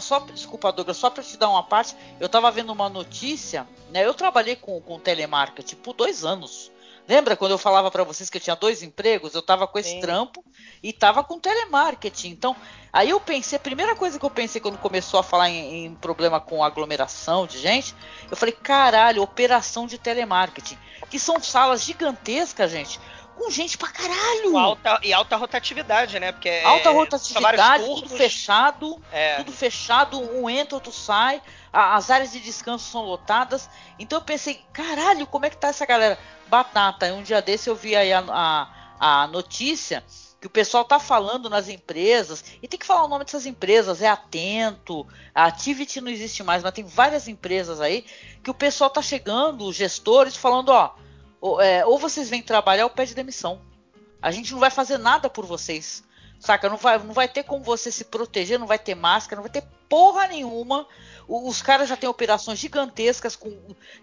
[0.00, 4.04] só, desculpa, Douglas, só para te dar uma parte, eu tava vendo uma notícia, né?
[4.04, 6.70] Eu trabalhei com, com telemarketing por dois anos.
[7.08, 9.34] Lembra quando eu falava para vocês que eu tinha dois empregos?
[9.34, 10.00] Eu tava com esse Sim.
[10.00, 10.44] trampo
[10.82, 12.28] e tava com telemarketing.
[12.28, 12.54] Então,
[12.92, 15.94] aí eu pensei, a primeira coisa que eu pensei quando começou a falar em, em
[15.96, 17.94] problema com aglomeração de gente,
[18.30, 20.78] eu falei, caralho, operação de telemarketing.
[21.10, 22.98] Que são salas gigantescas, gente,
[23.36, 24.56] com gente pra caralho.
[24.56, 26.32] alta, e alta rotatividade, né?
[26.32, 29.36] Porque é- Alta são rotatividade, tudo fechado, É.
[29.36, 31.42] tudo fechado, um entra, outro sai,
[31.72, 33.68] a- as áreas de descanso são lotadas.
[33.98, 36.18] Então eu pensei, caralho, como é que tá essa galera?
[36.48, 40.04] Batata, um dia desse eu vi aí a, a, a notícia
[40.40, 44.02] que o pessoal tá falando nas empresas, e tem que falar o nome dessas empresas,
[44.02, 48.04] é Atento, a Activity não existe mais, mas tem várias empresas aí
[48.42, 50.90] que o pessoal tá chegando, os gestores, falando, ó,
[51.42, 53.60] ou, é, ou vocês vêm trabalhar ou pede demissão.
[54.22, 56.02] A gente não vai fazer nada por vocês.
[56.40, 56.68] Saca?
[56.68, 59.52] Não vai, não vai ter como você se proteger, não vai ter máscara, não vai
[59.52, 60.86] ter porra nenhuma.
[61.28, 63.50] O- Os caras já têm operações gigantescas, com,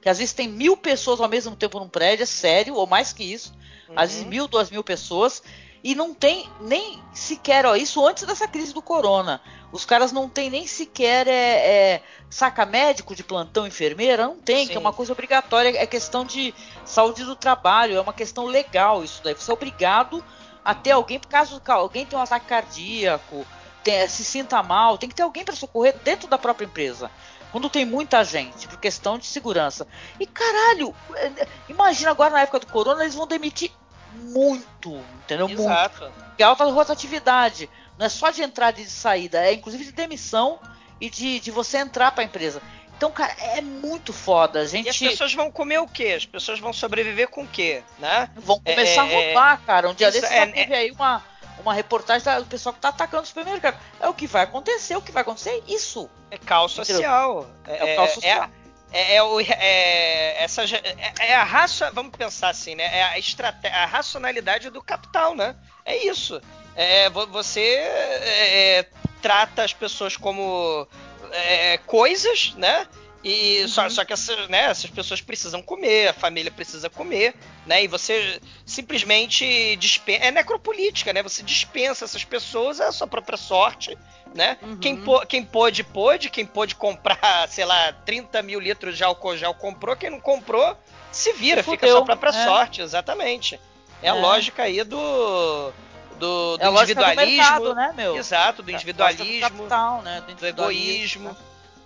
[0.01, 3.11] que às vezes tem mil pessoas ao mesmo tempo num prédio, é sério, ou mais
[3.11, 3.53] que isso.
[3.95, 4.29] Às vezes Uhum.
[4.29, 5.41] mil, duas mil pessoas.
[5.83, 9.41] E não tem nem sequer, ó, isso antes dessa crise do corona.
[9.71, 14.65] Os caras não tem nem sequer é, é, saca médico de plantão, enfermeira, não tem,
[14.65, 14.81] que é Sim.
[14.81, 16.53] uma coisa obrigatória, é questão de
[16.83, 19.35] saúde do trabalho, é uma questão legal isso daí.
[19.35, 20.23] Você é obrigado
[20.65, 23.45] a ter alguém, por caso alguém tem um ataque cardíaco,
[23.83, 27.09] tem- se sinta mal, tem que ter alguém para socorrer dentro da própria empresa.
[27.51, 29.87] Quando tem muita gente, por questão de segurança.
[30.19, 33.71] E caralho, é, imagina agora na época do corona, eles vão demitir
[34.13, 35.47] muito, entendeu?
[35.47, 35.61] Muito.
[35.61, 36.11] Exato.
[36.27, 37.69] Porque é alta rotatividade.
[37.97, 40.59] Não é só de entrada e de saída, é inclusive de demissão
[41.01, 42.61] e de, de você entrar para a empresa.
[42.97, 44.59] Então, cara, é muito foda.
[44.59, 46.15] A E as gente pessoas vão comer o quê?
[46.17, 47.81] As pessoas vão sobreviver com o quê?
[47.97, 48.29] Né?
[48.35, 49.89] vão começar é, a roubar, cara.
[49.89, 51.23] Um dia isso desses é- teve aí uma,
[51.61, 53.79] uma reportagem do pessoal que tá atacando o supermercado.
[54.01, 56.09] É o que vai acontecer, o que vai acontecer é isso.
[56.29, 57.49] É caos social.
[57.65, 58.49] É o caos social.
[58.91, 62.83] É, é o- é- essa, é, é a raça, vamos pensar assim, né?
[62.97, 65.55] É a, estrate, a racionalidade do capital, né?
[65.85, 66.41] É isso.
[66.75, 68.85] É, vo- você é,
[69.21, 70.87] trata as pessoas como
[71.31, 72.87] é, coisas, né?
[73.23, 73.67] E uhum.
[73.67, 77.35] só, só que essa, né, essas pessoas precisam comer, a família precisa comer,
[77.65, 77.83] né?
[77.83, 80.23] E você simplesmente dispensa.
[80.23, 81.21] É necropolítica, né?
[81.21, 83.97] Você dispensa essas pessoas, é a sua própria sorte,
[84.33, 84.57] né?
[84.61, 84.77] Uhum.
[84.77, 86.29] Quem, quem pôde, pôde.
[86.29, 89.97] Quem pôde comprar, sei lá, 30 mil litros de álcool gel comprou.
[89.97, 90.77] Quem não comprou,
[91.11, 92.45] se vira, fica a sua própria é.
[92.45, 93.59] sorte, exatamente.
[94.01, 95.73] É, é, a lógica aí do.
[96.17, 97.25] Do, do é individualismo.
[97.25, 98.15] Do mercado, né, meu?
[98.17, 99.25] Exato, do individualismo.
[99.25, 100.23] Do, capital, né?
[100.25, 101.35] do, do egoísmo.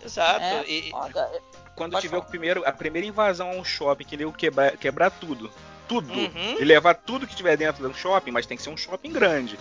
[0.04, 0.44] Exato.
[0.44, 0.92] É, e,
[1.76, 5.52] quando tiver o primeiro, a primeira invasão a um shopping, que ele quebrar, quebrar tudo.
[5.88, 6.14] Tudo.
[6.14, 6.58] Uhum.
[6.60, 9.60] E levar tudo que tiver dentro do shopping, mas tem que ser um shopping grande.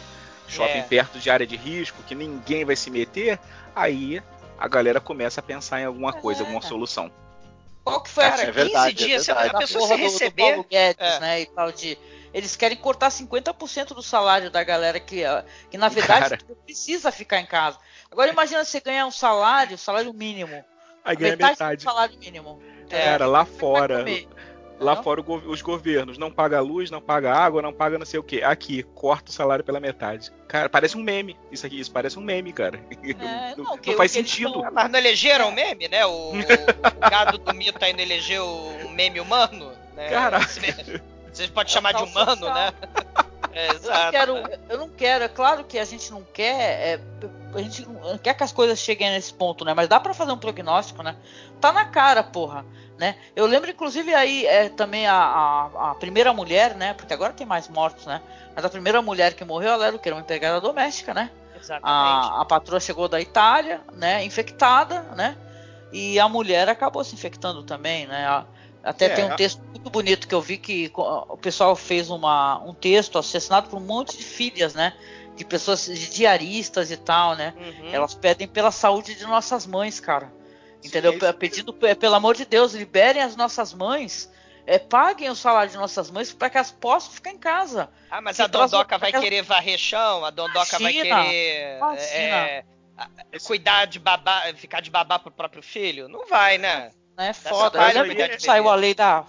[0.48, 0.82] Shopping é.
[0.82, 3.38] perto de área de risco, que ninguém vai se meter.
[3.74, 4.22] Aí
[4.58, 6.44] a galera começa a pensar em alguma coisa, é.
[6.44, 7.10] alguma solução.
[7.82, 9.28] Qual que foi Cara, a 15 é verdade, dias?
[9.28, 10.42] É a pessoa se receber.
[10.42, 11.20] Do, Paulo Guedes, é.
[11.20, 11.40] né?
[11.40, 11.98] E tal de.
[12.32, 15.22] Eles querem cortar 50% do salário da galera que,
[15.70, 17.78] que na verdade, precisa ficar em casa.
[18.12, 20.62] Agora imagina você ganhar um salário, salário mínimo.
[21.02, 21.52] Aí ganha metade.
[21.52, 21.76] metade.
[21.78, 22.62] Do salário mínimo.
[22.90, 24.04] É, Cara, lá fora.
[24.78, 25.02] Lá não?
[25.02, 28.42] fora os governos não pagam luz, não pagam água, não pagam não sei o que.
[28.42, 30.30] Aqui, corta o salário pela metade.
[30.46, 31.38] Cara, parece um meme.
[31.50, 32.78] Isso aqui, isso parece um meme, cara.
[33.02, 34.62] É, não, não, que, faz sentido.
[34.62, 34.72] Não...
[34.72, 36.04] Mas não elegeram o meme, né?
[36.04, 36.34] O, o,
[37.10, 38.44] gado do mito ainda elegeu
[38.84, 39.72] um meme humano.
[39.94, 40.10] Né?
[40.10, 40.46] Caraca.
[40.46, 42.54] Você pode é chamar de humano, social.
[42.54, 42.72] né?
[43.52, 44.16] É, exato.
[44.16, 47.00] Eu não, quero, eu não quero, é claro que a gente não quer, é,
[47.54, 49.74] a gente não quer que as coisas cheguem nesse ponto, né?
[49.74, 51.16] Mas dá para fazer um prognóstico, né?
[51.60, 52.64] Tá na cara, porra,
[52.98, 53.16] né?
[53.36, 56.94] Eu lembro, inclusive, aí é, também a, a, a, primeira mulher, né?
[56.94, 58.22] Porque agora tem mais mortos, né?
[58.54, 60.10] Mas a primeira mulher que morreu, ela era o que?
[60.10, 61.30] Uma empregada doméstica, né?
[61.54, 61.82] Exatamente.
[61.84, 64.24] A, a patroa chegou da Itália, né?
[64.24, 65.36] Infectada, né?
[65.92, 68.26] E a mulher acabou se infectando também, né?
[68.26, 68.46] A,
[68.82, 72.58] até é, tem um texto muito bonito que eu vi que o pessoal fez uma,
[72.64, 74.92] um texto assassinado por um monte de filhas, né?
[75.36, 77.54] De pessoas, de diaristas e tal, né?
[77.56, 77.90] Uhum.
[77.92, 80.32] Elas pedem pela saúde de nossas mães, cara.
[80.84, 81.12] Entendeu?
[81.12, 84.30] Sim, Pedindo, pelo amor de Deus, liberem as nossas mães.
[84.64, 87.90] É, paguem o salário de nossas mães para que elas possam ficar em casa.
[88.10, 92.64] Ah, mas Se a Dondoca vai querer varrer chão, a Dondoca vai querer é,
[93.44, 96.08] cuidar de babá, ficar de babá pro próprio filho?
[96.08, 96.92] Não vai, né?
[97.16, 97.78] É foda.
[97.92, 99.24] Eu lembro que saiu a lei da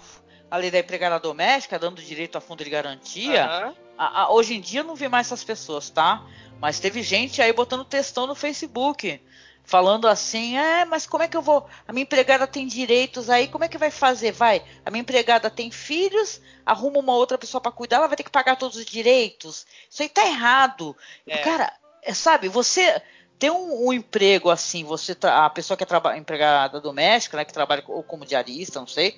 [0.49, 3.43] a lei da empregada doméstica, dando direito a fundo de garantia.
[3.43, 3.75] Uhum.
[3.97, 6.23] A, a, hoje em dia não vi mais essas pessoas, tá?
[6.59, 9.19] Mas teve gente aí botando textão no Facebook,
[9.63, 11.67] falando assim: é, mas como é que eu vou?
[11.87, 14.31] A minha empregada tem direitos aí, como é que vai fazer?
[14.31, 18.23] Vai, a minha empregada tem filhos, arruma uma outra pessoa para cuidar, ela vai ter
[18.23, 19.65] que pagar todos os direitos.
[19.89, 20.95] Isso aí tá errado.
[21.25, 21.39] É.
[21.39, 21.73] Cara,
[22.03, 23.01] é, sabe, você
[23.43, 27.51] ter um, um, emprego assim, você a pessoa que é traba, empregada doméstica, né, que
[27.51, 29.17] trabalha ou como diarista, não sei,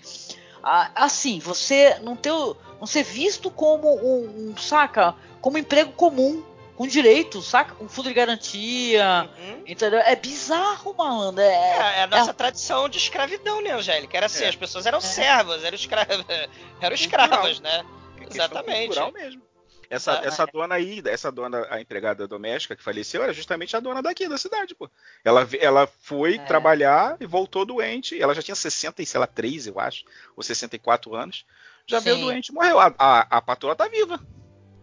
[0.63, 6.43] assim, você não ter, não ser visto como um, um saca, como emprego comum,
[6.75, 7.75] com direito, saca?
[7.75, 9.61] Com fundo de garantia, uhum.
[9.67, 9.99] entendeu?
[9.99, 11.43] É bizarro, malandro.
[11.43, 12.33] É, é, é a nossa é...
[12.33, 14.17] tradição de escravidão, né, Angélica?
[14.17, 14.47] Era assim, é.
[14.47, 15.01] as pessoas eram é.
[15.01, 16.07] servas, eram, escra...
[16.81, 17.85] eram escravas, né?
[18.27, 18.99] Exatamente.
[19.13, 19.43] mesmo.
[19.89, 20.47] Essa, ah, essa é.
[20.47, 24.37] dona aí, essa dona, a empregada doméstica que faleceu, era justamente a dona daqui da
[24.37, 24.89] cidade, pô.
[25.23, 26.37] Ela, ela foi é.
[26.39, 28.21] trabalhar e voltou doente.
[28.21, 30.05] Ela já tinha 60, sei lá, 3, eu acho,
[30.35, 31.45] ou 64 anos.
[31.87, 32.05] Já Sim.
[32.05, 32.79] veio doente e morreu.
[32.79, 34.19] A, a, a patroa tá viva.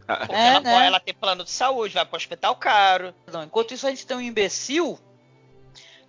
[0.07, 0.87] É, ela, né?
[0.87, 3.15] ela tem plano de saúde, vai pro hospital caro.
[3.33, 4.99] Não, enquanto isso, a gente tem um imbecil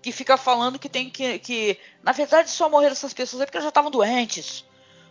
[0.01, 1.39] que fica falando que tem que.
[1.39, 4.65] que na verdade, só morreram essas pessoas é porque elas já estavam doentes.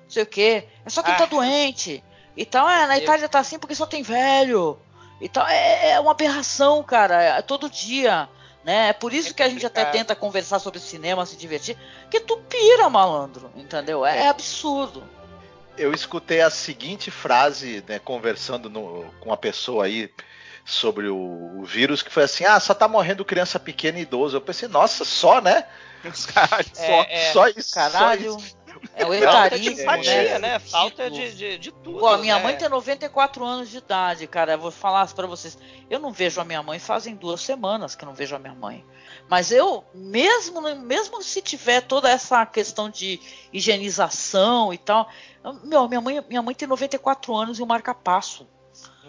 [0.04, 0.68] Não sei o quê.
[0.84, 1.26] É só quem tá ah.
[1.26, 2.04] tá doente.
[2.36, 4.78] Então, é, na Itália tá assim porque só tem velho.
[5.20, 7.22] Então, é, é uma aberração, cara.
[7.22, 8.28] É todo dia.
[8.64, 8.88] Né?
[8.88, 11.76] É por isso é que a gente até tenta conversar sobre cinema, se divertir.
[12.10, 13.50] Que tu pira, malandro.
[13.56, 14.04] Entendeu?
[14.06, 15.02] É, é absurdo.
[15.76, 20.12] Eu escutei a seguinte frase, né, conversando no, com uma pessoa aí
[20.64, 24.36] sobre o, o, vírus, que foi assim: ah, só tá morrendo criança pequena e idoso.
[24.36, 25.66] Eu pensei, nossa, só, né?
[26.34, 27.74] Caralho, só, é, é, só isso.
[27.74, 28.32] Caralho.
[28.32, 28.56] Só isso.
[28.94, 30.38] É o etarismo, Falta de empatia, né?
[30.38, 30.58] né?
[30.58, 31.98] Falta de, de, de tudo.
[31.98, 32.42] Pô, a minha né?
[32.42, 34.52] mãe tem 94 anos de idade, cara.
[34.52, 35.56] Eu vou falar para vocês.
[35.88, 38.54] Eu não vejo a minha mãe fazem duas semanas que eu não vejo a minha
[38.54, 38.84] mãe.
[39.28, 43.18] Mas eu, mesmo, mesmo se tiver toda essa questão de
[43.52, 45.08] higienização e tal,
[45.64, 48.46] meu, minha mãe, minha mãe tem 94 anos e o marca-passo.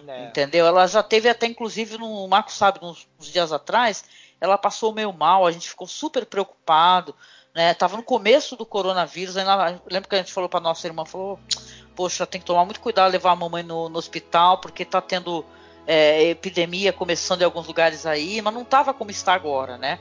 [0.07, 0.25] É.
[0.27, 0.65] Entendeu?
[0.65, 4.03] Ela já teve até, inclusive, no Marco sabe, uns, uns dias atrás,
[4.39, 7.15] ela passou meio mal, a gente ficou super preocupado
[7.53, 7.73] né?
[7.73, 11.39] Tava no começo do coronavírus, ainda, lembro que a gente falou para nossa irmã, falou,
[11.95, 15.45] poxa, tem que tomar muito cuidado levar a mamãe no, no hospital, porque tá tendo
[15.85, 19.99] é, epidemia começando em alguns lugares aí, mas não tava como está agora, né?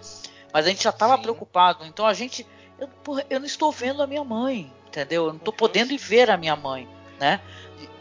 [0.52, 1.22] Mas a gente já tava Sim.
[1.22, 2.46] preocupado, então a gente,
[2.78, 5.26] eu, porra, eu não estou vendo a minha mãe, entendeu?
[5.26, 5.58] Eu não estou uhum.
[5.58, 6.88] podendo ir ver a minha mãe,
[7.18, 7.40] né?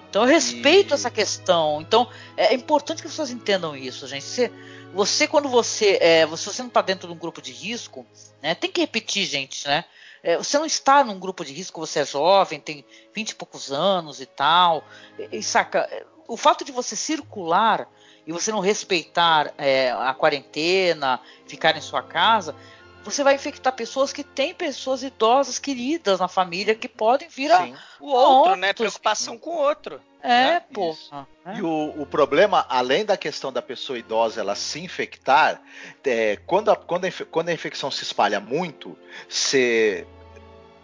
[0.09, 0.95] Então eu respeito e...
[0.95, 1.81] essa questão.
[1.81, 4.25] Então é importante que as pessoas entendam isso, gente.
[4.25, 4.51] Você,
[4.93, 8.05] você quando você, é, você não está dentro de um grupo de risco,
[8.41, 8.55] né?
[8.55, 9.85] Tem que repetir, gente, né?
[10.23, 13.71] É, você não está num grupo de risco, você é jovem, tem 20 e poucos
[13.71, 14.83] anos e tal.
[15.17, 15.89] E, e saca,
[16.27, 17.87] o fato de você circular
[18.25, 22.55] e você não respeitar é, a quarentena, ficar em sua casa,
[23.03, 27.67] você vai infectar pessoas que têm pessoas idosas queridas na família que podem vir a,
[27.99, 28.73] o outro, né?
[28.73, 30.01] Preocupação com o outro.
[30.23, 30.59] É, né?
[30.71, 31.27] porra.
[31.45, 31.57] É.
[31.57, 35.61] E o, o, problema, além da questão da pessoa idosa ela se infectar,
[36.03, 38.95] é, quando, a, quando, a, quando a infecção se espalha muito,
[39.27, 40.05] se,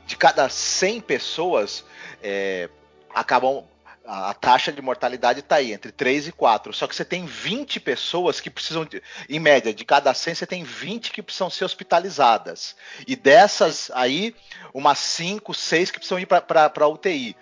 [0.07, 1.85] de cada 100 pessoas
[2.21, 2.67] é,
[3.13, 3.63] acabam
[4.07, 6.71] a taxa de mortalidade está aí, entre 3 e 4.
[6.71, 10.45] Só que você tem 20 pessoas que precisam, de, em média, de cada 100, você
[10.45, 12.75] tem 20 que precisam ser hospitalizadas.
[13.05, 14.33] E dessas aí,
[14.73, 17.35] umas 5, 6 que precisam ir para a UTI.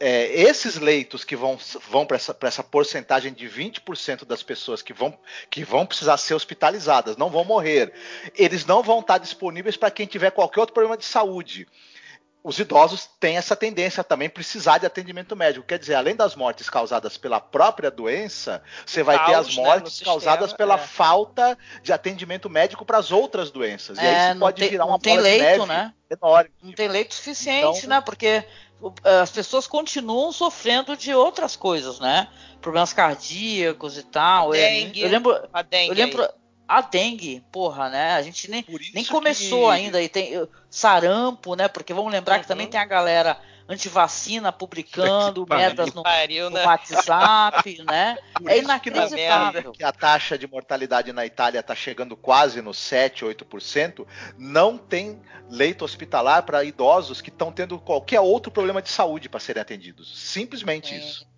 [0.00, 1.58] É, esses leitos que vão,
[1.90, 5.18] vão para essa, essa porcentagem de 20% das pessoas que vão,
[5.50, 7.92] que vão precisar ser hospitalizadas, não vão morrer,
[8.34, 11.66] eles não vão estar disponíveis para quem tiver qualquer outro problema de saúde
[12.44, 15.66] os idosos têm essa tendência a também precisar de atendimento médico.
[15.66, 19.62] Quer dizer, além das mortes causadas pela própria doença, você vai caos, ter as né,
[19.62, 20.86] mortes né, causadas sistema, pela é.
[20.86, 23.96] falta de atendimento médico para as outras doenças.
[23.96, 25.94] É, e aí isso pode tem, virar uma tem bola leito, de neve né?
[26.10, 26.50] enorme.
[26.62, 28.00] Não tem leito suficiente, então, né?
[28.02, 28.44] Porque
[29.02, 32.28] as pessoas continuam sofrendo de outras coisas, né?
[32.60, 34.52] Problemas cardíacos e tal.
[34.52, 36.28] A dengue, eu lembro, a dengue eu lembro, aí
[36.66, 38.14] a dengue, porra, né?
[38.14, 38.64] A gente nem,
[38.94, 39.74] nem começou que...
[39.74, 40.02] ainda.
[40.02, 41.68] E tem sarampo, né?
[41.68, 42.42] Porque vamos lembrar uhum.
[42.42, 43.38] que também tem a galera
[43.68, 46.64] antivacina publicando merdas no, pariu, no né?
[46.64, 48.18] WhatsApp, né?
[48.34, 49.72] Por é inacreditável.
[49.72, 54.06] Que, que a taxa de mortalidade na Itália está chegando quase nos 7, 8%.
[54.38, 55.20] Não tem
[55.50, 60.18] leito hospitalar para idosos que estão tendo qualquer outro problema de saúde para serem atendidos.
[60.18, 60.98] Simplesmente é.
[60.98, 61.33] isso.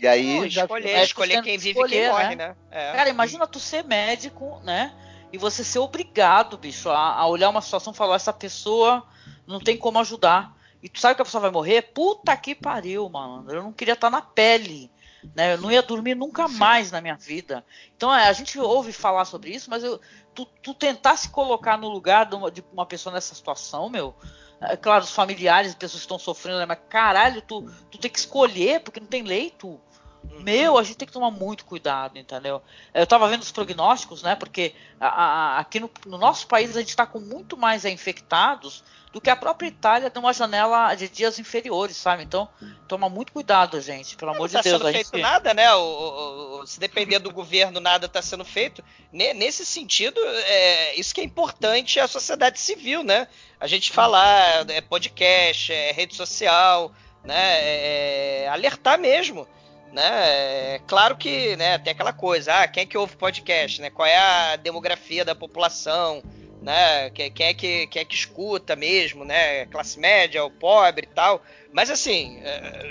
[0.00, 1.04] E aí Não, escolher, já...
[1.04, 2.56] escolher quem vive e quem morre, né?
[2.70, 2.92] É.
[2.92, 4.94] Cara, imagina tu ser médico, né?
[5.32, 9.06] E você ser obrigado, bicho, a, a olhar uma situação e falar, essa pessoa
[9.46, 10.56] não tem como ajudar.
[10.82, 11.82] E tu sabe que a pessoa vai morrer?
[11.82, 13.50] Puta que pariu, mano.
[13.50, 14.90] Eu não queria estar na pele.
[15.36, 15.54] Né?
[15.54, 17.64] Eu não ia dormir nunca mais na minha vida.
[17.94, 20.00] Então é, a gente ouve falar sobre isso, mas eu,
[20.34, 24.14] tu, tu tentar se colocar no lugar de uma, de uma pessoa nessa situação, meu,
[24.60, 26.66] é claro, os familiares, pessoas que estão sofrendo, né?
[26.66, 29.80] mas caralho, tu, tu tem que escolher, porque não tem leito.
[30.22, 32.62] Meu, a gente tem que tomar muito cuidado, entendeu?
[32.94, 34.34] Eu estava vendo os prognósticos, né?
[34.34, 38.82] Porque a, a, aqui no, no, nosso país a gente está com muito mais infectados
[39.12, 42.22] do que a própria Itália tem uma janela de dias inferiores, sabe?
[42.22, 42.48] Então,
[42.86, 44.80] toma muito cuidado, gente, pelo amor de tá Deus.
[44.80, 45.22] Não está sendo feito gente...
[45.22, 45.74] nada, né?
[45.74, 48.84] O, o, se depender do governo, nada está sendo feito.
[49.12, 53.26] Nesse sentido, é, isso que é importante é a sociedade civil, né?
[53.58, 56.92] A gente falar, é podcast, é rede social,
[57.24, 57.58] né?
[57.60, 59.46] É, é alertar mesmo
[59.92, 60.74] né?
[60.74, 63.90] É claro que, né, tem aquela coisa, ah, quem é que ouve podcast, né?
[63.90, 66.22] Qual é a demografia da população,
[66.62, 67.10] né?
[67.10, 69.66] Quem, é que quem é que escuta mesmo, né?
[69.66, 71.42] Classe média, o pobre e tal.
[71.72, 72.90] Mas assim, é,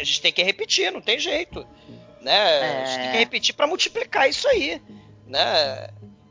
[0.00, 1.66] a gente tem que repetir, não tem jeito,
[2.20, 2.32] né?
[2.32, 2.82] É.
[2.82, 4.80] A gente tem que repetir para multiplicar isso aí,
[5.26, 5.88] né?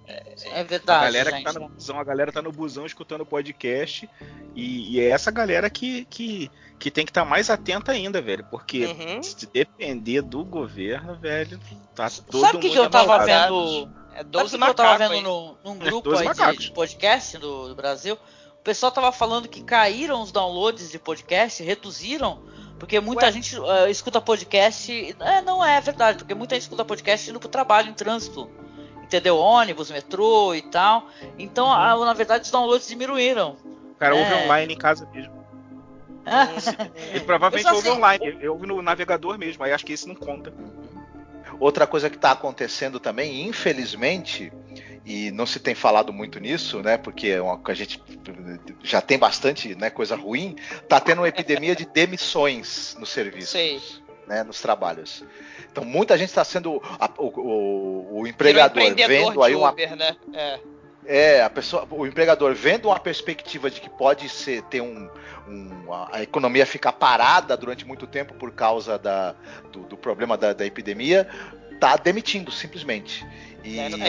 [0.07, 0.99] É verdade.
[0.99, 1.39] A galera gente.
[1.45, 4.09] que tá no busão, a galera tá no busão escutando o podcast.
[4.55, 8.21] E, e, é essa galera que, que, que tem que estar tá mais atenta ainda,
[8.21, 8.45] velho.
[8.49, 9.21] Porque uhum.
[9.21, 11.59] se depender do governo, velho,
[11.93, 13.89] tá todo Sabe o que, que eu tava vendo?
[14.13, 17.37] É 12 Sabe que eu tava vendo no, num é, grupo é, aí de podcast
[17.37, 18.15] do, do Brasil?
[18.15, 22.41] O pessoal tava falando que caíram os downloads de podcast, reduziram
[22.79, 23.31] porque muita Ué?
[23.31, 25.15] gente uh, escuta podcast.
[25.19, 28.49] É, não é verdade, porque muita gente escuta podcast indo pro trabalho em trânsito
[29.07, 29.37] entendeu?
[29.37, 31.09] Ônibus, metrô e tal.
[31.39, 31.71] Então, uhum.
[31.71, 33.57] a, na verdade, os downloads diminuíram.
[33.91, 34.19] O cara é...
[34.19, 35.35] ouve online em casa mesmo.
[37.13, 40.15] Ele provavelmente ouve assim, online, eu ouve no navegador mesmo, aí acho que esse não
[40.15, 40.53] conta.
[41.57, 44.51] Outra coisa que está acontecendo também, infelizmente,
[45.05, 46.97] e não se tem falado muito nisso, né?
[46.97, 48.03] Porque é a gente
[48.83, 53.53] já tem bastante né, coisa ruim, está tendo uma epidemia de demissões no serviço.
[53.53, 53.81] Sei.
[54.27, 55.23] Né, nos trabalhos.
[55.71, 60.17] Então muita gente está sendo a, o, o, o, empregador vendo aí uma Uber, né?
[60.33, 60.59] é.
[61.05, 61.41] é.
[61.41, 65.09] a pessoa, o empregador vendo uma perspectiva de que pode ser ter um,
[65.47, 69.33] um a economia ficar parada durante muito tempo por causa da,
[69.71, 71.25] do, do problema da, da epidemia,
[71.71, 73.25] está demitindo simplesmente.
[73.63, 73.99] E é, então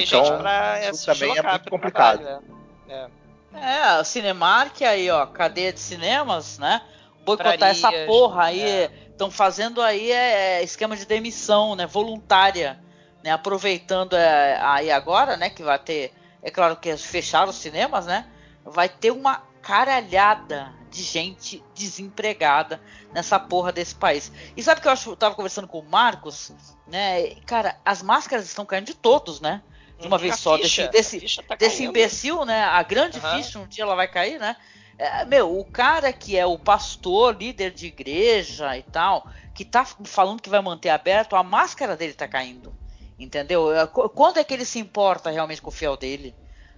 [0.90, 2.18] isso também é muito complicado.
[2.18, 2.44] Trabalho,
[2.88, 3.06] é.
[3.54, 3.96] é.
[3.96, 6.82] é, o Cinemark aí, ó, cadeia de cinemas, né?
[7.24, 8.60] Boicotar essa porra aí.
[8.60, 12.78] É estão fazendo aí é, é, esquema de demissão, né, voluntária,
[13.22, 18.06] né, aproveitando é, aí agora, né, que vai ter, é claro que fecharam os cinemas,
[18.06, 18.24] né,
[18.64, 22.80] vai ter uma caralhada de gente desempregada
[23.12, 24.30] nessa porra desse país.
[24.56, 26.50] E sabe que eu acho, eu tava conversando com o Marcos,
[26.86, 27.34] né?
[27.44, 29.62] Cara, as máscaras estão caindo de todos, né?
[30.00, 30.22] De uma Uhum.
[30.22, 32.62] vez só, ficha, desse, ficha tá desse imbecil, né?
[32.64, 33.40] A grande Aham.
[33.40, 34.56] ficha, um dia ela vai cair, né?
[34.98, 39.84] É, meu, o cara que é o pastor, líder de igreja e tal, que tá
[39.84, 42.74] falando que vai manter aberto, a máscara dele tá caindo.
[43.18, 43.72] Entendeu?
[43.72, 46.34] É, qu- Quando é que ele se importa realmente com o fiel dele?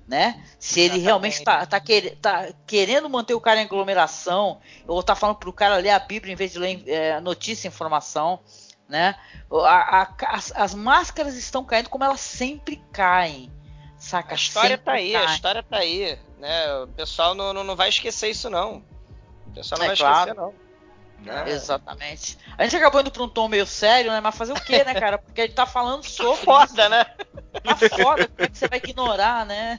[0.06, 0.44] Né?
[0.58, 1.04] Se ele Exatamente.
[1.04, 5.52] realmente tá, tá, quer- tá querendo manter o cara em aglomeração, ou tá falando pro
[5.52, 8.40] cara ler a Bíblia em vez de ler é, notícia e informação,
[8.88, 9.14] né?
[9.52, 13.52] A- a- as, as máscaras estão caindo como elas sempre caem.
[14.00, 14.32] Saca?
[14.32, 16.74] A história tá aí, a história tá aí, né?
[16.82, 18.82] O pessoal não, não, não vai esquecer isso não.
[19.46, 20.30] O pessoal não É vai claro.
[20.30, 20.54] esquecer não.
[21.34, 21.44] né?
[21.50, 22.38] Exatamente.
[22.56, 24.20] A gente acabou indo pra um tom meio sério, né?
[24.20, 25.18] Mas fazer o quê, né, cara?
[25.18, 26.42] Porque a gente tá falando sobre.
[26.44, 27.04] Foda, né?
[27.62, 29.78] Tá foda, como é que você vai ignorar, né?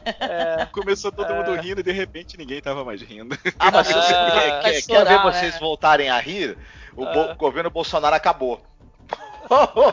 [0.72, 1.36] Começou todo É.
[1.36, 3.36] mundo rindo e de repente ninguém tava mais rindo.
[3.58, 5.60] Ah, mas se você quer, quer- quer estourar, ver vocês né?
[5.60, 6.58] voltarem a rir,
[6.96, 7.34] o bo- Ah.
[7.34, 8.62] governo Bolsonaro acabou.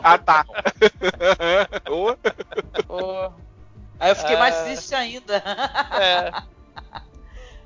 [0.03, 0.45] ah, tá.
[1.89, 2.15] Ô,
[2.83, 3.31] Pô.
[3.99, 4.63] Aí eu fiquei mais Ah.
[4.63, 5.43] triste ainda.
[5.99, 6.31] É.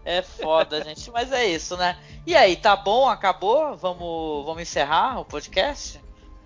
[0.06, 1.10] É foda, gente.
[1.12, 1.98] Mas é isso, né?
[2.26, 3.08] E aí, tá bom?
[3.08, 3.76] Acabou?
[3.78, 6.02] Vamos, vamos encerrar o podcast?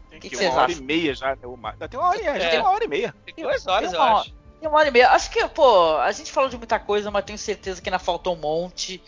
[0.10, 0.82] Tem Que que que uma vocês hora acham?
[0.84, 1.42] e meia já, né?
[1.48, 1.74] Uma...
[1.74, 2.50] Tem uma hora, e- já É.
[2.50, 3.16] tem uma hora e meia.
[3.26, 4.34] Tem duas horas, Tem eu uma acho.
[4.60, 5.10] Tem uma hora e meia.
[5.12, 8.34] Acho que, pô, a gente falou de muita coisa, mas tenho certeza que ainda faltou
[8.36, 9.02] um monte.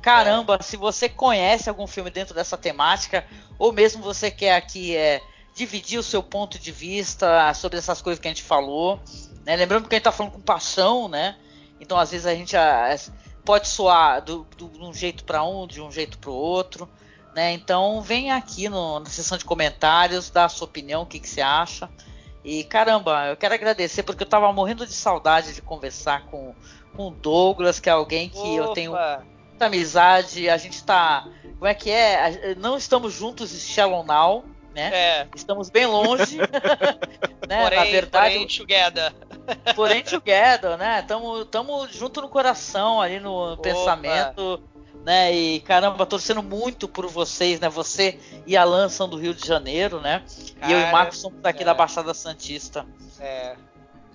[0.00, 3.26] Caramba, se você conhece algum filme dentro dessa temática,
[3.58, 5.20] ou mesmo você quer aqui é,
[5.54, 8.98] dividir o seu ponto de vista sobre essas coisas que a gente falou,
[9.44, 9.56] né?
[9.56, 11.36] Lembrando que a gente tá falando com paixão, né?
[11.80, 12.94] Então às vezes a gente ah,
[13.44, 16.88] pode soar do, do- de um jeito para um, de um jeito para o outro,
[17.34, 17.52] né?
[17.52, 21.28] Então vem aqui no- na seção de comentários, dá a sua opinião, o que, que
[21.28, 21.88] você acha.
[22.44, 26.54] E caramba, eu quero agradecer porque eu tava morrendo de saudade de conversar com,
[26.96, 29.22] com o Douglas, que é alguém que eu tenho Opa.
[29.50, 30.48] muita amizade.
[30.48, 31.26] A gente tá.
[31.58, 32.24] Como é que é?
[32.26, 34.42] A- Não estamos juntos em Shallow Now,
[34.74, 34.90] né?
[34.94, 35.28] É.
[35.34, 36.38] Estamos bem longe.
[37.46, 37.62] né?
[37.62, 39.12] Porém, Na verdade, porém, together.
[39.74, 41.02] Porém together, né?
[41.02, 44.60] Tamo, tamo junto no coração, ali no pensamento,
[45.04, 45.32] né?
[45.32, 47.68] E caramba, torcendo muito por vocês, né?
[47.68, 50.22] Você e a Alan são do Rio de Janeiro, né?
[50.66, 51.66] e eu e o Cara, Marcos somos daqui é.
[51.66, 52.86] da Baixada Santista.
[53.18, 53.56] É,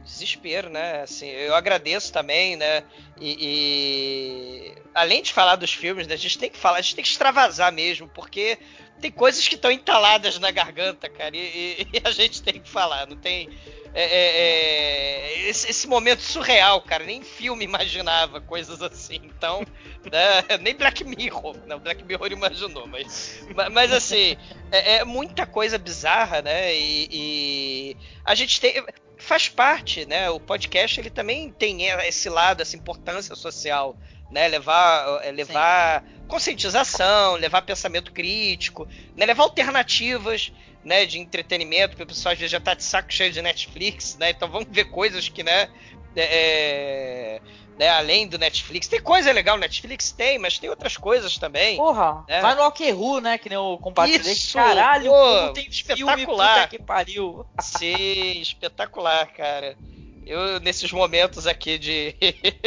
[0.06, 1.02] desespero, né?
[1.02, 2.84] Assim, eu agradeço também, né?
[3.20, 6.96] E, e além de falar dos filmes, né, a gente tem que falar, a gente
[6.96, 8.58] tem que extravasar mesmo, porque
[9.02, 13.08] tem coisas que estão entaladas na garganta, cara, e, e- a gente tem que falar,
[13.08, 13.50] não tem.
[13.94, 19.62] é, é, é, esse, esse momento surreal, cara, nem filme imaginava coisas assim, então,
[20.12, 24.36] né, nem Black Mirror, não, Black Mirror imaginou, mas, ma- mas assim,
[24.72, 28.84] é, é muita coisa bizarra, né, e, e a gente tem,
[29.26, 30.30] faz parte, né?
[30.30, 33.98] O podcast ele também tem esse lado, essa importância social,
[34.32, 34.48] né?
[34.48, 39.26] Levar, é, levar conscientização, levar pensamento crítico, né?
[39.26, 40.54] Levar alternativas,
[40.84, 41.06] né?
[41.06, 44.30] De entretenimento, porque o pessoal às vezes já tá de saco cheio de Netflix, né?
[44.30, 45.70] Então vamos ver coisas que, né?
[46.16, 47.42] é,
[47.78, 48.88] né, além do Netflix.
[48.88, 50.12] Tem coisa legal no Netflix?
[50.12, 51.78] Tem, mas tem outras coisas também.
[51.78, 52.42] Porra, É.
[52.42, 53.38] vai no Alquerru, né?
[53.38, 54.32] Que nem eu compartilhei.
[54.34, 56.56] Isso, Caralho, pô, tem filme, espetacular.
[56.56, 57.46] puta que pariu.
[57.62, 59.78] Sim, espetacular, cara.
[60.26, 62.16] Eu, nesses momentos aqui de,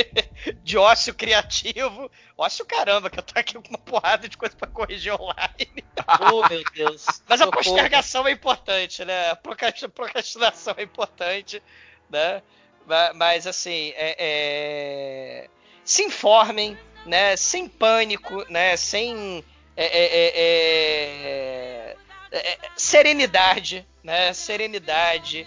[0.63, 4.69] de ócio criativo, ócio caramba, que eu tô aqui com uma porrada de coisa pra
[4.69, 5.85] corrigir online.
[6.33, 7.05] Oh, meu Deus.
[7.29, 9.31] Mas a postergação é importante, né?
[9.31, 11.63] A procrasti- procrastinação é importante,
[12.09, 12.41] né?
[12.89, 15.49] Ma- Mas, assim, é- é,
[15.85, 17.37] se informem, né?
[17.37, 18.77] Sem pânico, né?
[18.77, 19.45] Sem
[19.77, 21.97] é, é, é,
[22.33, 24.33] é, serenidade, né?
[24.33, 25.47] Serenidade,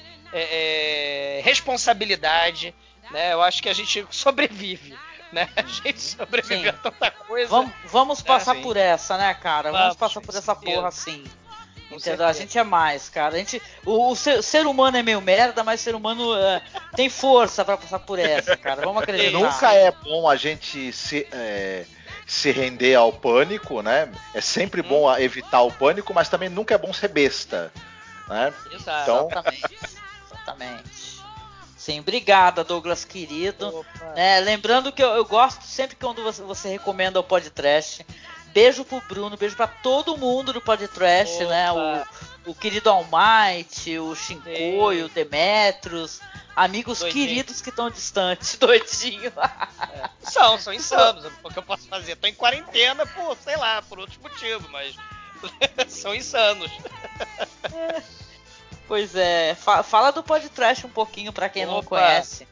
[1.43, 2.73] responsabilidade,
[3.09, 3.33] né?
[3.33, 4.97] Eu acho que a gente sobrevive,
[5.31, 5.49] né?
[5.55, 6.69] A gente sobrevive Sim.
[6.69, 7.49] a tanta coisa.
[7.49, 8.61] Vamos, vamos passar sim.
[8.61, 9.71] por essa, né, cara?
[9.71, 11.23] Vamos, Vamos, passar por essa porra assim.
[11.91, 12.25] Com Entendeu?
[12.25, 13.35] A gente é mais, cara.
[13.35, 16.33] A gente, o, o ser, o ser humano é meio merda, mas o ser humano
[16.35, 16.61] é,
[16.95, 18.81] tem força pra passar por essa, cara.
[18.81, 19.37] Vamos acreditar.
[19.37, 21.83] Nunca é bom a gente se, é,
[22.25, 24.09] se render ao pânico, né?
[24.33, 27.71] É sempre bom a- evitar o pânico, mas também nunca é bom ser besta,
[28.29, 28.53] né?
[28.71, 29.03] Exato.
[29.03, 29.79] Então, Exatamente.
[30.31, 31.11] Exatamente.
[31.75, 33.83] Sim, obrigada, Douglas querido.
[34.15, 38.05] É, lembrando que eu, eu gosto sempre quando você, você recomenda o podcast.
[38.53, 41.49] Beijo pro Bruno, beijo pra todo mundo do podcast, Opa.
[41.49, 41.71] né?
[41.71, 46.19] O, o querido Almighty, o Shinkoi, o Demetrios,
[46.55, 47.27] amigos Doidinho.
[47.27, 49.31] queridos que estão distantes, doidinho.
[50.21, 51.25] São, são insanos.
[51.43, 52.15] O que eu posso fazer?
[52.17, 54.95] Tô em quarentena por, sei lá, por outros motivos, mas
[55.87, 56.69] são insanos.
[58.87, 61.87] pois é, fa- fala do podcast um pouquinho pra quem não Opa.
[61.89, 62.47] conhece.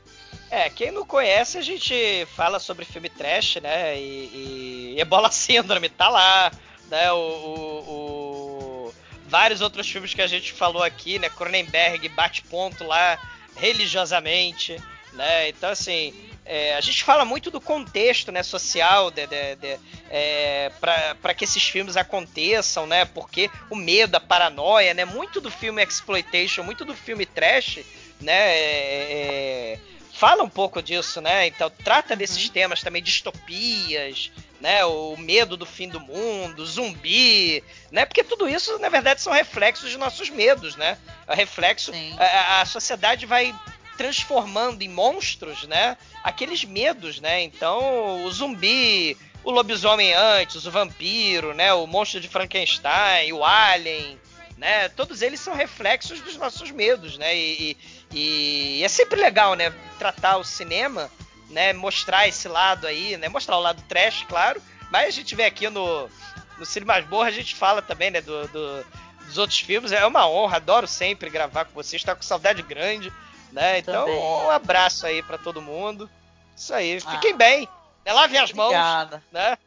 [0.52, 3.96] É, quem não conhece, a gente fala sobre filme trash, né?
[4.00, 6.52] E, e Ebola Síndrome tá lá,
[6.90, 7.12] né?
[7.12, 8.94] O, o, o,
[9.28, 11.30] vários outros filmes que a gente falou aqui, né?
[11.30, 13.20] Cronenberg bate ponto lá
[13.56, 14.82] religiosamente,
[15.14, 15.50] né?
[15.50, 16.14] Então, assim,
[16.44, 21.44] é, a gente fala muito do contexto né, social de, de, de é, para que
[21.44, 23.06] esses filmes aconteçam, né?
[23.06, 25.06] Porque o medo, a paranoia, né?
[25.06, 27.82] Muito do filme exploitation, muito do filme trash,
[28.20, 28.34] né?
[28.34, 29.89] É, é
[30.20, 31.48] fala um pouco disso, né?
[31.48, 32.52] Então trata desses uhum.
[32.52, 34.30] temas também, distopias,
[34.60, 34.84] né?
[34.84, 38.06] O medo do fim do mundo, zumbi, né?
[38.06, 40.98] Porque tudo isso, na verdade, são reflexos de nossos medos, né?
[41.26, 41.94] É reflexo.
[42.18, 43.56] A, a, sociedade vai
[43.98, 45.96] transformando em monstros, né?
[46.22, 47.42] Aqueles medos, né?
[47.42, 51.74] Então, o zumbi, o lobisomem antes, o vampiro, né?
[51.74, 54.20] O monstro de Frankenstein, o alien,
[54.60, 54.90] né?
[54.90, 57.36] Todos eles são reflexos dos nossos medos, né?
[57.36, 57.78] E, e,
[58.12, 59.74] e, é sempre legal, né?
[59.98, 61.10] Tratar o cinema,
[61.50, 61.74] né?
[61.74, 63.30] Mostrar esse lado aí, né?
[63.30, 64.62] Mostrar o lado trash, claro.
[64.92, 66.10] Mas a gente vê aqui no,
[66.58, 68.22] no Cine Masborra, a gente fala também, né?
[68.22, 68.86] Do, do,
[69.26, 69.92] dos outros filmes.
[69.92, 72.04] É uma honra, adoro sempre gravar com vocês.
[72.04, 73.14] Tá com saudade grande,
[73.52, 73.80] né?
[73.80, 74.20] Então, também.
[74.20, 76.10] um abraço aí para todo mundo.
[76.56, 77.00] Isso aí.
[77.00, 77.38] Fiquem ah.
[77.38, 77.70] bem.
[78.06, 78.14] Né?
[78.14, 79.18] Lavem as Obrigada.
[79.18, 79.58] mãos, né?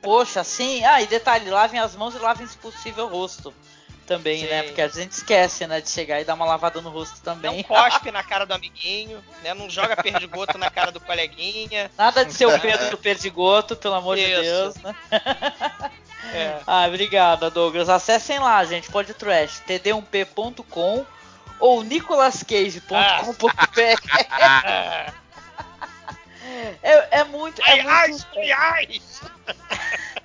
[0.00, 0.84] Poxa, sim.
[0.84, 3.52] Ah, e detalhe, lavem as mãos e lavem, se possível, o rosto
[4.08, 4.48] também, né?
[4.48, 4.54] Sim.
[4.54, 4.62] né?
[4.62, 7.58] Porque a gente esquece, né, de chegar e dar uma lavada no rosto também.
[7.58, 9.52] Não cospe na cara do amiguinho, né?
[9.52, 11.90] Não joga perdigoto na cara do coleguinha.
[11.96, 14.26] Nada de ser o Pedro do perdigoto, pelo amor Isso.
[14.26, 14.94] de Deus, né?
[16.32, 16.58] É.
[16.66, 17.88] Ah, obrigada, Douglas.
[17.88, 21.06] Acessem lá, gente, pode trash, td1p.com
[21.58, 23.46] ou nicolascage.com.br.
[24.30, 25.12] Ah.
[26.82, 27.62] é, é muito.
[27.62, 28.26] É ai, muito...
[28.36, 29.02] ai, ai.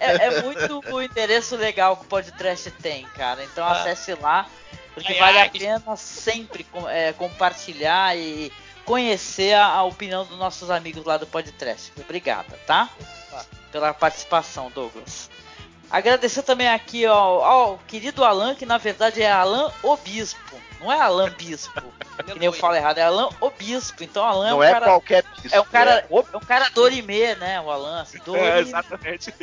[0.00, 3.42] é, é, muito o endereço legal que o podcast tem, cara.
[3.44, 3.72] Então ah.
[3.72, 4.48] acesse lá,
[4.94, 5.46] porque ai, vale ai.
[5.46, 8.52] a pena sempre é, compartilhar e
[8.84, 11.92] conhecer a, a, opinião dos nossos amigos lá do podcast.
[11.98, 12.90] Obrigada, tá?
[13.70, 15.30] Pela participação, Douglas.
[15.90, 20.58] Agradecer também aqui ao, ao querido Alan, que na verdade é Alan Obispo.
[20.80, 21.82] Não é Alan Bispo.
[22.24, 24.04] que nem eu falo errado, é Alan Obispo.
[24.04, 24.86] Então Alan não é um cara.
[24.86, 25.56] qualquer bispo.
[25.56, 27.60] É um cara, é, é um cara Dorimê, né?
[27.60, 28.02] O Alan.
[28.02, 29.34] Assim, É, exatamente.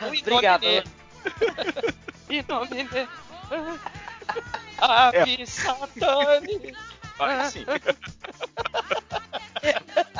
[0.00, 0.64] Obrigado.
[2.28, 3.08] Inomine.
[4.78, 5.46] Ave é.
[5.46, 6.74] Satani.
[7.16, 7.64] Vai sim.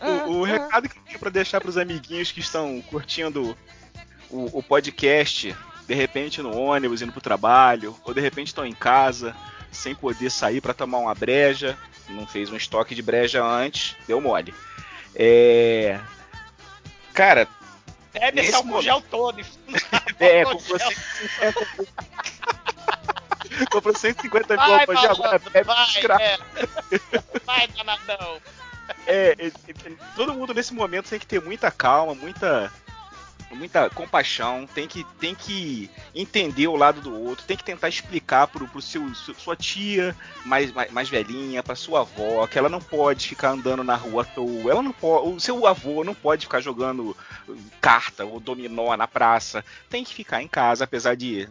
[0.00, 3.56] o, o, recado que eu tenho pra deixar pros amiguinhos que estão curtindo
[4.30, 5.56] o, o podcast
[5.86, 9.34] de repente no ônibus indo pro trabalho, ou de repente estão em casa
[9.70, 11.78] sem poder sair para tomar uma breja,
[12.08, 14.54] não fez um estoque de breja antes, deu mole.
[15.14, 16.00] É...
[17.12, 17.46] Cara,
[18.12, 19.40] bebe esse álcool gel todo.
[20.18, 20.96] é, comprou, 100...
[23.70, 26.38] comprou 150 mil álcool gel, agora bebe vai, é.
[27.44, 28.40] vai, danadão.
[29.06, 29.52] É, é, é,
[30.14, 32.72] todo mundo nesse momento tem que ter muita calma, muita
[33.54, 38.48] muita compaixão, tem que, tem que entender o lado do outro, tem que tentar explicar
[38.48, 42.80] pro, pro seu, sua tia mais, mais, mais velhinha, pra sua avó, que ela não
[42.80, 46.46] pode ficar andando na rua à toa, ela não pode, o seu avô não pode
[46.46, 47.16] ficar jogando
[47.80, 51.48] carta ou dominó na praça, tem que ficar em casa, apesar de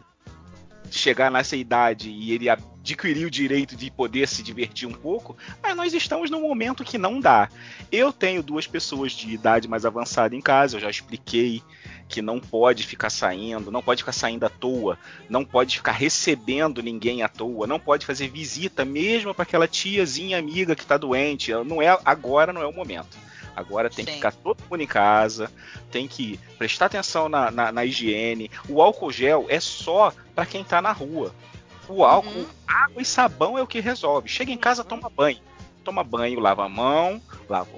[0.91, 5.75] chegar nessa idade e ele adquirir o direito de poder se divertir um pouco, mas
[5.75, 7.49] nós estamos num momento que não dá.
[7.91, 11.63] Eu tenho duas pessoas de idade mais avançada em casa, eu já expliquei
[12.07, 14.97] que não pode ficar saindo, não pode ficar saindo à toa,
[15.27, 20.37] não pode ficar recebendo ninguém à toa, não pode fazer visita mesmo para aquela tiazinha
[20.37, 21.51] amiga que está doente.
[21.65, 23.17] Não é agora, não é o momento.
[23.55, 24.11] Agora tem Sim.
[24.11, 25.51] que ficar todo mundo em casa,
[25.91, 28.51] tem que prestar atenção na, na, na higiene.
[28.67, 31.33] O álcool gel é só para quem tá na rua.
[31.87, 32.47] O álcool, uhum.
[32.67, 34.27] água e sabão é o que resolve.
[34.27, 34.87] Chega em casa, uhum.
[34.87, 35.39] toma banho.
[35.83, 37.69] Toma banho, lava a mão, lava,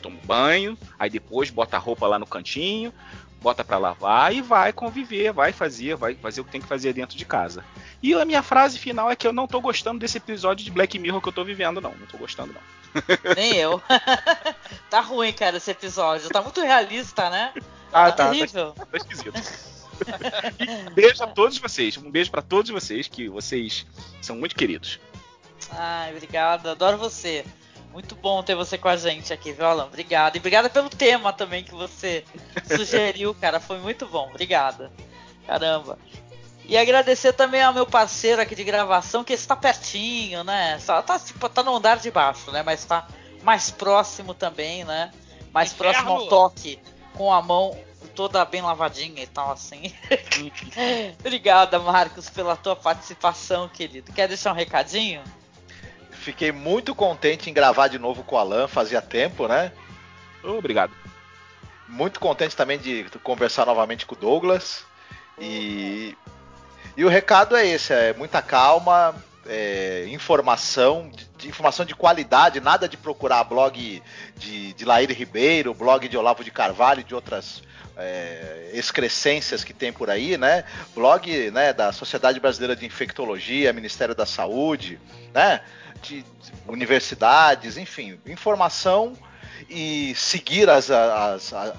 [0.00, 2.92] toma banho, aí depois bota a roupa lá no cantinho,
[3.40, 6.92] bota para lavar e vai conviver, vai fazer, vai fazer o que tem que fazer
[6.92, 7.64] dentro de casa.
[8.02, 10.98] E a minha frase final é que eu não tô gostando desse episódio de Black
[10.98, 11.94] Mirror que eu tô vivendo, não.
[11.94, 12.60] Não tô gostando, não.
[13.36, 13.82] Nem eu.
[14.90, 16.28] tá ruim, cara, esse episódio.
[16.28, 17.52] Tá muito realista, né?
[17.92, 18.24] Ah, tá.
[18.26, 18.72] Tá, terrível.
[18.72, 19.32] tá, tá esquisito.
[20.90, 21.96] um beijo a todos vocês.
[21.96, 23.86] Um beijo para todos vocês, que vocês
[24.20, 25.00] são muito queridos.
[25.70, 26.68] Ai, obrigado.
[26.68, 27.44] Adoro você.
[27.92, 29.86] Muito bom ter você com a gente aqui, viu, Alan?
[29.86, 30.36] Obrigado.
[30.36, 32.24] E obrigada pelo tema também que você
[32.76, 33.58] sugeriu, cara.
[33.58, 34.28] Foi muito bom.
[34.30, 34.92] Obrigada.
[35.46, 35.98] Caramba.
[36.64, 40.78] E agradecer também ao meu parceiro aqui de gravação, que está pertinho, né?
[40.78, 42.62] Só tá, tipo, tá no andar de baixo, né?
[42.62, 43.08] Mas tá
[43.42, 45.10] mais próximo também, né?
[45.52, 45.92] Mais Inferno.
[45.92, 46.78] próximo ao toque,
[47.14, 47.76] com a mão
[48.14, 49.92] toda bem lavadinha e tal, assim.
[51.18, 54.12] Obrigada, Marcos, pela tua participação, querido.
[54.12, 55.22] Quer deixar um recadinho?
[56.10, 59.72] Fiquei muito contente em gravar de novo com o Alan, fazia tempo, né?
[60.44, 60.92] Obrigado.
[61.88, 64.84] Muito contente também de conversar novamente com o Douglas.
[65.38, 66.14] E,
[67.00, 69.14] e o recado é esse: é muita calma,
[69.46, 74.02] é, informação, de, de, informação de qualidade, nada de procurar blog
[74.36, 77.62] de, de Laíre Ribeiro, blog de Olavo de Carvalho, de outras
[77.96, 80.62] é, excrescências que tem por aí, né?
[80.94, 85.00] Blog né, da Sociedade Brasileira de Infectologia, Ministério da Saúde,
[85.32, 85.62] né?
[86.02, 89.16] De, de universidades, enfim, informação
[89.70, 91.74] e seguir as, as, as,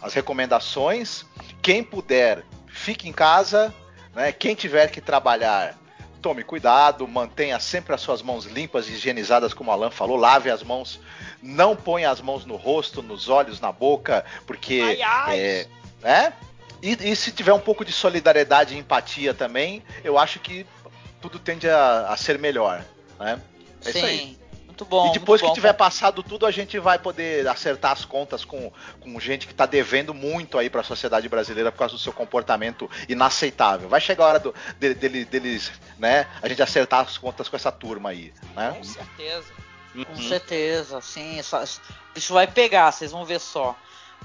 [0.00, 1.24] as recomendações.
[1.60, 3.74] Quem puder, fique em casa.
[4.14, 4.32] Né?
[4.32, 5.78] Quem tiver que trabalhar,
[6.20, 10.50] tome cuidado, mantenha sempre as suas mãos limpas e higienizadas, como o Alan falou, lave
[10.50, 11.00] as mãos,
[11.42, 14.80] não ponha as mãos no rosto, nos olhos, na boca, porque.
[14.82, 15.38] Ai, ai.
[15.38, 15.66] É,
[16.02, 16.32] é?
[16.82, 20.66] E, e, se tiver um pouco de solidariedade e empatia também, eu acho que
[21.20, 22.82] tudo tende a, a ser melhor.
[23.18, 23.40] Né?
[23.84, 23.98] É Sim.
[23.98, 24.38] isso aí.
[24.80, 25.10] Muito bom.
[25.10, 28.72] E depois que bom, tiver passado tudo, a gente vai poder acertar as contas com,
[29.00, 32.12] com gente que está devendo muito aí para a sociedade brasileira por causa do seu
[32.12, 33.88] comportamento inaceitável.
[33.88, 37.56] Vai chegar a hora do, de, dele, deles, né, a gente acertar as contas com
[37.56, 38.72] essa turma aí, né?
[38.76, 39.52] Com certeza.
[39.94, 40.04] Uhum.
[40.04, 41.40] Com certeza, sim.
[42.14, 43.76] Isso vai pegar, vocês vão ver só.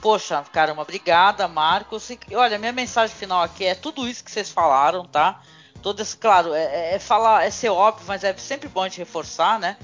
[0.01, 2.09] Poxa, caramba, obrigada, Marcos.
[2.09, 5.41] E, olha, minha mensagem final aqui é tudo isso que vocês falaram, tá?
[5.81, 8.87] Todo esse, claro, é, é, é falar, é ser óbvio, mas é sempre bom a
[8.87, 9.77] gente reforçar, né?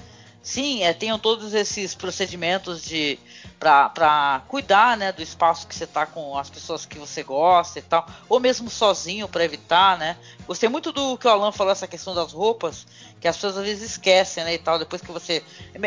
[0.44, 3.20] Sim, é, tenham todos esses procedimentos de
[3.60, 7.82] para cuidar né, do espaço que você está com as pessoas que você gosta e
[7.84, 10.18] tal, ou mesmo sozinho para evitar, né?
[10.48, 12.88] Gostei muito do que o Alan falou essa questão das roupas,
[13.20, 15.44] que as pessoas às vezes esquecem, né, e tal, depois que você,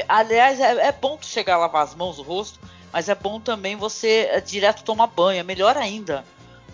[0.09, 2.61] aliás, é, é bom tu chegar a lavar as mãos, o rosto,
[2.93, 6.25] mas é bom também você é, direto tomar banho, é melhor ainda,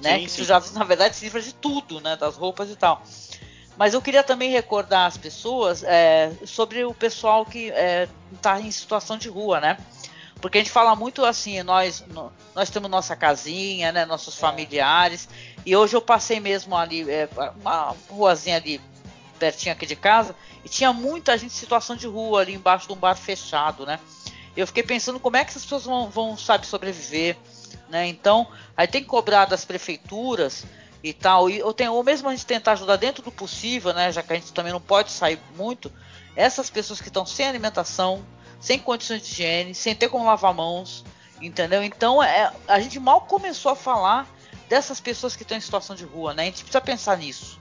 [0.02, 0.19] né?
[0.19, 0.44] Sim, que sim.
[0.44, 3.02] já na verdade se livra de tudo, né, das roupas e tal.
[3.81, 7.73] Mas eu queria também recordar as pessoas é, sobre o pessoal que
[8.31, 9.78] está é, em situação de rua, né?
[10.39, 12.05] Porque a gente fala muito assim, nós,
[12.55, 14.39] nós temos nossa casinha, né, nossos é.
[14.39, 15.31] familiares.
[15.65, 17.27] E hoje eu passei mesmo ali, é,
[17.59, 18.78] uma ruazinha ali
[19.39, 22.93] pertinho aqui de casa, e tinha muita gente em situação de rua ali embaixo de
[22.93, 23.98] um bar fechado, né?
[24.55, 27.35] Eu fiquei pensando como é que essas pessoas vão, vão sabe, sobreviver,
[27.89, 28.07] né?
[28.07, 28.47] Então,
[28.77, 30.66] aí tem que cobrar das prefeituras
[31.02, 31.48] e tal.
[31.48, 34.12] E, ou, tem, ou mesmo a gente tentar ajudar dentro do possível, né?
[34.12, 35.93] Já que a gente também não pode sair muito.
[36.36, 38.24] Essas pessoas que estão sem alimentação,
[38.60, 41.05] sem condições de higiene, sem ter como lavar mãos,
[41.40, 41.82] entendeu?
[41.82, 44.28] Então é, a gente mal começou a falar
[44.68, 46.43] dessas pessoas que estão em situação de rua, né?
[46.43, 47.59] A gente precisa pensar nisso,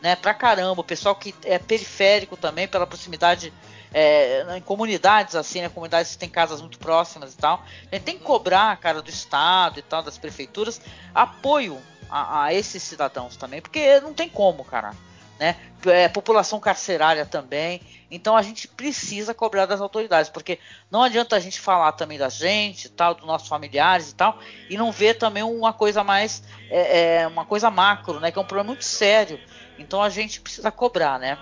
[0.00, 0.16] né?
[0.16, 3.52] Pra caramba, o pessoal que é periférico também, pela proximidade
[3.92, 5.68] é, em comunidades assim, né?
[5.68, 7.62] Comunidades que têm casas muito próximas e tal.
[7.90, 10.80] A gente tem que cobrar, cara, do Estado e tal, das prefeituras,
[11.14, 11.78] apoio
[12.10, 14.92] a, a esses cidadãos também, porque não tem como, cara.
[15.38, 15.56] Né?
[15.84, 17.80] É, população carcerária também.
[18.10, 20.58] Então a gente precisa cobrar das autoridades, porque
[20.90, 24.38] não adianta a gente falar também da gente, tal, dos nossos familiares e tal,
[24.70, 28.30] e não ver também uma coisa mais, é, é, uma coisa macro, né?
[28.30, 29.38] Que é um problema muito sério.
[29.78, 31.38] Então a gente precisa cobrar, né?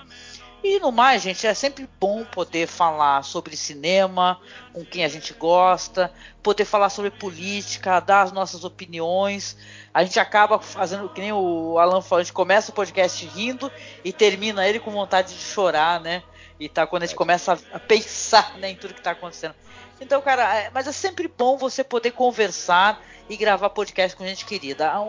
[0.67, 4.41] E no mais, gente, é sempre bom poder falar sobre cinema
[4.73, 6.11] com quem a gente gosta,
[6.43, 9.59] poder falar sobre política, dar as nossas opiniões.
[9.93, 13.71] A gente acaba fazendo, que nem o Alan falou, a gente começa o podcast rindo
[14.03, 16.23] e termina ele com vontade de chorar, né?
[16.59, 19.55] E tá quando a gente começa a, pensar né, em tudo que tá acontecendo.
[20.01, 24.45] Então, cara, é, mas é sempre bom você poder conversar e gravar podcast com gente
[24.45, 24.91] querida.
[24.91, 25.03] Ah,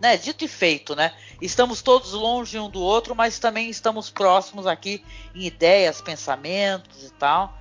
[0.00, 1.12] né, dito e feito, né?
[1.40, 5.04] Estamos todos longe um do outro, mas também estamos próximos aqui
[5.34, 7.58] em ideias, pensamentos e tal.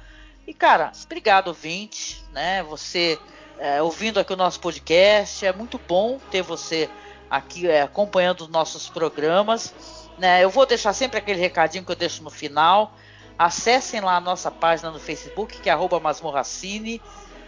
[0.48, 2.64] E cara, obrigado ouvinte, né?
[2.64, 3.20] Você
[3.60, 6.90] é, ouvindo aqui o nosso podcast, é muito bom ter você
[7.30, 9.74] aqui é, acompanhando os nossos programas.
[10.18, 10.44] Né?
[10.44, 12.94] Eu vou deixar sempre aquele recadinho que eu deixo no final.
[13.38, 17.02] Acessem lá a nossa página no Facebook, que é Masmorracine.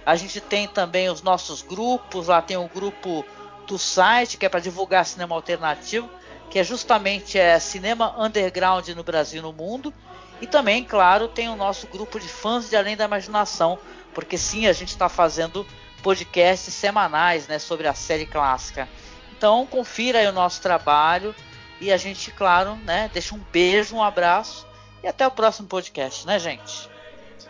[0.06, 3.26] A gente tem também os nossos grupos, lá tem o grupo
[3.66, 6.10] do site, que é para divulgar cinema alternativo,
[6.50, 9.94] que é justamente é, cinema underground no Brasil e no mundo.
[10.42, 13.80] E também, claro, tem o nosso grupo de fãs de Além da Imaginação,
[14.14, 15.66] porque sim, a gente está fazendo
[16.02, 18.90] podcasts semanais né, sobre a série clássica.
[19.32, 21.34] Então, confira aí o nosso trabalho
[21.80, 24.68] e a gente, claro, né, deixa um beijo, um abraço
[25.02, 26.90] e até o próximo podcast, né, gente?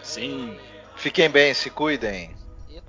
[0.02, 0.58] Sim.
[0.96, 2.36] Fiquem bem, se cuidem.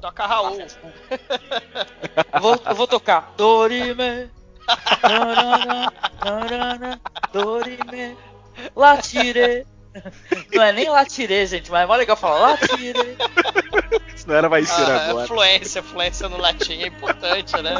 [0.01, 0.59] Toca Raul.
[0.61, 3.32] eu, vou, eu vou tocar.
[3.36, 4.31] Dorime.
[7.32, 8.16] Dorime.
[8.74, 9.66] Latire.
[10.52, 13.16] Não é nem latire, gente, mas é mó legal falar latire.
[14.15, 15.27] Isso não era mais ser ah, agora.
[15.27, 17.74] Fluência, fluência no latim é importante, né?